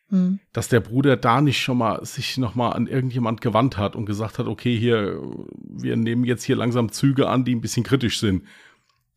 hm. 0.09 0.41
dass 0.55 0.69
der 0.69 0.81
Bruder 0.81 1.19
da 1.19 1.43
nicht 1.43 1.61
schon 1.61 1.77
mal 1.77 2.03
sich 2.07 2.39
noch 2.39 2.55
mal 2.55 2.71
an 2.71 2.87
irgendjemand 2.87 3.43
gewandt 3.43 3.77
hat 3.77 3.97
und 3.97 4.07
gesagt 4.07 4.39
hat, 4.39 4.47
okay, 4.47 4.75
hier, 4.79 5.21
wir 5.61 5.97
nehmen 5.97 6.25
jetzt 6.25 6.45
hier 6.45 6.57
langsam 6.57 6.91
Züge 6.91 7.29
an, 7.29 7.45
die 7.45 7.55
ein 7.55 7.61
bisschen 7.61 7.85
kritisch 7.85 8.19
sind. 8.19 8.45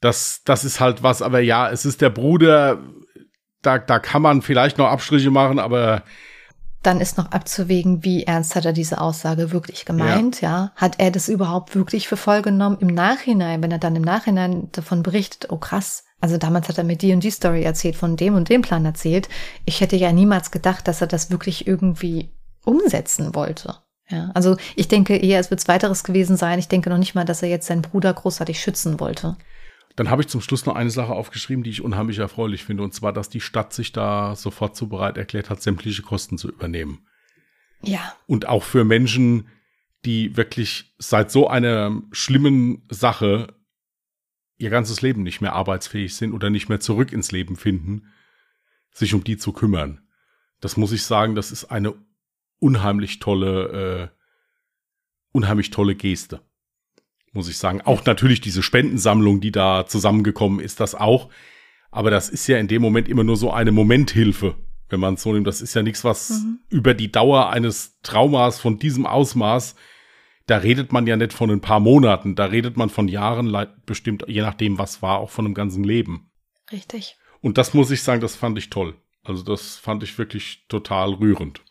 Das, 0.02 0.44
das 0.44 0.66
ist 0.66 0.82
halt 0.82 1.04
was, 1.04 1.22
aber 1.22 1.40
ja, 1.40 1.70
es 1.70 1.86
ist 1.86 2.02
der 2.02 2.10
Bruder, 2.10 2.84
da, 3.62 3.78
da 3.78 4.00
kann 4.00 4.22
man 4.22 4.42
vielleicht 4.42 4.78
noch 4.78 4.88
Abstriche 4.88 5.32
machen, 5.32 5.58
aber 5.58 6.04
dann 6.82 7.02
ist 7.02 7.18
noch 7.18 7.32
abzuwägen, 7.32 8.04
wie 8.04 8.24
ernst 8.24 8.56
hat 8.56 8.66
er 8.66 8.74
diese 8.74 9.02
Aussage 9.02 9.52
wirklich 9.52 9.86
gemeint, 9.86 10.42
ja. 10.42 10.50
ja. 10.50 10.72
Hat 10.76 11.00
er 11.00 11.12
das 11.12 11.28
überhaupt 11.28 11.76
wirklich 11.76 12.08
für 12.08 12.18
voll 12.18 12.42
genommen? 12.42 12.78
Im 12.80 12.88
Nachhinein, 12.88 13.62
wenn 13.62 13.72
er 13.72 13.80
dann 13.80 13.96
im 13.96 14.04
Nachhinein 14.04 14.70
davon 14.72 15.04
berichtet, 15.04 15.52
oh 15.52 15.58
krass, 15.58 16.06
also 16.22 16.38
damals 16.38 16.70
hat 16.70 16.78
er 16.78 16.84
mir 16.84 16.98
die 16.98 17.14
und 17.14 17.24
die 17.24 17.32
Story 17.32 17.64
erzählt, 17.64 17.96
von 17.96 18.16
dem 18.16 18.36
und 18.36 18.50
dem 18.50 18.62
Plan 18.62 18.86
erzählt. 18.86 19.30
Ich 19.66 19.82
hätte 19.82 19.96
ja 19.96 20.12
niemals 20.12 20.52
gedacht, 20.52 20.88
dass 20.88 21.02
er 21.02 21.08
das 21.08 21.32
wirklich 21.32 21.68
irgendwie 21.68 22.30
umsetzen 22.64 23.36
wollte. 23.36 23.76
Ja, 24.10 24.32
also 24.34 24.58
ich 24.76 24.88
denke 24.88 25.16
eher, 25.16 25.40
es 25.40 25.52
wird 25.52 25.68
weiteres 25.68 26.04
gewesen 26.04 26.36
sein. 26.36 26.60
Ich 26.60 26.68
denke 26.68 26.90
noch 26.90 26.98
nicht 26.98 27.14
mal, 27.14 27.26
dass 27.26 27.44
er 27.44 27.50
jetzt 27.50 27.68
seinen 27.68 27.84
Bruder 27.84 28.14
großartig 28.14 28.60
schützen 28.60 29.00
wollte. 29.00 29.38
Dann 30.00 30.10
habe 30.10 30.22
ich 30.22 30.30
zum 30.30 30.40
Schluss 30.40 30.66
noch 30.66 30.78
eine 30.78 30.92
Sache 30.92 31.12
aufgeschrieben, 31.12 31.62
die 31.62 31.72
ich 31.72 31.82
unheimlich 31.82 32.20
erfreulich 32.20 32.64
finde, 32.64 32.84
und 32.84 32.94
zwar, 32.94 33.12
dass 33.12 33.28
die 33.28 33.42
Stadt 33.42 33.74
sich 33.74 33.92
da 33.92 34.34
sofort 34.34 34.78
so 34.78 34.88
bereit 34.88 35.18
erklärt 35.18 35.50
hat, 35.50 35.62
sämtliche 35.62 36.04
Kosten 36.04 36.38
zu 36.38 36.48
übernehmen. 36.48 37.06
Ja. 37.82 38.16
Und 38.26 38.48
auch 38.48 38.64
für 38.64 38.86
Menschen, 38.86 39.50
die 40.06 40.38
wirklich 40.38 40.96
seit 41.00 41.32
so 41.32 41.50
einer 41.50 42.02
schlimmen 42.14 42.88
Sache 42.90 43.54
ihr 44.56 44.70
ganzes 44.70 45.02
Leben 45.02 45.22
nicht 45.22 45.42
mehr 45.42 45.52
arbeitsfähig 45.52 46.16
sind 46.16 46.32
oder 46.32 46.50
nicht 46.50 46.70
mehr 46.70 46.80
zurück 46.80 47.12
ins 47.12 47.34
Leben 47.34 47.58
finden, 47.58 48.08
sich 48.92 49.14
um 49.14 49.26
die 49.26 49.36
zu 49.36 49.52
kümmern. 49.52 50.00
Das 50.62 50.78
muss 50.78 50.94
ich 50.94 51.04
sagen, 51.04 51.36
das 51.36 51.52
ist 51.52 51.66
eine 51.66 51.94
unheimlich 52.60 53.20
tolle, 53.20 54.14
äh, 54.14 54.18
unheimlich 55.34 55.72
tolle 55.72 55.96
Geste 55.96 56.40
muss 57.34 57.50
ich 57.50 57.58
sagen. 57.58 57.82
Auch 57.82 58.06
natürlich 58.06 58.42
diese 58.42 58.64
Spendensammlung, 58.64 59.42
die 59.42 59.52
da 59.52 59.86
zusammengekommen 59.86 60.60
ist, 60.60 60.80
das 60.80 60.96
auch. 60.96 61.30
Aber 61.92 62.12
das 62.12 62.30
ist 62.30 62.48
ja 62.48 62.58
in 62.58 62.68
dem 62.68 62.82
Moment 62.82 63.08
immer 63.08 63.24
nur 63.24 63.38
so 63.38 63.52
eine 63.52 63.72
Momenthilfe, 63.72 64.56
wenn 64.90 65.00
man 65.00 65.16
es 65.16 65.24
so 65.24 65.34
nimmt. 65.34 65.48
Das 65.48 65.62
ist 65.62 65.74
ja 65.74 65.84
nichts, 65.84 66.04
was 66.04 66.30
mhm. 66.30 66.60
über 66.70 66.94
die 66.94 67.12
Dauer 67.12 67.50
eines 67.50 68.00
Traumas 68.02 68.60
von 68.60 68.80
diesem 68.80 69.06
Ausmaß, 69.06 69.76
da 70.46 70.58
redet 70.58 70.92
man 70.92 71.06
ja 71.06 71.16
nicht 71.16 71.34
von 71.34 71.52
ein 71.52 71.62
paar 71.62 71.80
Monaten, 71.80 72.36
da 72.36 72.46
redet 72.46 72.76
man 72.76 72.90
von 72.90 73.08
Jahren, 73.08 73.56
bestimmt, 73.86 74.26
je 74.28 74.42
nachdem, 74.42 74.80
was 74.80 75.02
war, 75.04 75.20
auch 75.20 75.30
von 75.30 75.46
einem 75.46 75.54
ganzen 75.54 75.84
Leben. 75.84 76.32
Richtig. 76.72 77.18
Und 77.42 77.58
das 77.58 77.74
muss 77.74 77.92
ich 77.92 78.02
sagen, 78.02 78.22
das 78.22 78.36
fand 78.36 78.58
ich 78.58 78.70
toll. 78.70 78.96
Also 79.24 79.44
das 79.44 79.78
fand 79.78 80.02
ich 80.02 80.18
wirklich 80.18 80.66
total 80.68 81.14
rührend. 81.14 81.62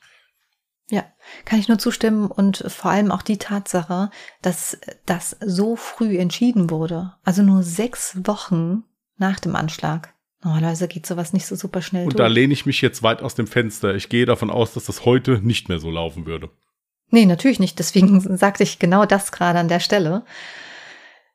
Ja, 0.90 1.04
kann 1.44 1.58
ich 1.58 1.68
nur 1.68 1.78
zustimmen 1.78 2.30
und 2.30 2.64
vor 2.68 2.90
allem 2.90 3.10
auch 3.10 3.22
die 3.22 3.36
Tatsache, 3.36 4.10
dass 4.40 4.78
das 5.04 5.36
so 5.44 5.76
früh 5.76 6.16
entschieden 6.16 6.70
wurde. 6.70 7.12
Also 7.24 7.42
nur 7.42 7.62
sechs 7.62 8.16
Wochen 8.24 8.84
nach 9.18 9.38
dem 9.38 9.54
Anschlag. 9.54 10.14
Normalerweise 10.42 10.88
geht 10.88 11.04
sowas 11.04 11.32
nicht 11.32 11.46
so 11.46 11.56
super 11.56 11.82
schnell. 11.82 12.04
Und 12.04 12.14
durch. 12.14 12.24
da 12.24 12.26
lehne 12.28 12.52
ich 12.52 12.64
mich 12.64 12.80
jetzt 12.80 13.02
weit 13.02 13.22
aus 13.22 13.34
dem 13.34 13.46
Fenster. 13.46 13.94
Ich 13.94 14.08
gehe 14.08 14.24
davon 14.24 14.50
aus, 14.50 14.72
dass 14.72 14.84
das 14.84 15.04
heute 15.04 15.40
nicht 15.42 15.68
mehr 15.68 15.78
so 15.78 15.90
laufen 15.90 16.26
würde. 16.26 16.50
Nee, 17.10 17.26
natürlich 17.26 17.60
nicht. 17.60 17.78
Deswegen 17.78 18.20
sagte 18.36 18.62
ich 18.62 18.78
genau 18.78 19.04
das 19.04 19.32
gerade 19.32 19.58
an 19.58 19.68
der 19.68 19.80
Stelle. 19.80 20.24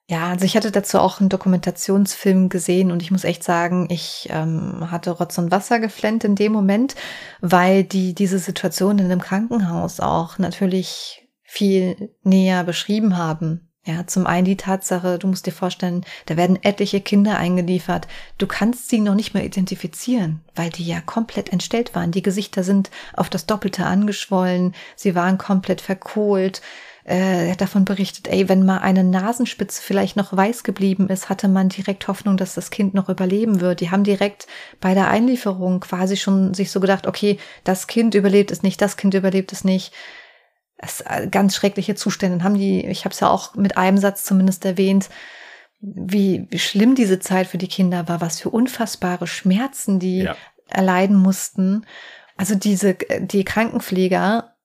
Ja, 0.10 0.28
also 0.28 0.44
ich 0.44 0.58
hatte 0.58 0.72
dazu 0.72 1.00
auch 1.00 1.22
einen 1.22 1.30
Dokumentationsfilm 1.30 2.50
gesehen 2.50 2.92
und 2.92 3.02
ich 3.02 3.10
muss 3.10 3.24
echt 3.24 3.44
sagen, 3.44 3.88
ich 3.90 4.28
ähm, 4.32 4.92
hatte 4.92 5.12
Rotz 5.12 5.38
und 5.38 5.50
Wasser 5.50 5.80
geflennt 5.80 6.26
in 6.26 6.36
dem 6.36 6.52
Moment, 6.52 6.96
weil 7.40 7.86
die 7.86 8.14
diese 8.14 8.38
Situation 8.38 9.00
in 9.00 9.08
dem 9.08 9.22
Krankenhaus 9.22 10.02
auch 10.02 10.38
natürlich 10.40 11.26
viel 11.42 12.10
näher 12.24 12.66
beschrieben 12.66 13.18
haben. 13.18 13.70
Ja, 13.86 14.08
zum 14.08 14.28
einen 14.28 14.46
die 14.46 14.56
Tatsache, 14.56 15.20
du 15.20 15.28
musst 15.28 15.46
dir 15.46 15.52
vorstellen, 15.52 16.06
da 16.26 16.38
werden 16.38 16.58
etliche 16.64 17.02
Kinder 17.02 17.38
eingeliefert. 17.38 18.08
Du 18.38 18.48
kannst 18.48 18.90
sie 18.90 19.00
noch 19.00 19.16
nicht 19.16 19.34
mehr 19.34 19.44
identifizieren, 19.44 20.42
weil 20.56 20.70
die 20.70 20.86
ja 20.86 21.02
komplett 21.02 21.52
entstellt 21.52 21.94
waren. 21.94 22.12
Die 22.12 22.22
Gesichter 22.22 22.64
sind 22.64 22.92
auf 23.14 23.30
das 23.30 23.46
Doppelte 23.46 23.86
angeschwollen, 23.86 24.74
sie 24.96 25.16
waren 25.16 25.38
komplett 25.38 25.82
verkohlt 25.82 26.62
äh, 27.06 27.48
er 27.48 27.52
hat 27.52 27.62
davon 27.62 27.84
berichtet, 27.84 28.28
ey, 28.28 28.48
wenn 28.48 28.66
mal 28.66 28.78
eine 28.78 29.04
Nasenspitze 29.04 29.82
vielleicht 29.82 30.16
noch 30.16 30.36
weiß 30.36 30.64
geblieben 30.64 31.10
ist, 31.10 31.30
hatte 31.30 31.48
man 31.50 31.70
direkt 31.70 32.08
Hoffnung, 32.08 32.38
dass 32.38 32.54
das 32.54 32.70
Kind 32.70 32.94
noch 32.94 33.10
überleben 33.10 33.60
wird. 33.60 33.82
Die 33.82 33.92
haben 33.92 34.06
direkt 34.06 34.48
bei 34.80 34.94
der 34.94 35.10
Einlieferung 35.10 35.82
quasi 35.82 36.16
schon 36.16 36.54
sich 36.54 36.72
so 36.72 36.80
gedacht, 36.80 37.06
okay, 37.06 37.40
das 37.66 37.88
Kind 37.88 38.16
überlebt 38.16 38.52
es 38.52 38.64
nicht, 38.64 38.82
das 38.82 38.96
Kind 38.96 39.14
überlebt 39.14 39.52
es 39.52 39.66
nicht. 39.66 39.94
Das 40.78 41.02
äh, 41.02 41.28
ganz 41.30 41.56
schreckliche 41.56 41.96
Zustände. 41.96 42.38
Dann 42.38 42.46
haben 42.46 42.58
die, 42.58 42.86
ich 42.86 43.04
habe 43.04 43.14
es 43.14 43.20
ja 43.20 43.30
auch 43.30 43.56
mit 43.56 43.78
einem 43.78 43.98
Satz 43.98 44.24
zumindest 44.24 44.64
erwähnt, 44.64 45.10
wie, 45.82 46.48
wie 46.50 46.60
schlimm 46.60 46.96
diese 46.96 47.20
Zeit 47.20 47.48
für 47.48 47.58
die 47.58 47.68
Kinder 47.68 48.08
war, 48.08 48.22
was 48.22 48.40
für 48.40 48.50
unfassbare 48.50 49.28
Schmerzen 49.28 50.00
die 50.00 50.20
ja. 50.20 50.38
erleiden 50.70 51.18
mussten. 51.18 51.86
also 52.38 52.56
diese, 52.56 52.96
die 53.20 53.44
Krankenpfleger 53.44 54.56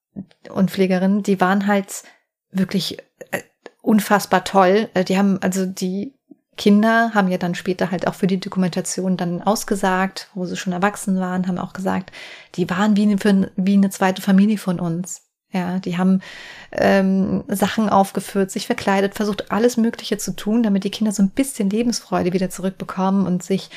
und 0.50 0.70
Pflegerinnen, 0.70 1.24
die 1.24 1.40
waren 1.40 1.66
halt 1.66 2.04
wirklich 2.50 2.98
äh, 3.30 3.42
unfassbar 3.82 4.44
toll. 4.44 4.88
Äh, 4.94 5.04
die 5.04 5.18
haben, 5.18 5.38
also 5.42 5.66
die 5.66 6.14
Kinder 6.56 7.12
haben 7.14 7.28
ja 7.28 7.38
dann 7.38 7.54
später 7.54 7.90
halt 7.90 8.06
auch 8.06 8.14
für 8.14 8.26
die 8.26 8.40
Dokumentation 8.40 9.16
dann 9.16 9.42
ausgesagt, 9.42 10.28
wo 10.34 10.44
sie 10.44 10.56
schon 10.56 10.72
erwachsen 10.72 11.18
waren, 11.20 11.46
haben 11.46 11.58
auch 11.58 11.72
gesagt, 11.72 12.10
die 12.56 12.68
waren 12.68 12.96
wie 12.96 13.02
eine, 13.02 13.50
wie 13.56 13.74
eine 13.74 13.90
zweite 13.90 14.20
Familie 14.20 14.58
von 14.58 14.80
uns. 14.80 15.22
Ja, 15.50 15.78
die 15.78 15.96
haben 15.96 16.20
ähm, 16.72 17.42
Sachen 17.48 17.88
aufgeführt, 17.88 18.50
sich 18.50 18.66
verkleidet, 18.66 19.14
versucht 19.14 19.50
alles 19.50 19.78
Mögliche 19.78 20.18
zu 20.18 20.36
tun, 20.36 20.62
damit 20.62 20.84
die 20.84 20.90
Kinder 20.90 21.12
so 21.12 21.22
ein 21.22 21.30
bisschen 21.30 21.70
Lebensfreude 21.70 22.34
wieder 22.34 22.50
zurückbekommen 22.50 23.26
und 23.26 23.42
sich 23.42 23.70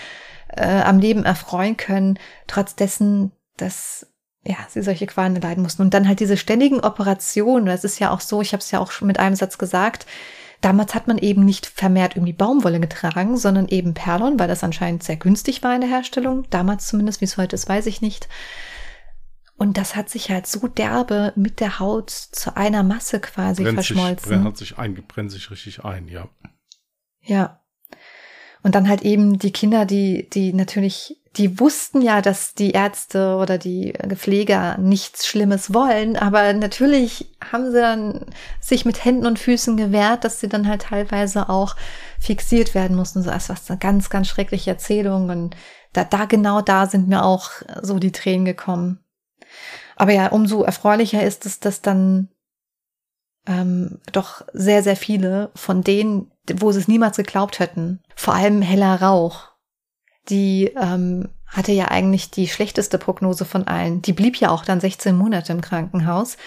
äh, 0.50 0.82
am 0.82 1.00
Leben 1.00 1.24
erfreuen 1.24 1.78
können, 1.78 2.20
trotz 2.48 2.76
dessen, 2.76 3.32
dass 3.56 4.08
ja, 4.44 4.58
sie 4.70 4.82
solche 4.82 5.06
Qualen 5.06 5.36
leiden 5.36 5.64
mussten. 5.64 5.84
Und 5.84 5.94
dann 5.94 6.08
halt 6.08 6.20
diese 6.20 6.38
ständigen 6.38 6.80
Operationen, 6.80 7.66
das 7.66 7.84
ist 7.84 8.00
ja 8.00 8.12
auch 8.12 8.22
so, 8.22 8.42
ich 8.42 8.54
habe 8.54 8.62
es 8.62 8.72
ja 8.72 8.80
auch 8.80 8.92
schon 8.92 9.08
mit 9.08 9.20
einem 9.20 9.36
Satz 9.36 9.58
gesagt, 9.58 10.06
damals 10.62 10.96
hat 10.96 11.08
man 11.08 11.18
eben 11.18 11.46
nicht 11.46 11.68
vermehrt 11.68 12.16
irgendwie 12.16 12.34
Baumwolle 12.34 12.80
getragen, 12.80 13.38
sondern 13.38 13.68
eben 13.68 13.94
Perlon, 13.94 14.40
weil 14.40 14.48
das 14.48 14.64
anscheinend 14.64 15.04
sehr 15.04 15.18
günstig 15.18 15.64
war 15.64 15.76
in 15.76 15.82
der 15.82 15.90
Herstellung. 15.90 16.48
Damals 16.50 16.88
zumindest, 16.88 17.22
wie 17.22 17.26
es 17.26 17.38
heute 17.38 17.56
ist, 17.56 17.70
weiß 17.70 17.86
ich 17.86 18.02
nicht. 18.02 18.30
Und 19.62 19.78
das 19.78 19.96
hat 19.96 20.10
sich 20.10 20.32
halt 20.32 20.48
so 20.48 20.68
derbe 20.68 21.34
mit 21.36 21.60
der 21.60 21.78
Haut 21.78 22.10
zu 22.10 22.58
einer 22.58 22.82
Masse 22.82 23.20
quasi 23.20 23.62
brennt 23.62 23.76
verschmolzen. 23.76 24.18
Sich, 24.18 24.28
brennt, 24.28 24.46
hat 24.46 24.58
sich 24.58 24.78
ein, 24.80 24.96
brennt 25.08 25.32
sich 25.32 25.52
richtig 25.52 25.86
ein, 25.86 26.08
ja. 26.08 26.30
Ja. 27.22 27.62
Und 28.64 28.74
dann 28.74 28.90
halt 28.90 29.04
eben 29.04 29.38
die 29.38 29.52
Kinder, 29.52 29.86
die, 29.86 30.28
die 30.32 30.54
natürlich, 30.54 31.21
die 31.38 31.60
wussten 31.60 32.02
ja, 32.02 32.22
dass 32.22 32.54
die 32.54 32.72
Ärzte 32.72 33.36
oder 33.38 33.58
die 33.58 33.94
Pfleger 34.16 34.78
nichts 34.78 35.26
Schlimmes 35.26 35.74
wollen, 35.74 36.18
aber 36.18 36.52
natürlich 36.52 37.34
haben 37.52 37.72
sie 37.72 37.80
dann 37.80 38.26
sich 38.60 38.84
mit 38.84 39.06
Händen 39.06 39.26
und 39.26 39.40
Füßen 39.40 39.78
gewehrt, 39.78 40.26
dass 40.26 40.42
sie 40.42 40.50
dann 40.50 40.68
halt 40.68 40.84
teilweise 40.84 41.48
auch 41.48 41.76
fixiert 42.20 42.76
werden 42.76 42.98
mussten. 42.98 43.24
So 43.24 43.30
als 43.30 43.48
was 43.48 43.70
eine 43.70 43.80
ganz, 43.80 44.10
ganz 44.10 44.28
schreckliche 44.28 44.72
Erzählung. 44.72 45.30
Und 45.30 45.56
da, 45.94 46.04
da 46.04 46.26
genau 46.26 46.62
da 46.62 46.88
sind 46.88 47.08
mir 47.08 47.24
auch 47.24 47.50
so 47.82 47.98
die 47.98 48.12
Tränen 48.12 48.46
gekommen. 48.46 49.00
Aber 49.96 50.12
ja, 50.12 50.28
umso 50.28 50.64
erfreulicher 50.64 51.24
ist 51.24 51.46
es, 51.46 51.60
dass 51.60 51.82
dann 51.82 52.30
ähm, 53.48 54.00
doch 54.12 54.44
sehr, 54.54 54.84
sehr 54.84 54.98
viele 54.98 55.52
von 55.56 55.82
denen, 55.82 56.32
wo 56.54 56.72
sie 56.72 56.80
es 56.80 56.88
niemals 56.88 57.18
geglaubt 57.18 57.60
hätten, 57.60 58.02
vor 58.16 58.34
allem 58.36 58.62
Hella 58.62 58.96
Rauch, 58.96 59.51
die 60.30 60.72
ähm, 60.80 61.30
hatte 61.48 61.72
ja 61.72 61.86
eigentlich 61.90 62.32
die 62.32 62.48
schlechteste 62.48 62.98
Prognose 62.98 63.46
von 63.46 63.68
allen. 63.68 64.02
Die 64.02 64.14
blieb 64.14 64.38
ja 64.38 64.50
auch 64.50 64.64
dann 64.64 64.80
16 64.80 65.16
Monate 65.16 65.52
im 65.52 65.62
Krankenhaus. 65.62 66.38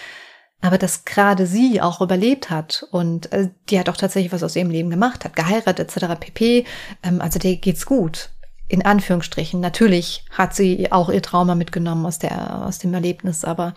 Aber 0.61 0.77
dass 0.77 1.05
gerade 1.05 1.45
sie 1.45 1.81
auch 1.81 2.01
überlebt 2.01 2.49
hat 2.49 2.87
und 2.89 3.31
äh, 3.31 3.49
die 3.69 3.79
hat 3.79 3.89
auch 3.89 3.97
tatsächlich 3.97 4.31
was 4.31 4.41
aus 4.41 4.55
ihrem 4.55 4.71
Leben 4.71 4.89
gemacht, 4.89 5.23
hat 5.23 5.35
geheiratet 5.35 5.95
etc. 5.95 6.19
pp. 6.19 6.65
Ähm, 7.03 7.21
also 7.21 7.37
der 7.37 7.57
geht's 7.57 7.85
gut. 7.85 8.31
In 8.67 8.83
Anführungsstrichen. 8.83 9.59
Natürlich 9.59 10.25
hat 10.31 10.55
sie 10.55 10.91
auch 10.91 11.09
ihr 11.09 11.21
Trauma 11.21 11.53
mitgenommen 11.53 12.03
aus 12.05 12.17
der 12.17 12.65
aus 12.65 12.79
dem 12.79 12.95
Erlebnis, 12.95 13.45
aber 13.45 13.75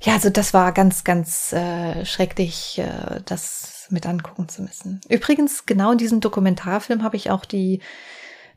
ja, 0.00 0.12
also 0.12 0.30
das 0.30 0.54
war 0.54 0.70
ganz, 0.72 1.02
ganz 1.02 1.52
äh, 1.52 2.04
schrecklich, 2.04 2.78
äh, 2.78 3.20
das 3.24 3.86
mit 3.90 4.06
angucken 4.06 4.48
zu 4.48 4.62
müssen. 4.62 5.00
Übrigens, 5.08 5.66
genau 5.66 5.92
in 5.92 5.98
diesem 5.98 6.20
Dokumentarfilm 6.20 7.02
habe 7.02 7.16
ich 7.16 7.30
auch 7.30 7.44
die 7.44 7.80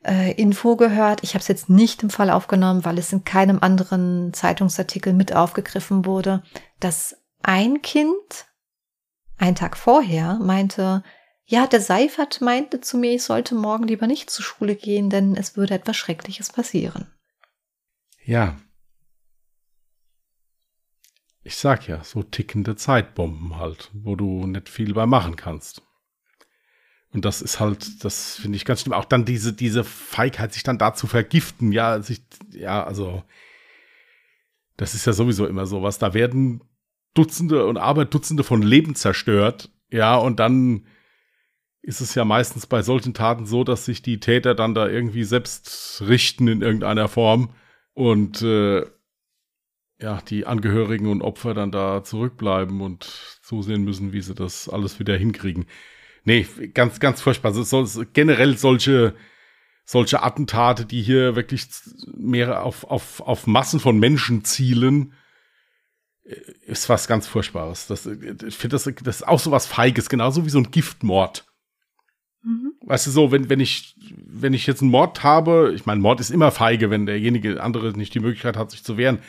äh, 0.05 0.31
Info 0.33 0.75
gehört. 0.75 1.23
Ich 1.23 1.33
habe 1.33 1.41
es 1.41 1.47
jetzt 1.47 1.69
nicht 1.69 2.03
im 2.03 2.09
Fall 2.09 2.29
aufgenommen, 2.29 2.85
weil 2.85 2.97
es 2.97 3.13
in 3.13 3.23
keinem 3.23 3.59
anderen 3.61 4.33
Zeitungsartikel 4.33 5.13
mit 5.13 5.35
aufgegriffen 5.35 6.05
wurde, 6.05 6.43
dass 6.79 7.17
ein 7.41 7.81
Kind 7.81 8.47
einen 9.37 9.55
Tag 9.55 9.77
vorher 9.77 10.39
meinte, 10.39 11.03
ja, 11.45 11.65
der 11.65 11.81
Seifert 11.81 12.41
meinte 12.41 12.81
zu 12.81 12.97
mir, 12.97 13.15
ich 13.15 13.23
sollte 13.23 13.55
morgen 13.55 13.87
lieber 13.87 14.05
nicht 14.05 14.29
zur 14.29 14.45
Schule 14.45 14.75
gehen, 14.75 15.09
denn 15.09 15.35
es 15.35 15.57
würde 15.57 15.73
etwas 15.73 15.97
Schreckliches 15.97 16.51
passieren. 16.51 17.07
Ja, 18.23 18.57
ich 21.49 21.55
sag 21.55 21.87
ja, 21.87 22.03
so 22.03 22.21
tickende 22.21 22.75
Zeitbomben 22.75 23.57
halt, 23.57 23.89
wo 23.93 24.15
du 24.15 24.45
nicht 24.45 24.69
viel 24.69 24.93
bei 24.93 25.07
machen 25.07 25.35
kannst. 25.35 25.81
Und 27.11 27.25
das 27.25 27.41
ist 27.41 27.59
halt, 27.59 28.03
das 28.03 28.35
finde 28.35 28.55
ich 28.55 28.65
ganz 28.65 28.81
schlimm. 28.81 28.93
Auch 28.93 29.05
dann 29.05 29.25
diese, 29.25 29.53
diese 29.53 29.83
Feigheit, 29.83 30.53
sich 30.53 30.63
dann 30.63 30.77
da 30.77 30.93
zu 30.93 31.07
vergiften, 31.07 31.71
ja, 31.71 32.01
sich, 32.01 32.21
ja, 32.51 32.83
also, 32.83 33.23
das 34.77 34.93
ist 34.93 35.05
ja 35.05 35.13
sowieso 35.13 35.47
immer 35.47 35.65
sowas. 35.65 35.97
Da 35.97 36.13
werden 36.13 36.61
Dutzende 37.15 37.65
und 37.65 37.77
Arbeit 37.77 38.13
Dutzende 38.13 38.43
von 38.43 38.61
Leben 38.61 38.95
zerstört, 38.95 39.71
ja, 39.91 40.15
und 40.15 40.39
dann 40.39 40.85
ist 41.81 42.01
es 42.01 42.13
ja 42.13 42.25
meistens 42.25 42.67
bei 42.67 42.81
solchen 42.83 43.13
Taten 43.13 43.45
so, 43.45 43.63
dass 43.63 43.85
sich 43.85 44.01
die 44.01 44.19
Täter 44.19 44.53
dann 44.53 44.75
da 44.75 44.87
irgendwie 44.87 45.23
selbst 45.23 46.03
richten 46.05 46.47
in 46.47 46.61
irgendeiner 46.61 47.07
Form 47.07 47.49
und 47.93 48.41
äh, 48.41 48.85
ja, 50.01 50.21
die 50.21 50.45
Angehörigen 50.45 51.07
und 51.07 51.21
Opfer 51.21 51.53
dann 51.53 51.71
da 51.71 52.03
zurückbleiben 52.03 52.81
und 52.81 53.03
zusehen 53.41 53.83
müssen, 53.83 54.13
wie 54.13 54.21
sie 54.21 54.35
das 54.35 54.69
alles 54.69 54.99
wieder 54.99 55.17
hinkriegen. 55.17 55.65
Nee, 56.23 56.45
ganz, 56.73 56.99
ganz 56.99 57.21
furchtbar. 57.21 57.53
So, 57.53 57.63
so, 57.63 58.03
generell 58.13 58.57
solche, 58.57 59.15
solche 59.85 60.21
Attentate, 60.21 60.85
die 60.85 61.01
hier 61.01 61.35
wirklich 61.35 61.67
mehr 62.15 62.63
auf, 62.63 62.83
auf, 62.83 63.21
auf 63.21 63.47
Massen 63.47 63.79
von 63.79 63.97
Menschen 63.99 64.43
zielen, 64.43 65.13
äh, 66.23 66.35
ist 66.65 66.89
was 66.89 67.07
ganz 67.07 67.27
Furchtbares. 67.27 67.87
Das, 67.87 68.05
ich 68.05 68.55
finde, 68.55 68.75
das, 68.75 68.83
das 69.03 69.17
ist 69.17 69.27
auch 69.27 69.39
so 69.39 69.51
was 69.51 69.65
Feiges, 69.65 70.09
genauso 70.09 70.45
wie 70.45 70.49
so 70.49 70.59
ein 70.59 70.71
Giftmord. 70.71 71.45
Mhm. 72.43 72.73
Weißt 72.81 73.07
du 73.07 73.11
so, 73.11 73.31
wenn, 73.31 73.49
wenn 73.49 73.59
ich, 73.59 73.95
wenn 74.15 74.53
ich 74.53 74.65
jetzt 74.67 74.81
einen 74.81 74.91
Mord 74.91 75.23
habe, 75.23 75.73
ich 75.75 75.85
meine, 75.85 76.01
Mord 76.01 76.19
ist 76.19 76.29
immer 76.29 76.51
feige, 76.51 76.89
wenn 76.89 77.05
derjenige 77.05 77.61
andere 77.61 77.97
nicht 77.97 78.13
die 78.13 78.19
Möglichkeit 78.19 78.57
hat, 78.57 78.71
sich 78.71 78.83
zu 78.83 78.97
wehren. 78.97 79.19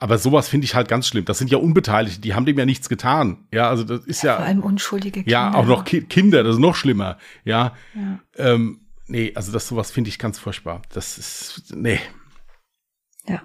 Aber 0.00 0.18
sowas 0.18 0.48
finde 0.48 0.64
ich 0.64 0.74
halt 0.74 0.88
ganz 0.88 1.08
schlimm. 1.08 1.24
Das 1.24 1.38
sind 1.38 1.50
ja 1.50 1.58
Unbeteiligte, 1.58 2.20
die 2.20 2.34
haben 2.34 2.46
dem 2.46 2.56
ja 2.58 2.64
nichts 2.64 2.88
getan. 2.88 3.48
Ja, 3.52 3.68
also 3.68 3.82
das 3.82 4.04
ist 4.06 4.22
ja. 4.22 4.32
ja 4.32 4.36
vor 4.36 4.46
allem 4.46 4.62
unschuldige 4.62 5.24
Kinder. 5.24 5.30
Ja, 5.30 5.54
auch 5.54 5.66
noch 5.66 5.84
Ki 5.84 6.02
Kinder, 6.02 6.44
das 6.44 6.54
ist 6.54 6.60
noch 6.60 6.76
schlimmer. 6.76 7.18
Ja. 7.44 7.74
ja. 7.94 8.20
Ähm, 8.36 8.86
nee, 9.06 9.32
also 9.34 9.50
das 9.50 9.66
sowas 9.66 9.90
finde 9.90 10.08
ich 10.08 10.18
ganz 10.18 10.38
furchtbar. 10.38 10.82
Das 10.90 11.18
ist. 11.18 11.74
Nee. 11.74 12.00
Ja. 13.26 13.42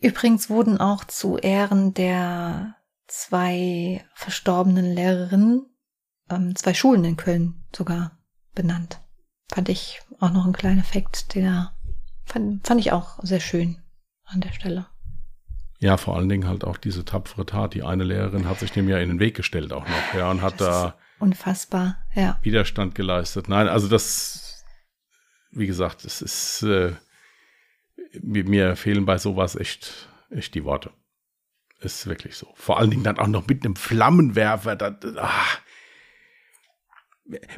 Übrigens 0.00 0.48
wurden 0.48 0.78
auch 0.78 1.04
zu 1.04 1.36
Ehren 1.38 1.92
der 1.92 2.76
zwei 3.08 4.04
verstorbenen 4.14 4.94
Lehrerinnen 4.94 5.66
ähm, 6.30 6.56
zwei 6.56 6.74
Schulen 6.74 7.04
in 7.04 7.16
Köln 7.16 7.64
sogar 7.74 8.18
benannt. 8.54 9.00
Fand 9.52 9.68
ich 9.68 10.00
auch 10.20 10.30
noch 10.30 10.46
ein 10.46 10.52
kleiner 10.52 10.80
Effekt, 10.80 11.34
der 11.34 11.74
Fand, 12.24 12.66
fand 12.66 12.80
ich 12.80 12.92
auch 12.92 13.18
sehr 13.22 13.40
schön 13.40 13.78
an 14.24 14.40
der 14.40 14.52
Stelle. 14.52 14.86
Ja, 15.78 15.96
vor 15.96 16.16
allen 16.16 16.28
Dingen 16.28 16.46
halt 16.46 16.64
auch 16.64 16.76
diese 16.76 17.04
tapfere 17.04 17.44
Tat. 17.44 17.74
Die 17.74 17.82
eine 17.82 18.04
Lehrerin 18.04 18.48
hat 18.48 18.60
sich 18.60 18.70
dem 18.70 18.88
ja 18.88 18.98
in 18.98 19.08
den 19.08 19.20
Weg 19.20 19.34
gestellt 19.34 19.72
auch 19.72 19.86
noch, 19.86 20.14
ja, 20.14 20.30
und 20.30 20.40
hat 20.40 20.60
da 20.60 20.94
unfassbar, 21.18 21.96
ja. 22.14 22.38
Widerstand 22.42 22.94
geleistet. 22.94 23.48
Nein, 23.48 23.68
also 23.68 23.88
das, 23.88 24.64
wie 25.50 25.66
gesagt, 25.66 26.04
es 26.04 26.22
ist, 26.22 26.62
äh, 26.62 26.92
mir, 28.20 28.76
fehlen 28.76 29.06
bei 29.06 29.18
sowas 29.18 29.56
echt, 29.56 30.08
echt 30.30 30.54
die 30.54 30.64
Worte. 30.64 30.90
Ist 31.80 32.06
wirklich 32.06 32.36
so. 32.36 32.48
Vor 32.54 32.78
allen 32.78 32.90
Dingen 32.90 33.02
dann 33.02 33.18
auch 33.18 33.26
noch 33.26 33.48
mit 33.48 33.64
einem 33.64 33.74
Flammenwerfer. 33.74 34.76
Da, 34.76 34.96
ach, 35.16 35.61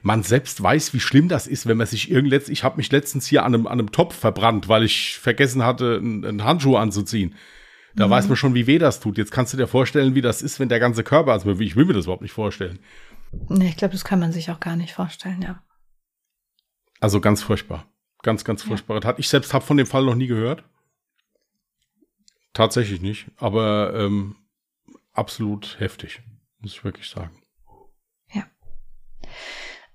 man 0.03 0.23
selbst 0.23 0.63
weiß, 0.63 0.93
wie 0.95 1.01
schlimm 1.01 1.29
das 1.29 1.47
ist, 1.47 1.67
wenn 1.67 1.77
man 1.77 1.87
sich 1.87 2.11
irgendletzt, 2.11 2.51
ich 2.51 2.65
habe 2.65 2.77
mich 2.77 2.93
letztens 2.93 3.27
hier 3.27 3.45
an 3.45 3.55
einem, 3.55 3.67
an 3.67 3.79
einem 3.79 3.93
Topf 3.93 4.15
verbrannt, 4.15 4.69
weil 4.69 4.85
ich 4.85 5.19
vergessen 5.19 5.65
hatte, 5.65 5.97
einen, 5.97 6.25
einen 6.25 6.45
Handschuh 6.45 6.77
anzuziehen. 6.77 7.35
Da 7.95 8.07
mhm. 8.07 8.11
weiß 8.11 8.29
man 8.29 8.37
schon, 8.37 8.55
wie 8.55 8.67
weh 8.67 8.79
das 8.79 9.01
tut. 9.01 9.19
Jetzt 9.19 9.33
kannst 9.33 9.53
du 9.53 9.57
dir 9.57 9.67
vorstellen, 9.67 10.15
wie 10.15 10.21
das 10.21 10.43
ist, 10.43 10.61
wenn 10.61 10.69
der 10.69 10.81
ganze 10.81 11.05
Körper, 11.05 11.33
also 11.33 11.59
ich 11.59 11.77
will 11.77 11.87
mir 11.87 11.95
das 11.95 12.05
überhaupt 12.05 12.23
nicht 12.23 12.33
vorstellen. 12.33 12.79
Nee, 13.49 13.69
ich 13.69 13.77
glaube, 13.77 13.93
das 13.93 14.05
kann 14.05 14.21
man 14.21 14.33
sich 14.33 14.51
auch 14.51 14.61
gar 14.61 14.77
nicht 14.77 14.93
vorstellen, 14.93 15.43
ja. 15.43 15.63
Also 17.01 17.21
ganz 17.21 17.43
furchtbar. 17.43 17.87
Ganz, 18.23 18.45
ganz 18.45 18.63
furchtbar. 18.63 19.03
Ja. 19.03 19.15
Ich 19.19 19.29
selbst 19.29 19.53
habe 19.53 19.65
von 19.65 19.77
dem 19.77 19.87
Fall 19.87 20.05
noch 20.05 20.15
nie 20.15 20.27
gehört. 20.27 20.65
Tatsächlich 22.53 23.01
nicht, 23.01 23.27
aber 23.37 23.93
ähm, 23.95 24.37
absolut 25.13 25.79
heftig, 25.81 26.23
muss 26.61 26.73
ich 26.73 26.85
wirklich 26.85 27.09
sagen. 27.11 27.44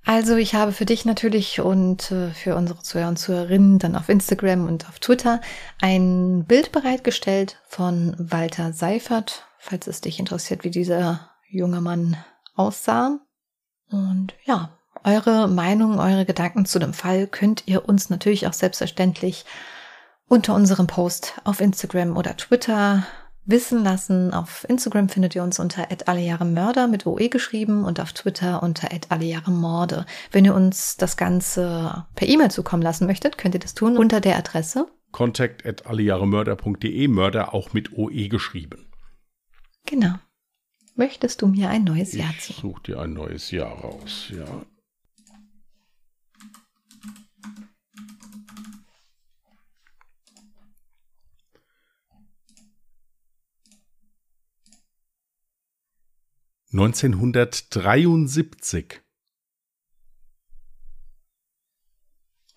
Also 0.05 0.35
ich 0.37 0.55
habe 0.55 0.71
für 0.71 0.85
dich 0.85 1.05
natürlich 1.05 1.59
und 1.59 2.11
äh, 2.11 2.31
für 2.31 2.55
unsere 2.55 2.81
Zuhörer 2.81 3.09
und 3.09 3.17
Zuhörerinnen 3.17 3.79
dann 3.79 3.95
auf 3.95 4.09
Instagram 4.09 4.67
und 4.67 4.87
auf 4.87 4.99
Twitter 4.99 5.41
ein 5.81 6.45
Bild 6.45 6.71
bereitgestellt 6.71 7.61
von 7.67 8.15
Walter 8.17 8.73
Seifert, 8.73 9.45
falls 9.59 9.87
es 9.87 10.01
dich 10.01 10.19
interessiert, 10.19 10.63
wie 10.63 10.71
dieser 10.71 11.29
junge 11.49 11.81
Mann 11.81 12.17
aussah. 12.55 13.19
Und 13.91 14.33
ja, 14.45 14.77
eure 15.03 15.47
Meinung, 15.47 15.99
eure 15.99 16.25
Gedanken 16.25 16.65
zu 16.65 16.79
dem 16.79 16.93
Fall 16.93 17.27
könnt 17.27 17.63
ihr 17.67 17.87
uns 17.87 18.09
natürlich 18.09 18.47
auch 18.47 18.53
selbstverständlich 18.53 19.45
unter 20.27 20.53
unserem 20.53 20.87
Post 20.87 21.33
auf 21.43 21.59
Instagram 21.59 22.15
oder 22.15 22.37
Twitter 22.37 23.05
wissen 23.49 23.83
lassen. 23.83 24.33
Auf 24.33 24.65
Instagram 24.69 25.09
findet 25.09 25.35
ihr 25.35 25.43
uns 25.43 25.59
unter 25.59 25.87
allejahremörder 26.05 26.87
mit 26.87 27.05
OE 27.05 27.29
geschrieben 27.29 27.83
und 27.83 27.99
auf 27.99 28.13
Twitter 28.13 28.63
unter 28.63 28.89
allejahremorde. 29.09 30.05
Wenn 30.31 30.45
ihr 30.45 30.55
uns 30.55 30.97
das 30.97 31.17
Ganze 31.17 32.05
per 32.15 32.27
E-Mail 32.27 32.51
zukommen 32.51 32.83
lassen 32.83 33.07
möchtet, 33.07 33.37
könnt 33.37 33.55
ihr 33.55 33.59
das 33.59 33.73
tun 33.73 33.97
unter 33.97 34.21
der 34.21 34.37
Adresse 34.37 34.87
contact 35.11 35.65
at 35.65 35.85
allejahremörder.de, 35.85 37.07
Mörder 37.07 37.53
auch 37.53 37.73
mit 37.73 37.93
OE 37.93 38.27
geschrieben. 38.27 38.87
Genau. 39.85 40.15
Möchtest 40.95 41.41
du 41.41 41.47
mir 41.47 41.69
ein 41.69 41.83
neues 41.83 42.13
Jahr 42.13 42.33
ziehen? 42.39 42.55
Ich 42.57 42.61
such 42.61 42.79
dir 42.79 42.99
ein 42.99 43.13
neues 43.13 43.51
Jahr 43.51 43.71
raus, 43.71 44.31
ja. 44.35 44.45
1973. 56.72 59.01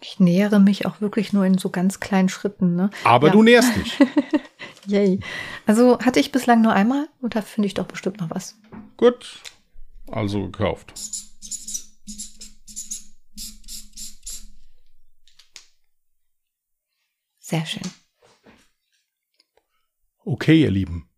Ich 0.00 0.20
nähere 0.20 0.60
mich 0.60 0.84
auch 0.84 1.00
wirklich 1.00 1.32
nur 1.32 1.46
in 1.46 1.56
so 1.56 1.70
ganz 1.70 1.98
kleinen 2.00 2.28
Schritten. 2.28 2.74
Ne? 2.74 2.90
Aber 3.04 3.28
ja. 3.28 3.32
du 3.32 3.42
näherst 3.42 3.74
dich. 3.76 3.98
Yay. 4.86 5.20
Also 5.64 5.98
hatte 6.00 6.20
ich 6.20 6.32
bislang 6.32 6.60
nur 6.60 6.72
einmal 6.72 7.08
oder 7.22 7.40
finde 7.40 7.68
ich 7.68 7.74
doch 7.74 7.86
bestimmt 7.86 8.20
noch 8.20 8.30
was? 8.30 8.58
Gut. 8.96 9.40
Also 10.08 10.50
gekauft. 10.50 10.92
Sehr 17.38 17.64
schön. 17.64 17.88
Okay, 20.24 20.62
ihr 20.62 20.70
Lieben. 20.70 21.11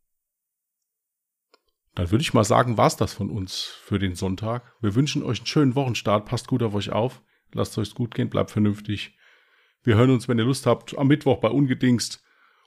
Dann 1.95 2.11
würde 2.11 2.23
ich 2.23 2.35
mal 2.35 2.45
sagen, 2.45 2.77
war's 2.77 2.97
das 2.97 3.15
von 3.15 3.31
uns 3.31 3.63
für 3.63 3.99
den 3.99 4.17
Sonntag. 4.17 4.75
Wir 4.81 4.95
wünschen 4.95 5.23
euch 5.23 5.39
einen 5.41 5.47
schönen 5.47 5.75
Wochenstart. 5.77 6.27
Passt 6.27 6.49
gut 6.49 6.63
auf 6.63 6.75
euch 6.75 6.91
auf. 6.91 7.23
Lasst 7.53 7.79
euch 7.79 7.95
gut 7.95 8.15
gehen. 8.15 8.31
Bleibt 8.31 8.51
vernünftig. 8.51 9.17
Wir 9.85 9.97
hören 9.97 10.11
uns, 10.11 10.27
wenn 10.29 10.39
ihr 10.39 10.45
Lust 10.45 10.67
habt, 10.67 10.99
am 10.99 11.07
Mittwoch 11.07 11.39
bei 11.39 11.49
Ungedingst 11.49 12.25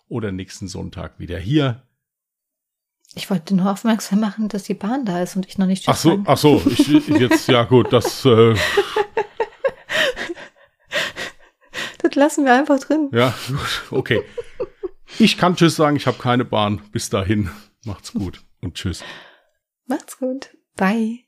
oder 0.07 0.31
nächsten 0.31 0.69
Sonntag 0.69 1.19
wieder 1.19 1.37
hier. 1.37 1.83
Ich 3.15 3.29
wollte 3.29 3.55
nur 3.55 3.71
aufmerksam 3.71 4.19
machen, 4.21 4.47
dass 4.47 4.63
die 4.63 4.75
Bahn 4.75 5.05
da 5.05 5.21
ist 5.21 5.35
und 5.35 5.45
ich 5.45 5.57
noch 5.57 5.65
nicht 5.65 5.89
Ach 5.89 5.97
so, 5.97 6.21
ach 6.25 6.37
so, 6.37 6.61
ich, 6.65 6.87
jetzt, 7.07 7.47
ja 7.47 7.63
gut, 7.63 7.91
das. 7.91 8.23
Äh, 8.25 8.53
das 12.01 12.15
lassen 12.15 12.45
wir 12.45 12.53
einfach 12.53 12.79
drin. 12.79 13.09
Ja, 13.11 13.33
gut, 13.47 13.83
okay. 13.91 14.23
Ich 15.19 15.37
kann 15.37 15.55
Tschüss 15.55 15.75
sagen, 15.75 15.95
ich 15.97 16.05
habe 16.05 16.17
keine 16.19 16.45
Bahn. 16.45 16.81
Bis 16.91 17.09
dahin, 17.09 17.49
macht's 17.83 18.13
gut 18.13 18.46
und 18.61 18.75
tschüss. 18.75 19.03
Macht's 19.85 20.17
gut. 20.17 20.57
Bye. 20.75 21.26